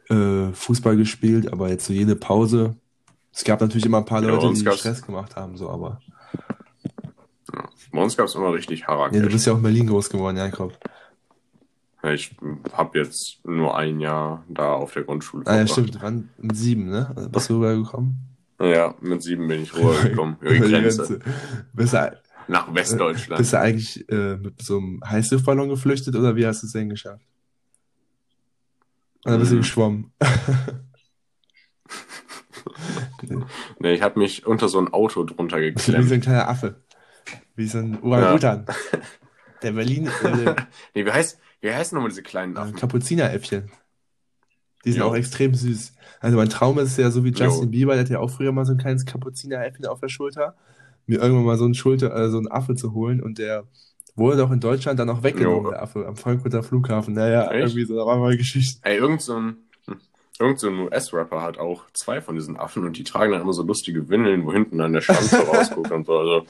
äh, 0.09 0.51
Fußball 0.51 0.97
gespielt, 0.97 1.51
aber 1.53 1.69
jetzt 1.69 1.85
so 1.85 1.93
jede 1.93 2.15
Pause. 2.15 2.75
Es 3.33 3.43
gab 3.43 3.61
natürlich 3.61 3.85
immer 3.85 3.99
ein 3.99 4.05
paar 4.05 4.23
Ja, 4.23 4.29
Leute, 4.29 4.47
uns 4.47 4.59
die 4.59 4.65
gab's- 4.65 4.79
Stress 4.79 5.01
gemacht 5.03 5.35
haben, 5.35 5.57
so, 5.57 5.69
aber. 5.69 6.01
Bei 7.91 8.01
uns 8.01 8.15
gab 8.17 8.27
es 8.27 8.35
immer 8.35 8.53
richtig 8.53 8.81
Ja, 8.81 8.87
Harakesch. 8.87 9.21
du 9.21 9.29
bist 9.29 9.45
ja 9.45 9.53
auch 9.53 9.57
in 9.57 9.63
Berlin 9.63 9.87
groß 9.87 10.09
geworden, 10.09 10.37
Jakob. 10.37 10.77
Ja, 12.03 12.11
ich 12.11 12.35
habe 12.73 12.97
jetzt 12.99 13.39
nur 13.45 13.77
ein 13.77 13.99
Jahr 13.99 14.43
da 14.49 14.73
auf 14.73 14.93
der 14.93 15.03
Grundschule 15.03 15.45
Ah 15.45 15.57
ja, 15.57 15.67
stimmt, 15.67 15.97
wann? 16.01 16.29
Mit 16.37 16.55
sieben, 16.55 16.89
ne? 16.89 17.29
Bist 17.31 17.49
du 17.49 17.55
rübergekommen? 17.55 18.17
Ja, 18.59 18.95
mit 19.01 19.21
sieben 19.21 19.47
bin 19.47 19.63
ich 19.63 19.75
rübergekommen. 19.75 20.37
Über 20.39 20.53
die 20.67 20.71
Grenze. 20.71 21.19
Bist 21.73 21.93
du, 21.93 22.17
Nach 22.47 22.73
Westdeutschland. 22.73 23.37
bist 23.39 23.53
du 23.53 23.59
eigentlich 23.59 24.07
äh, 24.09 24.37
mit 24.37 24.61
so 24.61 24.77
einem 24.77 25.01
Heißluftballon 25.05 25.69
geflüchtet 25.69 26.15
oder 26.15 26.35
wie 26.35 26.45
hast 26.45 26.63
du 26.63 26.67
es 26.67 26.73
denn 26.73 26.89
geschafft? 26.89 27.25
Oder 29.25 29.37
bist 29.37 29.51
du 29.51 29.55
Hm. 29.55 29.61
geschwommen? 29.61 30.13
Nee, 33.79 33.93
ich 33.93 34.01
habe 34.01 34.19
mich 34.19 34.45
unter 34.45 34.67
so 34.69 34.79
ein 34.79 34.93
Auto 34.93 35.23
drunter 35.23 35.57
Wie 35.59 35.69
so 35.77 35.91
geklemmt. 35.91 36.11
ein 36.11 36.21
kleiner 36.21 36.47
Affe. 36.49 36.81
Wie 37.55 37.67
so 37.67 37.79
ein 37.79 38.01
Orang-Utan. 38.01 38.65
Der 39.61 39.71
Berlin, 39.73 40.07
äh, 40.07 40.37
der 40.43 40.55
Nee, 40.95 41.05
wie, 41.05 41.11
heißt, 41.11 41.39
wie 41.61 41.71
heißen 41.73 41.95
nochmal 41.95 42.09
diese 42.09 42.23
kleinen 42.23 42.57
Affen? 42.57 42.75
Kapuzineräffchen. 42.75 43.71
Die 44.85 44.91
sind 44.93 45.01
Jo. 45.01 45.07
auch 45.09 45.15
extrem 45.15 45.53
süß. 45.53 45.93
Also 46.21 46.37
mein 46.37 46.49
Traum 46.49 46.79
ist 46.79 46.97
ja 46.97 47.11
so 47.11 47.23
wie 47.23 47.29
Justin 47.31 47.65
Jo. 47.65 47.69
Bieber, 47.69 47.93
der 47.93 48.03
hat 48.03 48.09
ja 48.09 48.19
auch 48.19 48.29
früher 48.31 48.51
mal 48.51 48.65
so 48.65 48.71
ein 48.73 48.77
kleines 48.79 49.05
Kapuzineräffchen 49.05 49.85
auf 49.85 49.99
der 49.99 50.09
Schulter, 50.09 50.55
mir 51.05 51.19
irgendwann 51.21 51.45
mal 51.45 51.57
so 51.57 51.65
einen 51.65 51.75
Schulter, 51.75 52.15
äh, 52.15 52.29
so 52.29 52.37
einen 52.37 52.49
Affe 52.51 52.73
zu 52.75 52.93
holen 52.93 53.21
und 53.21 53.37
der 53.37 53.65
wurde 54.15 54.37
doch 54.37 54.51
in 54.51 54.59
Deutschland 54.59 54.99
dann 54.99 55.09
auch 55.09 55.23
weggenommen, 55.23 55.65
Jo. 55.65 55.69
der 55.71 55.83
Affe, 55.83 56.05
am 56.07 56.15
Frankfurter 56.15 56.63
Flughafen. 56.63 57.13
Naja, 57.13 57.43
Echt? 57.51 57.53
irgendwie 57.75 57.85
so, 57.85 57.95
da 57.95 58.05
war 58.05 58.17
mal 58.17 58.35
Geschichte. 58.35 58.79
Ey, 58.83 58.97
irgend 58.97 59.21
so 59.21 59.35
ein, 59.35 59.57
hm, 59.85 59.97
irgend 60.39 60.59
so 60.59 60.67
ein 60.67 60.79
US-Rapper 60.79 61.41
hat 61.43 61.59
auch 61.59 61.83
zwei 61.93 62.19
von 62.21 62.35
diesen 62.35 62.57
Affen 62.57 62.83
und 62.85 62.97
die 62.97 63.03
tragen 63.03 63.31
dann 63.33 63.41
immer 63.41 63.53
so 63.53 63.61
lustige 63.63 64.09
Windeln, 64.09 64.45
wo 64.45 64.51
hinten 64.51 64.79
dann 64.79 64.93
der 64.93 65.01
Schwanz 65.01 65.29
so 65.29 65.37
rausguckt 65.53 65.91
und 65.91 66.05
so. 66.07 66.17
Also, 66.17 66.45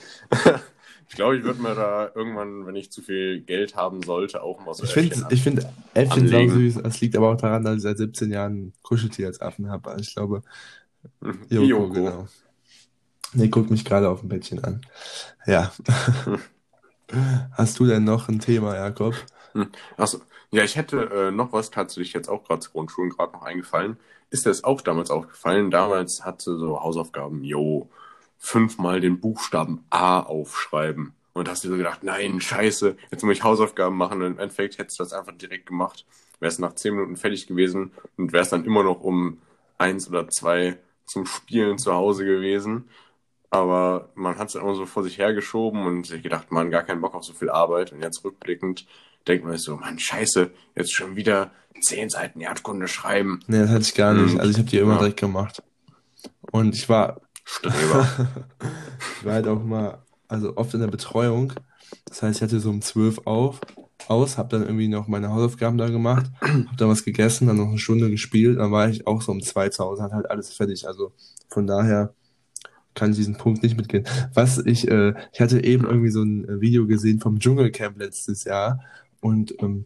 ich 1.12 1.18
glaube, 1.18 1.36
ich 1.38 1.44
würde 1.44 1.62
mir 1.62 1.76
da 1.76 2.10
irgendwann, 2.16 2.66
wenn 2.66 2.78
ich 2.78 2.90
zu 2.90 3.02
viel 3.02 3.42
Geld 3.42 3.76
haben 3.76 4.02
sollte, 4.02 4.42
auch 4.42 4.64
mal 4.66 4.74
so 4.74 4.86
Ich 4.86 4.94
finde 4.94 5.28
ich 5.30 5.44
find 5.44 5.68
Äffchen 5.94 6.26
süß. 6.30 6.76
Das 6.84 7.02
liegt 7.02 7.18
aber 7.18 7.32
auch 7.34 7.36
daran, 7.38 7.66
dass 7.66 7.76
ich 7.76 7.82
seit 7.82 7.98
17 7.98 8.32
Jahren 8.32 8.72
Kuscheltier 8.82 9.28
als 9.28 9.42
Affen 9.42 9.70
habe. 9.70 9.90
Also 9.92 10.04
ich 10.04 10.16
glaube, 10.16 10.42
an- 11.20 11.38
Joko, 11.50 11.66
Joko. 11.66 11.90
genau. 11.92 12.28
Nee, 13.34 13.50
guckt 13.50 13.70
mich 13.72 13.84
gerade 13.84 14.08
auf 14.08 14.22
dem 14.22 14.30
Bettchen 14.30 14.64
an. 14.64 14.86
Ja. 15.46 15.74
Hast 17.58 17.78
du 17.80 17.86
denn 17.86 18.06
noch 18.06 18.30
ein 18.30 18.40
Thema, 18.40 18.76
Jakob? 18.76 19.14
Achso, 19.98 20.20
ja, 20.52 20.64
ich 20.64 20.78
hätte 20.78 21.10
äh, 21.14 21.32
noch 21.32 21.52
was 21.52 21.72
tatsächlich 21.72 22.14
jetzt 22.14 22.30
auch 22.30 22.46
gerade 22.46 22.62
zu 22.62 22.72
Grundschulen 22.72 23.10
gerade 23.10 23.34
noch 23.34 23.42
eingefallen. 23.44 23.98
Ist 24.30 24.46
das 24.46 24.64
auch 24.64 24.80
damals 24.80 25.12
aufgefallen? 25.12 25.72
Damals 25.72 26.24
hatte 26.24 26.58
so 26.58 26.82
Hausaufgaben, 26.82 27.44
jo, 27.44 27.90
fünfmal 28.44 29.00
den 29.00 29.20
Buchstaben 29.20 29.86
A 29.92 30.20
aufschreiben. 30.20 31.14
Und 31.34 31.48
hast 31.48 31.64
dir 31.64 31.70
so 31.70 31.78
gedacht, 31.78 32.04
nein, 32.04 32.42
scheiße, 32.42 32.98
jetzt 33.10 33.24
muss 33.24 33.38
ich 33.38 33.44
Hausaufgaben 33.44 33.96
machen. 33.96 34.22
Und 34.22 34.34
im 34.34 34.40
Endeffekt 34.40 34.78
hättest 34.80 35.00
du 35.00 35.04
das 35.04 35.14
einfach 35.14 35.32
direkt 35.38 35.68
gemacht. 35.68 36.06
Wärst 36.42 36.60
nach 36.60 36.74
zehn 36.74 36.96
Minuten 36.96 37.16
fertig 37.16 37.48
gewesen 37.48 37.92
und 38.18 38.34
wärst 38.34 38.52
dann 38.52 38.66
immer 38.66 38.84
noch 38.84 39.00
um 39.00 39.38
eins 39.78 40.10
oder 40.10 40.28
zwei 40.28 40.78
zum 41.06 41.26
Spielen 41.26 41.78
zu 41.78 41.94
Hause 41.94 42.26
gewesen. 42.26 42.90
Aber 43.50 44.10
man 44.16 44.38
hat 44.38 44.50
es 44.50 44.56
immer 44.56 44.76
so 44.76 44.86
vor 44.86 45.04
sich 45.04 45.18
hergeschoben 45.20 45.86
und 45.86 46.06
sich 46.08 46.24
gedacht, 46.24 46.52
man, 46.52 46.72
gar 46.72 46.84
keinen 46.84 47.02
Bock 47.02 47.14
auf 47.14 47.24
so 47.24 47.34
viel 47.34 47.50
Arbeit. 47.50 47.94
Und 47.94 48.02
jetzt 48.02 48.24
rückblickend 48.26 48.86
denkt 49.28 49.46
man 49.46 49.54
sich 49.54 49.64
so, 49.64 49.78
Mann, 49.78 50.00
scheiße, 50.00 50.50
jetzt 50.76 50.94
schon 50.94 51.16
wieder 51.16 51.52
zehn 51.82 52.10
Seiten 52.10 52.42
Erdkunde 52.42 52.88
schreiben. 52.88 53.40
Nee, 53.48 53.60
das 53.60 53.70
hatte 53.70 53.82
ich 53.84 53.96
gar 53.96 54.14
nicht. 54.14 54.34
Mhm. 54.34 54.40
Also 54.40 54.52
ich 54.52 54.58
habe 54.58 54.70
die 54.70 54.78
immer 54.80 54.94
Ja. 54.94 55.00
direkt 55.00 55.20
gemacht. 55.20 55.64
Und 56.52 56.76
ich 56.76 56.90
war, 56.90 57.22
Streber. 57.44 58.08
ich 59.20 59.26
war 59.26 59.34
halt 59.34 59.48
auch 59.48 59.64
mal, 59.64 60.00
also 60.28 60.56
oft 60.58 60.74
in 60.74 60.82
der 60.82 60.88
Betreuung. 60.88 61.54
Das 62.06 62.22
heißt, 62.24 62.38
ich 62.38 62.44
hatte 62.44 62.60
so 62.60 62.70
um 62.70 62.82
12 62.82 63.20
auf, 63.26 63.60
aus, 64.08 64.38
habe 64.38 64.50
dann 64.50 64.64
irgendwie 64.64 64.88
noch 64.88 65.08
meine 65.08 65.30
Hausaufgaben 65.30 65.78
da 65.78 65.88
gemacht, 65.90 66.32
habe 66.42 66.76
dann 66.78 66.90
was 66.90 67.04
gegessen, 67.04 67.48
dann 67.48 67.58
noch 67.58 67.68
eine 67.70 67.78
Stunde 67.78 68.10
gespielt, 68.10 68.60
dann 68.60 68.72
war 68.72 68.90
ich 68.90 69.08
auch 69.08 69.22
so 69.22 69.32
um 69.32 69.42
zwei 69.42 69.70
zu 69.70 69.84
Hause, 69.84 70.04
hat 70.04 70.12
halt 70.14 70.30
alles 70.30 70.54
fertig. 70.54 70.88
Also 70.88 71.12
von 71.50 71.68
daher 71.68 72.14
kann 72.94 73.12
ich 73.12 73.18
diesen 73.18 73.38
Punkt 73.38 73.64
nicht 73.64 73.78
mitgehen. 73.78 74.06
Was 74.34 74.58
ich, 74.60 74.88
äh, 74.90 75.14
ich 75.34 75.40
hatte 75.42 75.64
eben 75.64 75.86
irgendwie 75.86 76.10
so 76.12 76.24
ein 76.24 76.46
äh, 76.48 76.62
Video 76.62 76.88
gesehen 76.88 77.20
vom 77.20 77.40
Dschungelcamp 77.40 77.98
letztes 77.98 78.44
Jahr 78.44 78.82
und 79.22 79.54
ähm, 79.62 79.86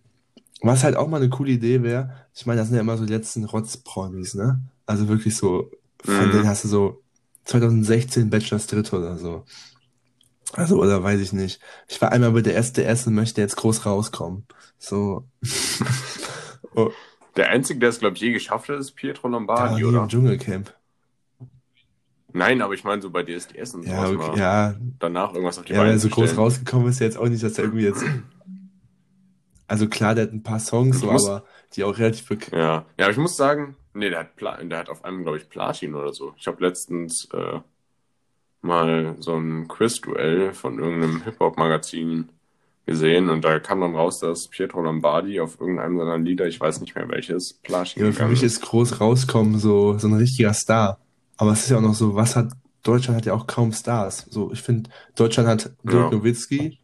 was 0.62 0.84
halt 0.84 0.96
auch 0.96 1.08
mal 1.08 1.18
eine 1.18 1.30
coole 1.30 1.52
Idee 1.52 1.84
wäre, 1.84 2.16
ich 2.34 2.46
meine, 2.46 2.60
das 2.62 2.70
sind 2.70 2.76
ja 2.76 2.82
immer 2.82 2.98
so 2.98 3.06
die 3.06 3.14
letzten 3.14 3.44
Rotzpromis, 3.46 4.34
ne? 4.36 4.62
Also 4.88 5.08
wirklich 5.08 5.36
so, 5.36 5.70
von 6.04 6.28
Mhm. 6.28 6.32
denen 6.32 6.48
hast 6.48 6.64
du 6.64 6.68
so 6.68 7.04
2016 7.46 8.30
Bachelors 8.30 8.68
Dritte 8.68 8.98
oder 8.98 9.18
so. 9.18 9.46
Also, 10.54 10.80
oder 10.82 11.02
weiß 11.04 11.20
ich 11.22 11.34
nicht. 11.34 11.60
Ich 11.88 12.02
war 12.02 12.12
einmal 12.12 12.32
mit 12.32 12.46
der 12.46 12.54
Erste 12.54 12.86
und 13.08 13.16
möchte 13.16 13.42
jetzt 13.42 13.56
groß 13.58 13.86
rauskommen. 13.86 14.46
So. 14.78 15.28
oh, 16.76 16.92
Der 17.36 17.50
Einzige, 17.50 17.80
der 17.80 17.90
es, 17.90 18.00
glaube 18.00 18.16
ich, 18.16 18.22
je 18.22 18.32
geschafft 18.32 18.70
hat, 18.70 18.80
ist 18.80 18.92
Pietro 18.92 19.28
da 19.28 19.34
Lombardi, 19.34 19.76
hier 19.78 19.88
oder? 19.90 20.04
im 20.04 20.08
Dschungelcamp. 20.10 20.74
Nein, 22.34 22.62
aber 22.62 22.74
ich 22.74 22.84
meine 22.84 23.02
so 23.02 23.10
bei 23.10 23.24
DSDS 23.24 23.76
und 23.76 23.86
Ja, 23.88 24.10
okay, 24.10 24.38
ja, 24.38 24.76
danach 25.00 25.34
irgendwas 25.34 25.58
auf 25.58 25.66
die 25.66 25.72
ja, 25.72 25.80
wenn 25.80 25.86
Beine 25.86 25.98
er 25.98 26.00
so 26.00 26.10
groß 26.10 26.38
rausgekommen 26.38 26.90
ist, 26.90 27.00
jetzt 27.00 27.18
auch 27.18 27.28
nicht, 27.30 27.42
dass 27.44 27.58
er 27.58 27.64
irgendwie 27.66 27.86
jetzt. 27.86 28.04
Also 29.68 29.88
klar, 29.88 30.16
der 30.16 30.26
hat 30.26 30.34
ein 30.34 30.44
paar 30.44 30.60
Songs, 30.60 31.00
so, 31.00 31.10
muss- 31.12 31.26
aber 31.26 31.46
die 31.74 31.84
auch 31.84 31.98
relativ 31.98 32.28
bekannt. 32.28 32.52
Ja, 32.54 32.86
ja, 32.98 33.06
aber 33.06 33.12
ich 33.12 33.18
muss 33.18 33.36
sagen, 33.38 33.76
nee, 33.96 34.10
der 34.10 34.20
hat, 34.20 34.36
Pla 34.36 34.64
der 34.64 34.78
hat 34.78 34.90
auf 34.90 35.04
einem, 35.04 35.24
glaube 35.24 35.38
ich, 35.38 35.50
Platin 35.50 35.96
oder 35.96 36.14
so. 36.14 36.34
Ich 36.38 36.48
habe 36.48 36.64
letztens 36.64 37.28
äh, 37.34 37.60
mal 38.62 39.16
so 39.20 39.36
ein 39.36 39.68
Quiz-Duell 39.68 40.54
von 40.54 40.80
irgendeinem 40.80 41.24
Hip-Hop-Magazin 41.24 42.30
gesehen 42.86 43.30
und 43.30 43.44
da 43.44 43.60
kam 43.60 43.82
dann 43.82 43.96
raus, 43.96 44.20
dass 44.20 44.48
Pietro 44.48 44.82
Lombardi 44.82 45.40
auf 45.40 45.60
irgendeinem 45.60 45.98
seiner 45.98 46.18
Lieder, 46.20 46.46
ich 46.46 46.60
weiß 46.60 46.82
nicht 46.82 46.96
mehr 46.96 47.10
welches, 47.10 47.54
Platsch 47.54 47.98
Ja, 47.98 48.12
für 48.12 48.28
mich 48.28 48.44
ist 48.44 48.62
groß 48.62 49.02
rauskommen 49.02 49.58
so, 49.58 49.98
so 49.98 50.08
ein 50.08 50.14
richtiger 50.14 50.54
Star. 50.54 51.00
Aber 51.38 51.52
es 51.52 51.64
ist 51.64 51.70
ja 51.72 51.78
auch 51.78 51.82
noch 51.82 51.96
so, 51.96 52.16
was 52.16 52.36
hat, 52.36 52.52
Deutschland 52.84 53.18
hat 53.18 53.26
ja 53.26 53.34
auch 53.34 53.48
kaum 53.48 53.72
Stars. 53.74 54.28
So, 54.30 54.52
ich 54.52 54.62
finde, 54.62 54.90
Deutschland 55.16 55.50
hat 55.50 55.72
Dirk 55.84 56.12
Ja. 56.12 56.18
Nowitzki, 56.18 56.80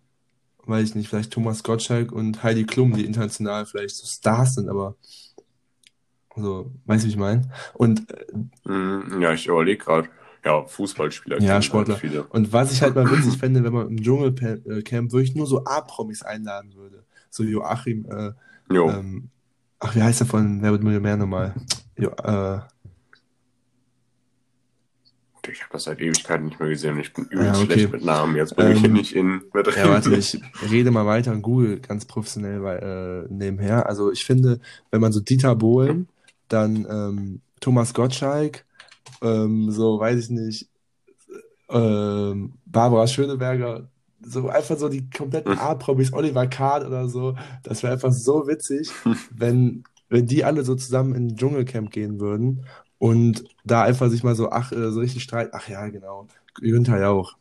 weiß 0.65 0.89
ich 0.89 0.95
nicht, 0.95 1.07
vielleicht 1.07 1.31
Thomas 1.31 1.63
Gottschalk 1.63 2.11
und 2.11 2.41
Heidi 2.41 2.65
Klum, 2.65 2.93
die 2.93 3.05
international 3.05 3.65
vielleicht 3.65 3.95
so 3.95 4.07
Stars 4.07 4.55
sind, 4.55 4.69
aber 4.69 4.95
so, 6.35 6.71
weißt 6.85 7.03
du, 7.03 7.07
wie 7.07 7.11
ich 7.11 7.17
meine? 7.17 7.49
Und 7.73 8.09
äh, 8.11 8.69
Mhm, 8.69 9.21
Ja, 9.21 9.33
ich 9.33 9.47
überlege 9.47 9.83
gerade. 9.83 10.09
Ja, 10.43 10.65
Fußballspieler. 10.65 11.39
Ja, 11.39 11.61
Sportler. 11.61 11.93
Halt 11.95 12.01
viele. 12.01 12.23
Und 12.23 12.51
was 12.51 12.71
ich 12.71 12.81
halt 12.81 12.95
mal 12.95 13.09
witzig 13.11 13.37
fände, 13.37 13.63
wenn 13.63 13.73
man 13.73 13.89
im 13.89 14.01
Dschungelcamp 14.01 15.11
wirklich 15.11 15.35
nur 15.35 15.45
so 15.45 15.63
A-Promis 15.65 16.23
einladen 16.23 16.73
würde. 16.73 17.03
So 17.29 17.43
Joachim, 17.43 18.05
äh, 18.09 18.31
Jo, 18.73 18.89
ähm, 18.89 19.29
ach, 19.79 19.95
wie 19.95 20.01
heißt 20.01 20.21
der 20.21 20.27
von 20.27 20.61
Wer 20.61 20.71
wird 20.71 20.83
Millionär 20.83 21.17
nochmal? 21.17 21.53
Jo, 21.97 22.09
äh, 22.23 22.59
ich 25.51 25.61
habe 25.63 25.73
das 25.73 25.83
seit 25.85 25.99
Ewigkeiten 25.99 26.45
nicht 26.45 26.59
mehr 26.59 26.69
gesehen 26.69 26.93
und 26.93 26.99
ich 27.01 27.13
bin 27.13 27.25
übelst 27.25 27.45
Ja, 27.45 27.63
okay. 27.63 27.65
schlecht 27.73 27.91
mit 27.91 28.05
Namen. 28.05 28.35
Jetzt 28.35 28.55
bin 28.55 28.71
ich 28.71 28.79
hier 28.79 28.89
Ähm, 28.89 28.93
nicht 28.93 29.15
in 29.15 29.41
ja, 29.75 29.89
warte, 29.89 30.15
ich 30.15 30.39
rede 30.69 30.91
mal 30.91 31.05
weiter 31.05 31.31
und 31.31 31.41
google 31.41 31.79
ganz 31.79 32.05
professionell 32.05 32.61
weil, 32.63 33.27
äh, 33.29 33.33
nebenher. 33.33 33.87
Also 33.87 34.11
ich 34.11 34.23
finde, 34.23 34.59
wenn 34.91 35.01
man 35.01 35.11
so 35.11 35.19
Dieter 35.19 35.55
Bohlen, 35.55 36.07
dann 36.53 36.85
ähm, 36.89 37.41
Thomas 37.59 37.93
Gottschalk, 37.93 38.65
ähm, 39.21 39.71
so 39.71 39.99
weiß 39.99 40.19
ich 40.19 40.29
nicht, 40.29 40.69
ähm, 41.69 42.53
Barbara 42.65 43.07
Schöneberger, 43.07 43.89
so 44.23 44.49
einfach 44.49 44.77
so 44.77 44.89
die 44.89 45.09
kompletten 45.09 45.57
A-Promis, 45.57 46.13
Oliver 46.13 46.47
Kahn 46.47 46.85
oder 46.85 47.07
so, 47.07 47.35
das 47.63 47.81
wäre 47.83 47.93
einfach 47.93 48.11
so 48.11 48.47
witzig, 48.47 48.91
wenn, 49.31 49.83
wenn 50.09 50.27
die 50.27 50.43
alle 50.43 50.63
so 50.63 50.75
zusammen 50.75 51.15
in 51.15 51.27
ein 51.27 51.35
Dschungelcamp 51.35 51.91
gehen 51.91 52.19
würden 52.19 52.65
und 52.99 53.43
da 53.63 53.83
einfach 53.83 54.09
sich 54.09 54.23
mal 54.23 54.35
so, 54.35 54.51
ach, 54.51 54.71
äh, 54.71 54.91
so 54.91 54.99
richtig 54.99 55.23
streiten, 55.23 55.51
ach 55.53 55.67
ja, 55.69 55.87
genau, 55.87 56.27
Günther 56.55 56.99
Jauch. 56.99 57.35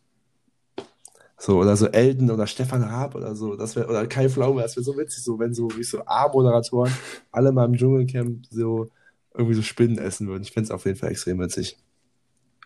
So, 1.36 1.58
oder 1.58 1.74
so 1.74 1.86
Elton 1.86 2.30
oder 2.30 2.46
Stefan 2.46 2.82
Raab 2.82 3.14
oder 3.14 3.34
so, 3.34 3.56
das 3.56 3.74
wäre, 3.74 3.88
oder 3.88 4.06
Kai 4.06 4.28
Pflaume, 4.28 4.61
das 4.61 4.76
wäre 4.76 4.84
so 4.84 4.96
witzig, 4.96 5.24
so, 5.24 5.38
wenn 5.38 5.54
so, 5.54 5.68
wie 5.76 5.82
so 5.82 6.02
A-Moderatoren 6.04 6.92
alle 7.32 7.50
mal 7.50 7.64
im 7.64 7.74
Dschungelcamp 7.74 8.46
so 8.50 8.90
irgendwie 9.35 9.55
so 9.55 9.62
Spinnen 9.62 9.99
essen 9.99 10.28
würden. 10.28 10.43
Ich 10.43 10.53
fände 10.53 10.66
es 10.66 10.70
auf 10.70 10.85
jeden 10.85 10.99
Fall 10.99 11.11
extrem 11.11 11.39
witzig. 11.39 11.78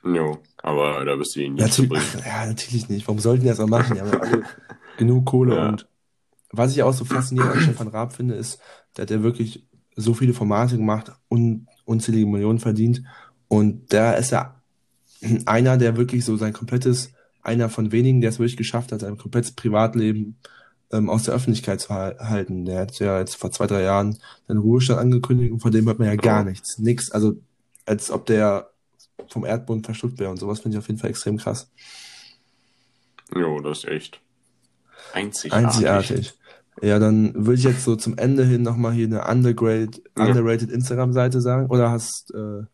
Jo, 0.04 0.38
aber 0.58 1.04
da 1.04 1.18
wirst 1.18 1.34
du 1.34 1.40
ihn 1.40 1.54
nicht 1.54 1.76
bringen. 1.88 2.04
ach, 2.20 2.26
ja, 2.26 2.46
natürlich 2.46 2.88
nicht. 2.88 3.06
Warum 3.06 3.20
sollten 3.20 3.42
die 3.42 3.48
das 3.48 3.60
auch 3.60 3.66
machen? 3.66 3.94
Die 3.94 4.00
haben 4.00 4.12
ja 4.12 4.20
alle 4.20 4.42
genug 4.98 5.24
Kohle. 5.24 5.56
Ja. 5.56 5.68
Und 5.68 5.88
was 6.50 6.72
ich 6.72 6.82
auch 6.82 6.92
so 6.92 7.04
faszinierend 7.04 7.54
an 7.54 7.60
Stefan 7.60 7.88
Raab 7.88 8.12
finde, 8.12 8.34
ist, 8.34 8.60
der 8.96 9.02
hat 9.02 9.10
ja 9.10 9.22
wirklich 9.22 9.66
so 9.96 10.14
viele 10.14 10.34
Formate 10.34 10.76
gemacht 10.76 11.12
und 11.28 11.66
unzählige 11.84 12.26
Millionen 12.26 12.58
verdient. 12.58 13.02
Und 13.48 13.92
der 13.92 14.18
ist 14.18 14.30
ja 14.30 14.60
einer, 15.46 15.78
der 15.78 15.96
wirklich 15.96 16.24
so 16.24 16.36
sein 16.36 16.52
komplettes, 16.52 17.12
einer 17.42 17.68
von 17.68 17.92
wenigen, 17.92 18.20
der 18.20 18.30
es 18.30 18.38
wirklich 18.38 18.56
geschafft 18.56 18.92
hat, 18.92 19.00
sein 19.00 19.16
komplettes 19.16 19.52
Privatleben 19.52 20.38
ähm, 20.92 21.08
aus 21.10 21.24
der 21.24 21.34
Öffentlichkeit 21.34 21.80
zu 21.80 21.88
hal- 21.90 22.16
halten. 22.20 22.64
Der 22.64 22.80
hat 22.80 22.98
ja 22.98 23.18
jetzt 23.18 23.36
vor 23.36 23.50
zwei, 23.50 23.66
drei 23.66 23.82
Jahren 23.82 24.18
seinen 24.48 24.58
Ruhestand 24.58 25.00
angekündigt 25.00 25.52
und 25.52 25.60
von 25.60 25.72
dem 25.72 25.86
hört 25.86 25.98
man 25.98 26.08
ja 26.08 26.16
gar 26.16 26.38
Ja. 26.44 26.44
nichts. 26.50 26.78
Nix. 26.78 27.10
Also, 27.10 27.36
als 27.86 28.10
ob 28.10 28.26
der 28.26 28.70
vom 29.28 29.44
Erdboden 29.44 29.84
verschluckt 29.84 30.18
wäre 30.18 30.30
und 30.30 30.36
sowas 30.38 30.60
finde 30.60 30.76
ich 30.76 30.78
auf 30.82 30.88
jeden 30.88 31.00
Fall 31.00 31.10
extrem 31.10 31.36
krass. 31.38 31.70
Jo, 33.34 33.60
das 33.60 33.78
ist 33.78 33.84
echt 33.88 34.20
einzigartig. 35.12 35.66
Einzigartig. 35.66 36.34
Ja, 36.82 36.98
dann 36.98 37.32
würde 37.34 37.54
ich 37.54 37.64
jetzt 37.64 37.84
so 37.84 37.94
zum 37.96 38.18
Ende 38.18 38.44
hin 38.44 38.62
nochmal 38.62 38.92
hier 38.92 39.06
eine 39.06 39.24
underrated, 39.26 40.02
Ja. 40.18 40.26
underrated 40.26 40.70
Instagram-Seite 40.70 41.40
sagen. 41.40 41.68
Oder 41.68 41.90
hast, 41.90 42.32
äh, 42.34 42.64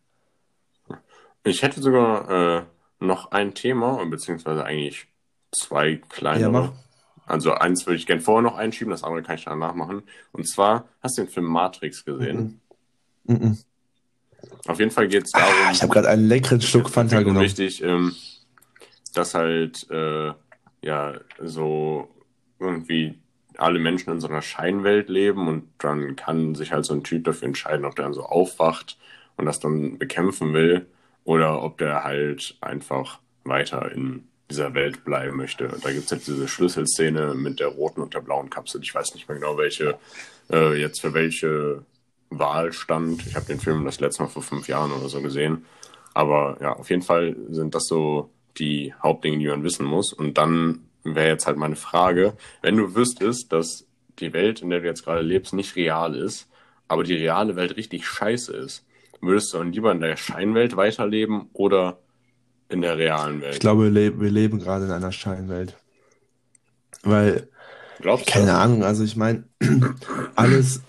Ich 1.44 1.62
hätte 1.62 1.80
sogar 1.80 2.30
äh, 2.58 2.62
noch 3.00 3.30
ein 3.30 3.54
Thema, 3.54 4.04
beziehungsweise 4.06 4.64
eigentlich 4.64 5.06
zwei 5.52 5.96
kleinere. 6.08 6.42
ja, 6.42 6.50
mach. 6.50 6.72
Also 7.30 7.52
eins 7.54 7.86
würde 7.86 7.96
ich 7.96 8.06
gerne 8.06 8.20
vorher 8.20 8.42
noch 8.42 8.56
einschieben, 8.56 8.90
das 8.90 9.04
andere 9.04 9.22
kann 9.22 9.36
ich 9.36 9.44
danach 9.44 9.74
machen. 9.74 10.02
Und 10.32 10.48
zwar, 10.48 10.88
hast 11.00 11.16
du 11.16 11.22
den 11.22 11.30
Film 11.30 11.46
Matrix 11.46 12.04
gesehen? 12.04 12.60
Mhm. 13.24 13.36
Mhm. 13.36 13.58
Auf 14.66 14.78
jeden 14.78 14.90
Fall 14.90 15.06
geht 15.08 15.24
es 15.26 15.30
darum, 15.30 15.54
Ah, 15.66 15.70
ich 15.72 15.82
habe 15.82 15.92
gerade 15.92 16.08
einen 16.08 16.26
leckeren 16.26 16.60
Schluck 16.60 16.90
Fanta 16.90 17.20
genommen. 17.20 17.40
wichtig, 17.44 17.82
ähm, 17.82 18.14
dass 19.14 19.34
halt 19.34 19.88
äh, 19.90 20.32
ja 20.82 21.14
so 21.40 22.08
irgendwie 22.58 23.18
alle 23.58 23.78
Menschen 23.78 24.10
in 24.12 24.20
so 24.20 24.28
einer 24.28 24.42
Scheinwelt 24.42 25.08
leben 25.08 25.46
und 25.46 25.68
dann 25.78 26.16
kann 26.16 26.54
sich 26.54 26.72
halt 26.72 26.84
so 26.84 26.94
ein 26.94 27.04
Typ 27.04 27.24
dafür 27.24 27.46
entscheiden, 27.48 27.84
ob 27.84 27.94
der 27.94 28.06
dann 28.06 28.14
so 28.14 28.22
aufwacht 28.24 28.98
und 29.36 29.46
das 29.46 29.60
dann 29.60 29.98
bekämpfen 29.98 30.52
will 30.52 30.86
oder 31.24 31.62
ob 31.62 31.78
der 31.78 32.02
halt 32.02 32.56
einfach 32.60 33.20
weiter 33.44 33.92
in 33.92 34.24
dieser 34.50 34.74
Welt 34.74 35.04
bleiben 35.04 35.36
möchte. 35.36 35.68
Und 35.68 35.84
da 35.84 35.92
gibt 35.92 36.06
es 36.06 36.12
halt 36.12 36.26
diese 36.26 36.48
Schlüsselszene 36.48 37.34
mit 37.34 37.60
der 37.60 37.68
roten 37.68 38.02
und 38.02 38.14
der 38.14 38.20
blauen 38.20 38.50
Kapsel. 38.50 38.82
Ich 38.82 38.94
weiß 38.94 39.14
nicht 39.14 39.28
mehr 39.28 39.38
genau, 39.38 39.56
welche 39.56 39.98
äh, 40.52 40.78
jetzt 40.78 41.00
für 41.00 41.14
welche 41.14 41.84
Wahl 42.30 42.72
stand. 42.72 43.26
Ich 43.26 43.36
habe 43.36 43.46
den 43.46 43.60
Film 43.60 43.84
das 43.84 44.00
letzte 44.00 44.22
Mal 44.22 44.28
vor 44.28 44.42
fünf 44.42 44.68
Jahren 44.68 44.92
oder 44.92 45.08
so 45.08 45.22
gesehen. 45.22 45.64
Aber 46.14 46.58
ja, 46.60 46.72
auf 46.72 46.90
jeden 46.90 47.02
Fall 47.02 47.36
sind 47.48 47.74
das 47.74 47.86
so 47.86 48.30
die 48.58 48.92
Hauptdinge, 49.02 49.38
die 49.38 49.48
man 49.48 49.64
wissen 49.64 49.86
muss. 49.86 50.12
Und 50.12 50.38
dann 50.38 50.86
wäre 51.04 51.28
jetzt 51.28 51.46
halt 51.46 51.56
meine 51.56 51.76
Frage, 51.76 52.34
wenn 52.62 52.76
du 52.76 52.94
wüsstest, 52.94 53.52
dass 53.52 53.86
die 54.18 54.32
Welt, 54.32 54.62
in 54.62 54.70
der 54.70 54.80
du 54.80 54.86
jetzt 54.86 55.04
gerade 55.04 55.22
lebst, 55.22 55.54
nicht 55.54 55.76
real 55.76 56.14
ist, 56.14 56.48
aber 56.88 57.04
die 57.04 57.14
reale 57.14 57.56
Welt 57.56 57.76
richtig 57.76 58.06
scheiße 58.06 58.52
ist, 58.54 58.84
würdest 59.20 59.52
du 59.52 59.58
dann 59.58 59.72
lieber 59.72 59.92
in 59.92 60.00
der 60.00 60.16
Scheinwelt 60.16 60.76
weiterleben 60.76 61.48
oder 61.52 61.98
in 62.70 62.82
der 62.82 62.98
realen 62.98 63.40
Welt? 63.42 63.54
Ich 63.54 63.60
glaube, 63.60 63.84
wir, 63.84 63.90
le 63.90 64.18
wir 64.20 64.30
leben 64.30 64.58
gerade 64.58 64.86
in 64.86 64.90
einer 64.90 65.12
Scheinwelt. 65.12 65.76
Weil, 67.02 67.48
Glaubst 67.98 68.34
du? 68.34 68.40
keine 68.42 68.56
Ahnung, 68.56 68.84
also 68.84 69.04
ich 69.04 69.16
meine, 69.16 69.48
alles 70.36 70.88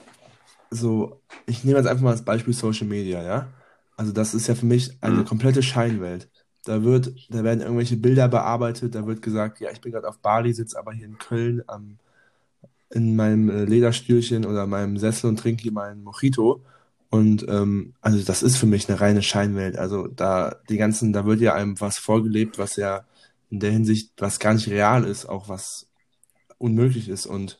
so, 0.72 1.24
ich 1.48 1.64
nehme 1.66 1.78
jetzt 1.80 1.88
einfach 1.88 2.04
mal 2.04 2.12
das 2.14 2.26
Beispiel 2.26 2.54
Social 2.54 2.88
Media, 2.88 3.24
ja? 3.24 3.54
Also 3.98 4.12
das 4.14 4.34
ist 4.36 4.48
ja 4.48 4.56
für 4.56 4.68
mich 4.68 4.98
eine 5.04 5.24
Mhm. 5.24 5.26
komplette 5.26 5.64
Scheinwelt. 5.64 6.30
Da 6.66 6.84
wird, 6.84 7.14
da 7.30 7.44
werden 7.44 7.62
irgendwelche 7.62 7.98
Bilder 7.98 8.28
bearbeitet, 8.30 8.96
da 8.96 9.08
wird 9.08 9.22
gesagt, 9.22 9.60
ja, 9.62 9.72
ich 9.72 9.82
bin 9.82 9.92
gerade 9.94 10.10
auf 10.10 10.20
Bali, 10.20 10.54
sitze 10.54 10.80
aber 10.80 10.94
hier 10.94 11.08
in 11.08 11.18
Köln 11.20 11.64
am, 11.68 12.00
in 12.90 13.16
meinem 13.16 13.50
äh, 13.50 13.66
Lederstühlchen 13.66 14.46
oder 14.46 14.68
meinem 14.68 14.98
Sessel 14.98 15.30
und 15.30 15.38
trinke 15.40 15.64
hier 15.64 15.72
meinen 15.72 16.04
Mojito. 16.04 16.64
Und 17.12 17.46
ähm, 17.50 17.94
also 18.02 18.24
das 18.24 18.42
ist 18.42 18.58
für 18.58 18.66
mich 18.66 18.90
eine 18.90 19.00
reine 19.00 19.22
Scheinwelt. 19.22 19.78
Also 19.78 20.08
da 20.08 20.56
die 20.70 20.78
ganzen, 20.78 21.12
da 21.14 21.26
wird 21.26 21.42
ja 21.42 21.54
einem 21.54 21.80
was 21.80 22.00
vorgelebt, 22.00 22.58
was 22.58 22.78
ja 22.78 23.06
in 23.50 23.60
der 23.60 23.72
Hinsicht, 23.72 24.14
was 24.18 24.40
gar 24.40 24.54
nicht 24.54 24.70
real 24.70 25.04
ist, 25.04 25.26
auch 25.28 25.50
was 25.50 25.88
unmöglich 26.58 27.10
ist. 27.10 27.26
Und 27.26 27.60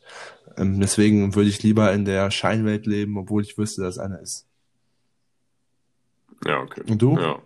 ähm, 0.56 0.80
deswegen 0.80 1.34
würde 1.34 1.50
ich 1.50 1.62
lieber 1.62 1.92
in 1.92 2.04
der 2.06 2.30
Scheinwelt 2.30 2.86
leben, 2.86 3.16
obwohl 3.18 3.42
ich 3.42 3.58
wüsste, 3.58 3.82
dass 3.82 3.98
eine 3.98 4.16
ist. 4.18 4.46
Ja, 6.46 6.60
okay. 6.60 6.82
Und 6.90 7.00
du? 7.02 7.18
Ja, 7.18 7.38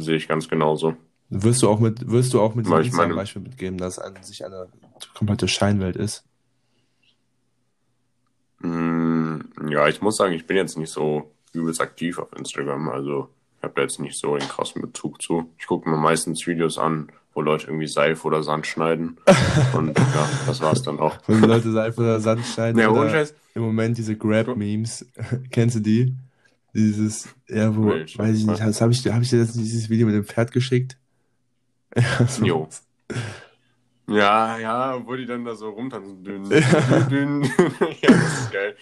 sehe 0.00 0.16
ich 0.16 0.28
ganz 0.28 0.48
genauso. 0.48 0.96
Wirst 1.28 1.60
du 1.62 1.68
auch 1.68 1.78
mit, 1.78 2.10
wirst 2.10 2.32
du 2.32 2.40
auch 2.40 2.54
mit 2.54 2.68
Weil 2.70 2.84
diesem 2.84 2.94
ich 2.94 2.98
meine- 2.98 3.14
Beispiel 3.14 3.42
mitgeben, 3.42 3.76
dass 3.76 3.98
an 3.98 4.14
sich 4.22 4.46
eine 4.46 4.66
komplette 5.14 5.46
Scheinwelt 5.46 5.96
ist? 5.96 6.24
Mm, 8.60 9.07
Ja, 9.68 9.88
ich 9.88 10.00
muss 10.02 10.16
sagen, 10.16 10.34
ich 10.34 10.46
bin 10.46 10.56
jetzt 10.56 10.76
nicht 10.78 10.90
so 10.90 11.30
übelst 11.52 11.80
aktiv 11.80 12.18
auf 12.18 12.28
Instagram. 12.36 12.88
Also 12.90 13.28
ich 13.58 13.62
habe 13.64 13.72
da 13.76 13.82
jetzt 13.82 13.98
nicht 14.00 14.16
so 14.18 14.36
den 14.36 14.46
krassen 14.48 14.82
Bezug 14.82 15.20
zu. 15.22 15.50
Ich 15.58 15.66
gucke 15.66 15.88
mir 15.88 15.96
meistens 15.96 16.46
Videos 16.46 16.78
an, 16.78 17.08
wo 17.34 17.40
Leute 17.40 17.66
irgendwie 17.66 17.86
Seife 17.86 18.26
oder 18.26 18.42
Sand 18.42 18.66
schneiden. 18.66 19.16
Und 19.74 19.98
ja, 19.98 20.28
das 20.46 20.60
war's 20.60 20.82
dann 20.82 20.98
auch. 21.00 21.18
Wenn 21.26 21.42
Leute 21.42 21.72
Seife 21.72 22.00
oder 22.00 22.20
Sand 22.20 22.44
schneiden 22.44 22.78
Ja, 22.80 22.90
ohne 22.90 23.10
Scheiß. 23.10 23.34
im 23.54 23.62
Moment 23.62 23.98
diese 23.98 24.16
Grab-Memes. 24.16 25.06
Kennst 25.50 25.76
du 25.76 25.80
die? 25.80 26.14
Dieses, 26.74 27.28
ja, 27.48 27.74
wo, 27.74 27.86
Welche? 27.86 28.18
weiß 28.18 28.36
ich 28.36 28.46
nicht, 28.46 28.60
habe 28.60 28.70
ich, 28.92 29.06
hab 29.06 29.22
ich 29.22 29.30
dir 29.30 29.38
das, 29.40 29.52
dieses 29.54 29.88
Video 29.88 30.06
mit 30.06 30.14
dem 30.14 30.24
Pferd 30.24 30.52
geschickt? 30.52 30.96
Ja, 31.96 32.26
so. 32.26 32.44
Jo. 32.44 32.68
Ja, 34.06 34.58
ja, 34.58 35.06
wo 35.06 35.16
die 35.16 35.26
dann 35.26 35.44
da 35.44 35.54
so 35.54 35.70
rumtanzen. 35.70 36.22
Dünn, 36.22 36.44
Ja. 36.50 36.60
dünn, 37.10 37.42
dünn. 37.42 37.50
ja, 38.00 38.08
das 38.10 38.40
ist 38.42 38.52
geil. 38.52 38.76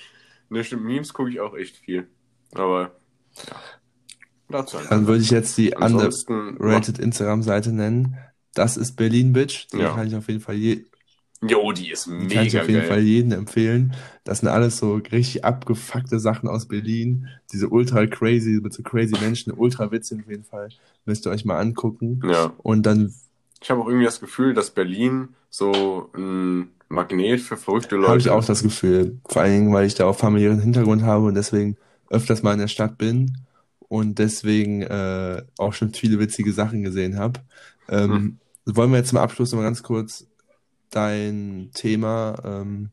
Ne, 0.48 0.64
stimmt, 0.64 0.84
Memes 0.84 1.12
gucke 1.12 1.30
ich 1.30 1.40
auch 1.40 1.54
echt 1.56 1.76
viel. 1.76 2.08
Aber 2.54 2.92
ja. 3.48 3.56
Dazu 4.48 4.76
einfach. 4.78 4.90
Dann 4.90 5.06
würde 5.06 5.22
ich 5.22 5.30
jetzt 5.30 5.56
die 5.58 5.76
Ansonsten. 5.76 6.56
underrated 6.56 6.98
Instagram-Seite 6.98 7.72
nennen. 7.72 8.16
Das 8.54 8.76
ist 8.76 8.94
Berlin 8.96 9.32
Bitch. 9.32 9.66
Die 9.72 9.78
Ja. 9.78 9.94
kann 9.94 10.06
ich 10.06 10.14
auf 10.14 10.28
jeden 10.28 10.40
Fall 10.40 10.54
je, 10.54 10.84
Jo, 11.42 11.70
die 11.72 11.90
ist 11.90 12.06
die 12.06 12.28
kann 12.28 12.46
ich 12.46 12.54
mega 12.54 12.60
auf 12.62 12.68
jeden 12.68 12.80
geil. 12.80 12.88
Fall 12.88 13.00
jedem 13.02 13.32
empfehlen. 13.32 13.94
Das 14.24 14.38
sind 14.40 14.48
alles 14.48 14.78
so 14.78 14.94
richtig 14.96 15.44
abgefuckte 15.44 16.18
Sachen 16.18 16.48
aus 16.48 16.66
Berlin. 16.66 17.28
Diese 17.52 17.68
ultra 17.68 18.06
crazy, 18.06 18.58
mit 18.62 18.72
so 18.72 18.82
crazy 18.82 19.14
Menschen, 19.20 19.52
ultra 19.52 19.90
witzig 19.92 20.20
auf 20.22 20.30
jeden 20.30 20.44
Fall. 20.44 20.70
Müsst 21.04 21.26
ihr 21.26 21.30
euch 21.32 21.44
mal 21.44 21.58
angucken. 21.60 22.22
Ja, 22.24 22.54
Und 22.58 22.86
dann, 22.86 23.14
ich 23.66 23.70
habe 23.72 23.80
auch 23.80 23.88
irgendwie 23.88 24.04
das 24.04 24.20
Gefühl, 24.20 24.54
dass 24.54 24.70
Berlin 24.70 25.30
so 25.50 26.08
ein 26.14 26.68
Magnet 26.88 27.40
für 27.40 27.56
verrückte 27.56 27.96
Leute 27.96 28.08
Habe 28.10 28.20
ich 28.20 28.30
auch 28.30 28.44
das 28.44 28.62
Gefühl. 28.62 29.18
Vor 29.28 29.42
allen 29.42 29.54
Dingen, 29.54 29.74
weil 29.74 29.86
ich 29.86 29.96
da 29.96 30.06
auch 30.06 30.16
familiären 30.16 30.60
Hintergrund 30.60 31.02
habe 31.02 31.24
und 31.24 31.34
deswegen 31.34 31.76
öfters 32.08 32.44
mal 32.44 32.52
in 32.52 32.60
der 32.60 32.68
Stadt 32.68 32.96
bin 32.96 33.38
und 33.88 34.20
deswegen 34.20 34.82
äh, 34.82 35.42
auch 35.58 35.72
schon 35.72 35.92
viele 35.92 36.20
witzige 36.20 36.52
Sachen 36.52 36.84
gesehen 36.84 37.18
habe. 37.18 37.40
Ähm, 37.88 38.10
hm. 38.12 38.38
Wollen 38.66 38.92
wir 38.92 38.98
jetzt 38.98 39.08
zum 39.08 39.18
Abschluss 39.18 39.50
noch 39.50 39.58
mal 39.58 39.64
ganz 39.64 39.82
kurz 39.82 40.28
dein 40.90 41.70
Thema, 41.74 42.36
ähm, 42.44 42.90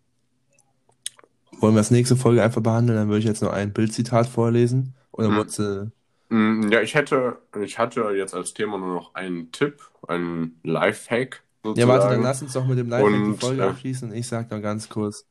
wollen 1.60 1.76
wir 1.76 1.82
das 1.82 1.92
nächste 1.92 2.16
Folge 2.16 2.42
einfach 2.42 2.64
behandeln? 2.64 2.98
Dann 2.98 3.10
würde 3.10 3.20
ich 3.20 3.26
jetzt 3.26 3.44
noch 3.44 3.54
ein 3.54 3.74
Bildzitat 3.74 4.26
vorlesen. 4.26 4.96
Oder 5.12 5.28
hm. 5.28 5.36
du, 5.36 5.82
hm, 5.82 5.92
Ja, 6.32 6.82
ich 6.82 6.96
hätte, 6.96 7.38
ich 7.62 7.78
hatte 7.78 8.02
jetzt 8.16 8.34
als 8.34 8.54
Thema 8.54 8.78
nur 8.80 8.96
noch 8.96 9.14
einen 9.14 9.52
Tipp, 9.52 9.82
einen 10.08 10.60
Lifehack. 10.64 11.44
Sozusagen. 11.64 11.90
Ja, 11.90 11.94
warte, 11.94 12.14
dann 12.14 12.24
lass 12.24 12.42
uns 12.42 12.54
doch 12.54 12.66
mit 12.66 12.78
dem 12.78 12.90
Lifehack 12.90 13.14
und, 13.14 13.34
die 13.34 13.40
Folge 13.40 13.62
äh, 13.62 13.66
abschließen 13.66 14.10
und 14.10 14.16
ich 14.16 14.28
sage 14.28 14.54
noch 14.54 14.62
ganz 14.62 14.90
kurz 14.90 15.28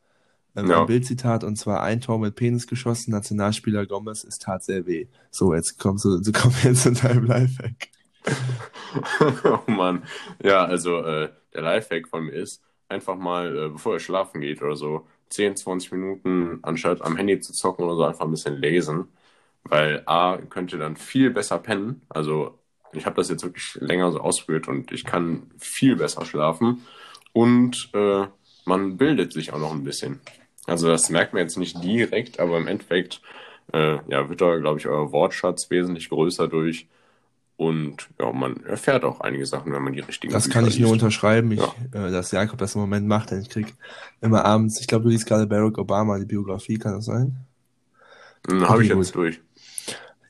ähm, 0.55 0.71
ja. 0.71 0.81
ein 0.81 0.87
Bildzitat 0.87 1.45
und 1.45 1.57
zwar 1.57 1.83
ein 1.83 2.01
Tor 2.01 2.19
mit 2.19 2.37
Penis 2.37 2.67
geschossen, 2.67 3.11
Nationalspieler 3.11 3.87
Gomez, 3.87 4.25
es 4.25 4.39
tat 4.39 4.63
sehr 4.63 4.87
weh. 4.87 5.09
So, 5.31 5.55
jetzt 5.55 5.79
kommst 5.79 6.05
du, 6.05 6.21
du 6.21 6.33
kommst 6.41 6.65
jetzt 6.65 6.83
zu 6.83 6.93
deinem 6.93 7.25
Lifehack. 7.25 7.89
oh 9.45 9.71
Mann. 9.71 10.05
Ja, 10.43 10.65
also 10.65 10.99
äh, 10.99 11.31
der 11.55 11.63
Lifehack 11.63 12.09
von 12.09 12.25
mir 12.27 12.33
ist, 12.33 12.63
einfach 12.89 13.17
mal, 13.17 13.57
äh, 13.57 13.69
bevor 13.71 13.95
ihr 13.95 14.01
schlafen 14.01 14.41
geht 14.41 14.63
oder 14.63 14.77
so, 14.77 15.07
10, 15.31 15.57
20 15.57 15.93
Minuten 15.93 16.59
anstatt 16.63 17.03
am 17.03 17.17
Handy 17.17 17.41
zu 17.41 17.53
zocken 17.53 17.85
oder 17.85 17.97
so, 17.97 18.05
einfach 18.05 18.25
ein 18.27 18.31
bisschen 18.31 18.57
lesen. 18.57 19.09
Weil 19.65 20.03
A, 20.07 20.39
könnt 20.39 20.73
ihr 20.73 20.79
dann 20.79 20.97
viel 20.97 21.31
besser 21.31 21.59
pennen. 21.59 22.03
Also 22.09 22.59
ich 22.93 23.07
habe 23.07 23.17
das 23.17 23.29
jetzt 23.31 23.45
wirklich 23.45 23.77
länger 23.81 24.13
so 24.13 24.21
ausprobiert 24.21 24.69
und 24.69 24.93
ich 24.93 25.05
kann 25.05 25.51
viel 25.59 25.97
besser 25.97 26.25
schlafen. 26.27 26.83
Und 27.33 27.91
äh, 27.95 28.27
man 28.65 28.97
bildet 28.97 29.33
sich 29.33 29.53
auch 29.53 29.59
noch 29.59 29.73
ein 29.73 29.85
bisschen. 29.85 30.21
Also 30.67 30.89
das 30.89 31.11
merkt 31.11 31.33
man 31.33 31.43
jetzt 31.43 31.57
nicht 31.59 31.83
direkt, 31.83 32.41
aber 32.41 32.59
im 32.59 32.67
Endeffekt 32.69 33.23
äh, 33.73 33.99
ja, 34.09 34.29
wird 34.29 34.41
da, 34.41 34.57
glaube 34.59 34.79
ich, 34.79 34.87
euer 34.87 35.13
Wortschatz 35.13 35.71
wesentlich 35.71 36.09
größer 36.11 36.49
durch. 36.49 36.89
Und 37.57 38.09
ja, 38.21 38.33
man 38.33 38.65
erfährt 38.65 39.05
auch 39.05 39.21
einige 39.21 39.47
Sachen, 39.47 39.73
wenn 39.73 39.83
man 39.83 39.93
die 39.93 40.01
richtigen 40.01 40.33
Das 40.33 40.45
Bücher 40.45 40.55
kann 40.55 40.67
ich 40.67 40.79
liest. 40.79 40.81
nur 40.81 40.91
unterschreiben, 40.91 41.53
ich, 41.53 41.61
ja. 41.61 41.75
äh, 41.93 42.11
dass 42.11 42.33
Jakob 42.33 42.59
das 42.59 42.75
im 42.75 42.81
Moment 42.81 43.07
macht, 43.07 43.31
denn 43.31 43.41
ich 43.41 43.51
krieg 43.51 43.75
immer 44.21 44.45
abends, 44.45 44.81
ich 44.81 44.89
glaube, 44.89 45.05
du 45.05 45.11
liest 45.11 45.27
gerade 45.27 45.47
Barack 45.47 45.79
Obama, 45.79 46.19
die 46.19 46.25
Biografie, 46.27 46.79
kann 46.79 46.95
das 46.95 47.05
sein? 47.07 47.47
Hm, 48.47 48.69
Habe 48.69 48.83
ich 48.85 48.91
gut. 48.91 48.99
jetzt 48.99 49.15
durch. 49.15 49.41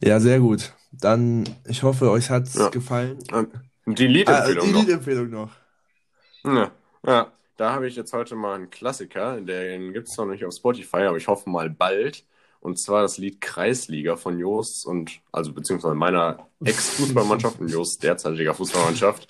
Ja, 0.03 0.18
sehr 0.18 0.40
gut. 0.40 0.72
Dann, 0.90 1.48
ich 1.66 1.82
hoffe, 1.84 2.11
euch 2.11 2.28
hat's 2.28 2.55
ja. 2.55 2.68
gefallen. 2.70 3.18
Die 3.86 4.07
Liedempfehlung 4.07 4.64
ah, 4.64 4.66
die 4.66 4.72
Liedempfehlung 4.72 5.30
noch. 5.30 5.50
Ja, 6.44 6.72
ja. 7.07 7.32
da 7.57 7.72
habe 7.72 7.86
ich 7.86 7.94
jetzt 7.94 8.12
heute 8.12 8.34
mal 8.34 8.57
einen 8.57 8.70
Klassiker, 8.70 9.40
den 9.40 9.92
gibt 9.92 10.09
es 10.09 10.16
noch 10.16 10.26
nicht 10.26 10.44
auf 10.44 10.55
Spotify, 10.55 11.03
aber 11.05 11.16
ich 11.16 11.28
hoffe 11.28 11.48
mal 11.48 11.70
bald. 11.70 12.24
Und 12.61 12.78
zwar 12.78 13.03
das 13.03 13.18
Lied 13.18 13.40
Kreisliga 13.40 14.16
von 14.16 14.38
Jost 14.38 14.86
und, 14.86 15.20
also 15.32 15.53
beziehungsweise 15.53 15.94
meiner 15.94 16.46
Ex-Fußballmannschaft 16.64 17.61
und 17.61 17.68
Jost 17.68 18.03
derzeitiger 18.03 18.55
Fußballmannschaft, 18.55 19.26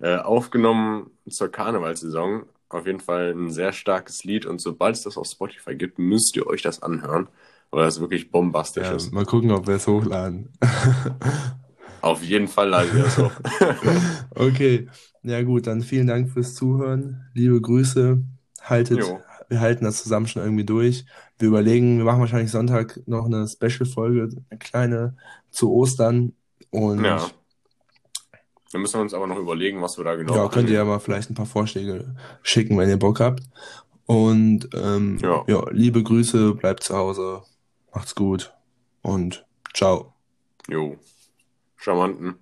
äh, 0.00 0.16
aufgenommen 0.16 1.10
zur 1.28 1.50
Karnevalssaison. 1.50 2.44
Auf 2.70 2.86
jeden 2.86 3.00
Fall 3.00 3.32
ein 3.32 3.50
sehr 3.50 3.72
starkes 3.72 4.24
Lied 4.24 4.46
und 4.46 4.60
sobald 4.60 4.96
es 4.96 5.02
das 5.02 5.18
auf 5.18 5.26
Spotify 5.26 5.74
gibt, 5.74 5.98
müsst 5.98 6.36
ihr 6.36 6.46
euch 6.46 6.62
das 6.62 6.82
anhören, 6.82 7.28
weil 7.70 7.84
das 7.84 8.00
wirklich 8.00 8.30
bombastisch 8.30 8.86
ja, 8.86 8.94
ist. 8.94 9.12
Mal 9.12 9.24
gucken, 9.24 9.50
ob 9.50 9.66
wir 9.66 9.74
es 9.76 9.86
hochladen. 9.86 10.52
auf 12.00 12.22
jeden 12.22 12.48
Fall 12.48 12.68
laden 12.68 12.94
wir 12.94 13.06
es 13.06 13.18
hoch. 13.18 13.32
okay, 14.34 14.88
ja 15.22 15.42
gut, 15.42 15.66
dann 15.66 15.82
vielen 15.82 16.06
Dank 16.06 16.30
fürs 16.30 16.54
Zuhören. 16.54 17.28
Liebe 17.34 17.60
Grüße. 17.60 18.22
Haltet, 18.62 18.98
jo 18.98 19.20
wir 19.50 19.60
halten 19.60 19.84
das 19.84 20.02
zusammen 20.02 20.28
schon 20.28 20.42
irgendwie 20.42 20.64
durch. 20.64 21.04
Wir 21.38 21.48
überlegen, 21.48 21.98
wir 21.98 22.04
machen 22.04 22.20
wahrscheinlich 22.20 22.52
Sonntag 22.52 23.00
noch 23.06 23.26
eine 23.26 23.46
Special-Folge, 23.48 24.28
eine 24.48 24.58
kleine 24.58 25.16
zu 25.50 25.72
Ostern. 25.72 26.32
Und 26.70 27.04
ja. 27.04 27.28
Dann 28.72 28.82
müssen 28.82 28.94
wir 28.94 29.02
uns 29.02 29.12
aber 29.12 29.26
noch 29.26 29.38
überlegen, 29.38 29.82
was 29.82 29.98
wir 29.98 30.04
da 30.04 30.14
genau 30.14 30.32
Ja, 30.34 30.42
machen. 30.42 30.52
könnt 30.52 30.70
ihr 30.70 30.76
ja 30.76 30.84
mal 30.84 31.00
vielleicht 31.00 31.28
ein 31.28 31.34
paar 31.34 31.46
Vorschläge 31.46 32.14
schicken, 32.42 32.78
wenn 32.78 32.88
ihr 32.88 32.98
Bock 32.98 33.18
habt. 33.18 33.42
Und 34.06 34.68
ähm, 34.72 35.18
ja. 35.20 35.42
ja, 35.48 35.64
liebe 35.70 36.04
Grüße, 36.04 36.54
bleibt 36.54 36.84
zu 36.84 36.96
Hause, 36.96 37.42
macht's 37.94 38.14
gut 38.14 38.52
und 39.02 39.46
ciao. 39.74 40.14
Jo, 40.68 40.96
charmanten. 41.76 42.38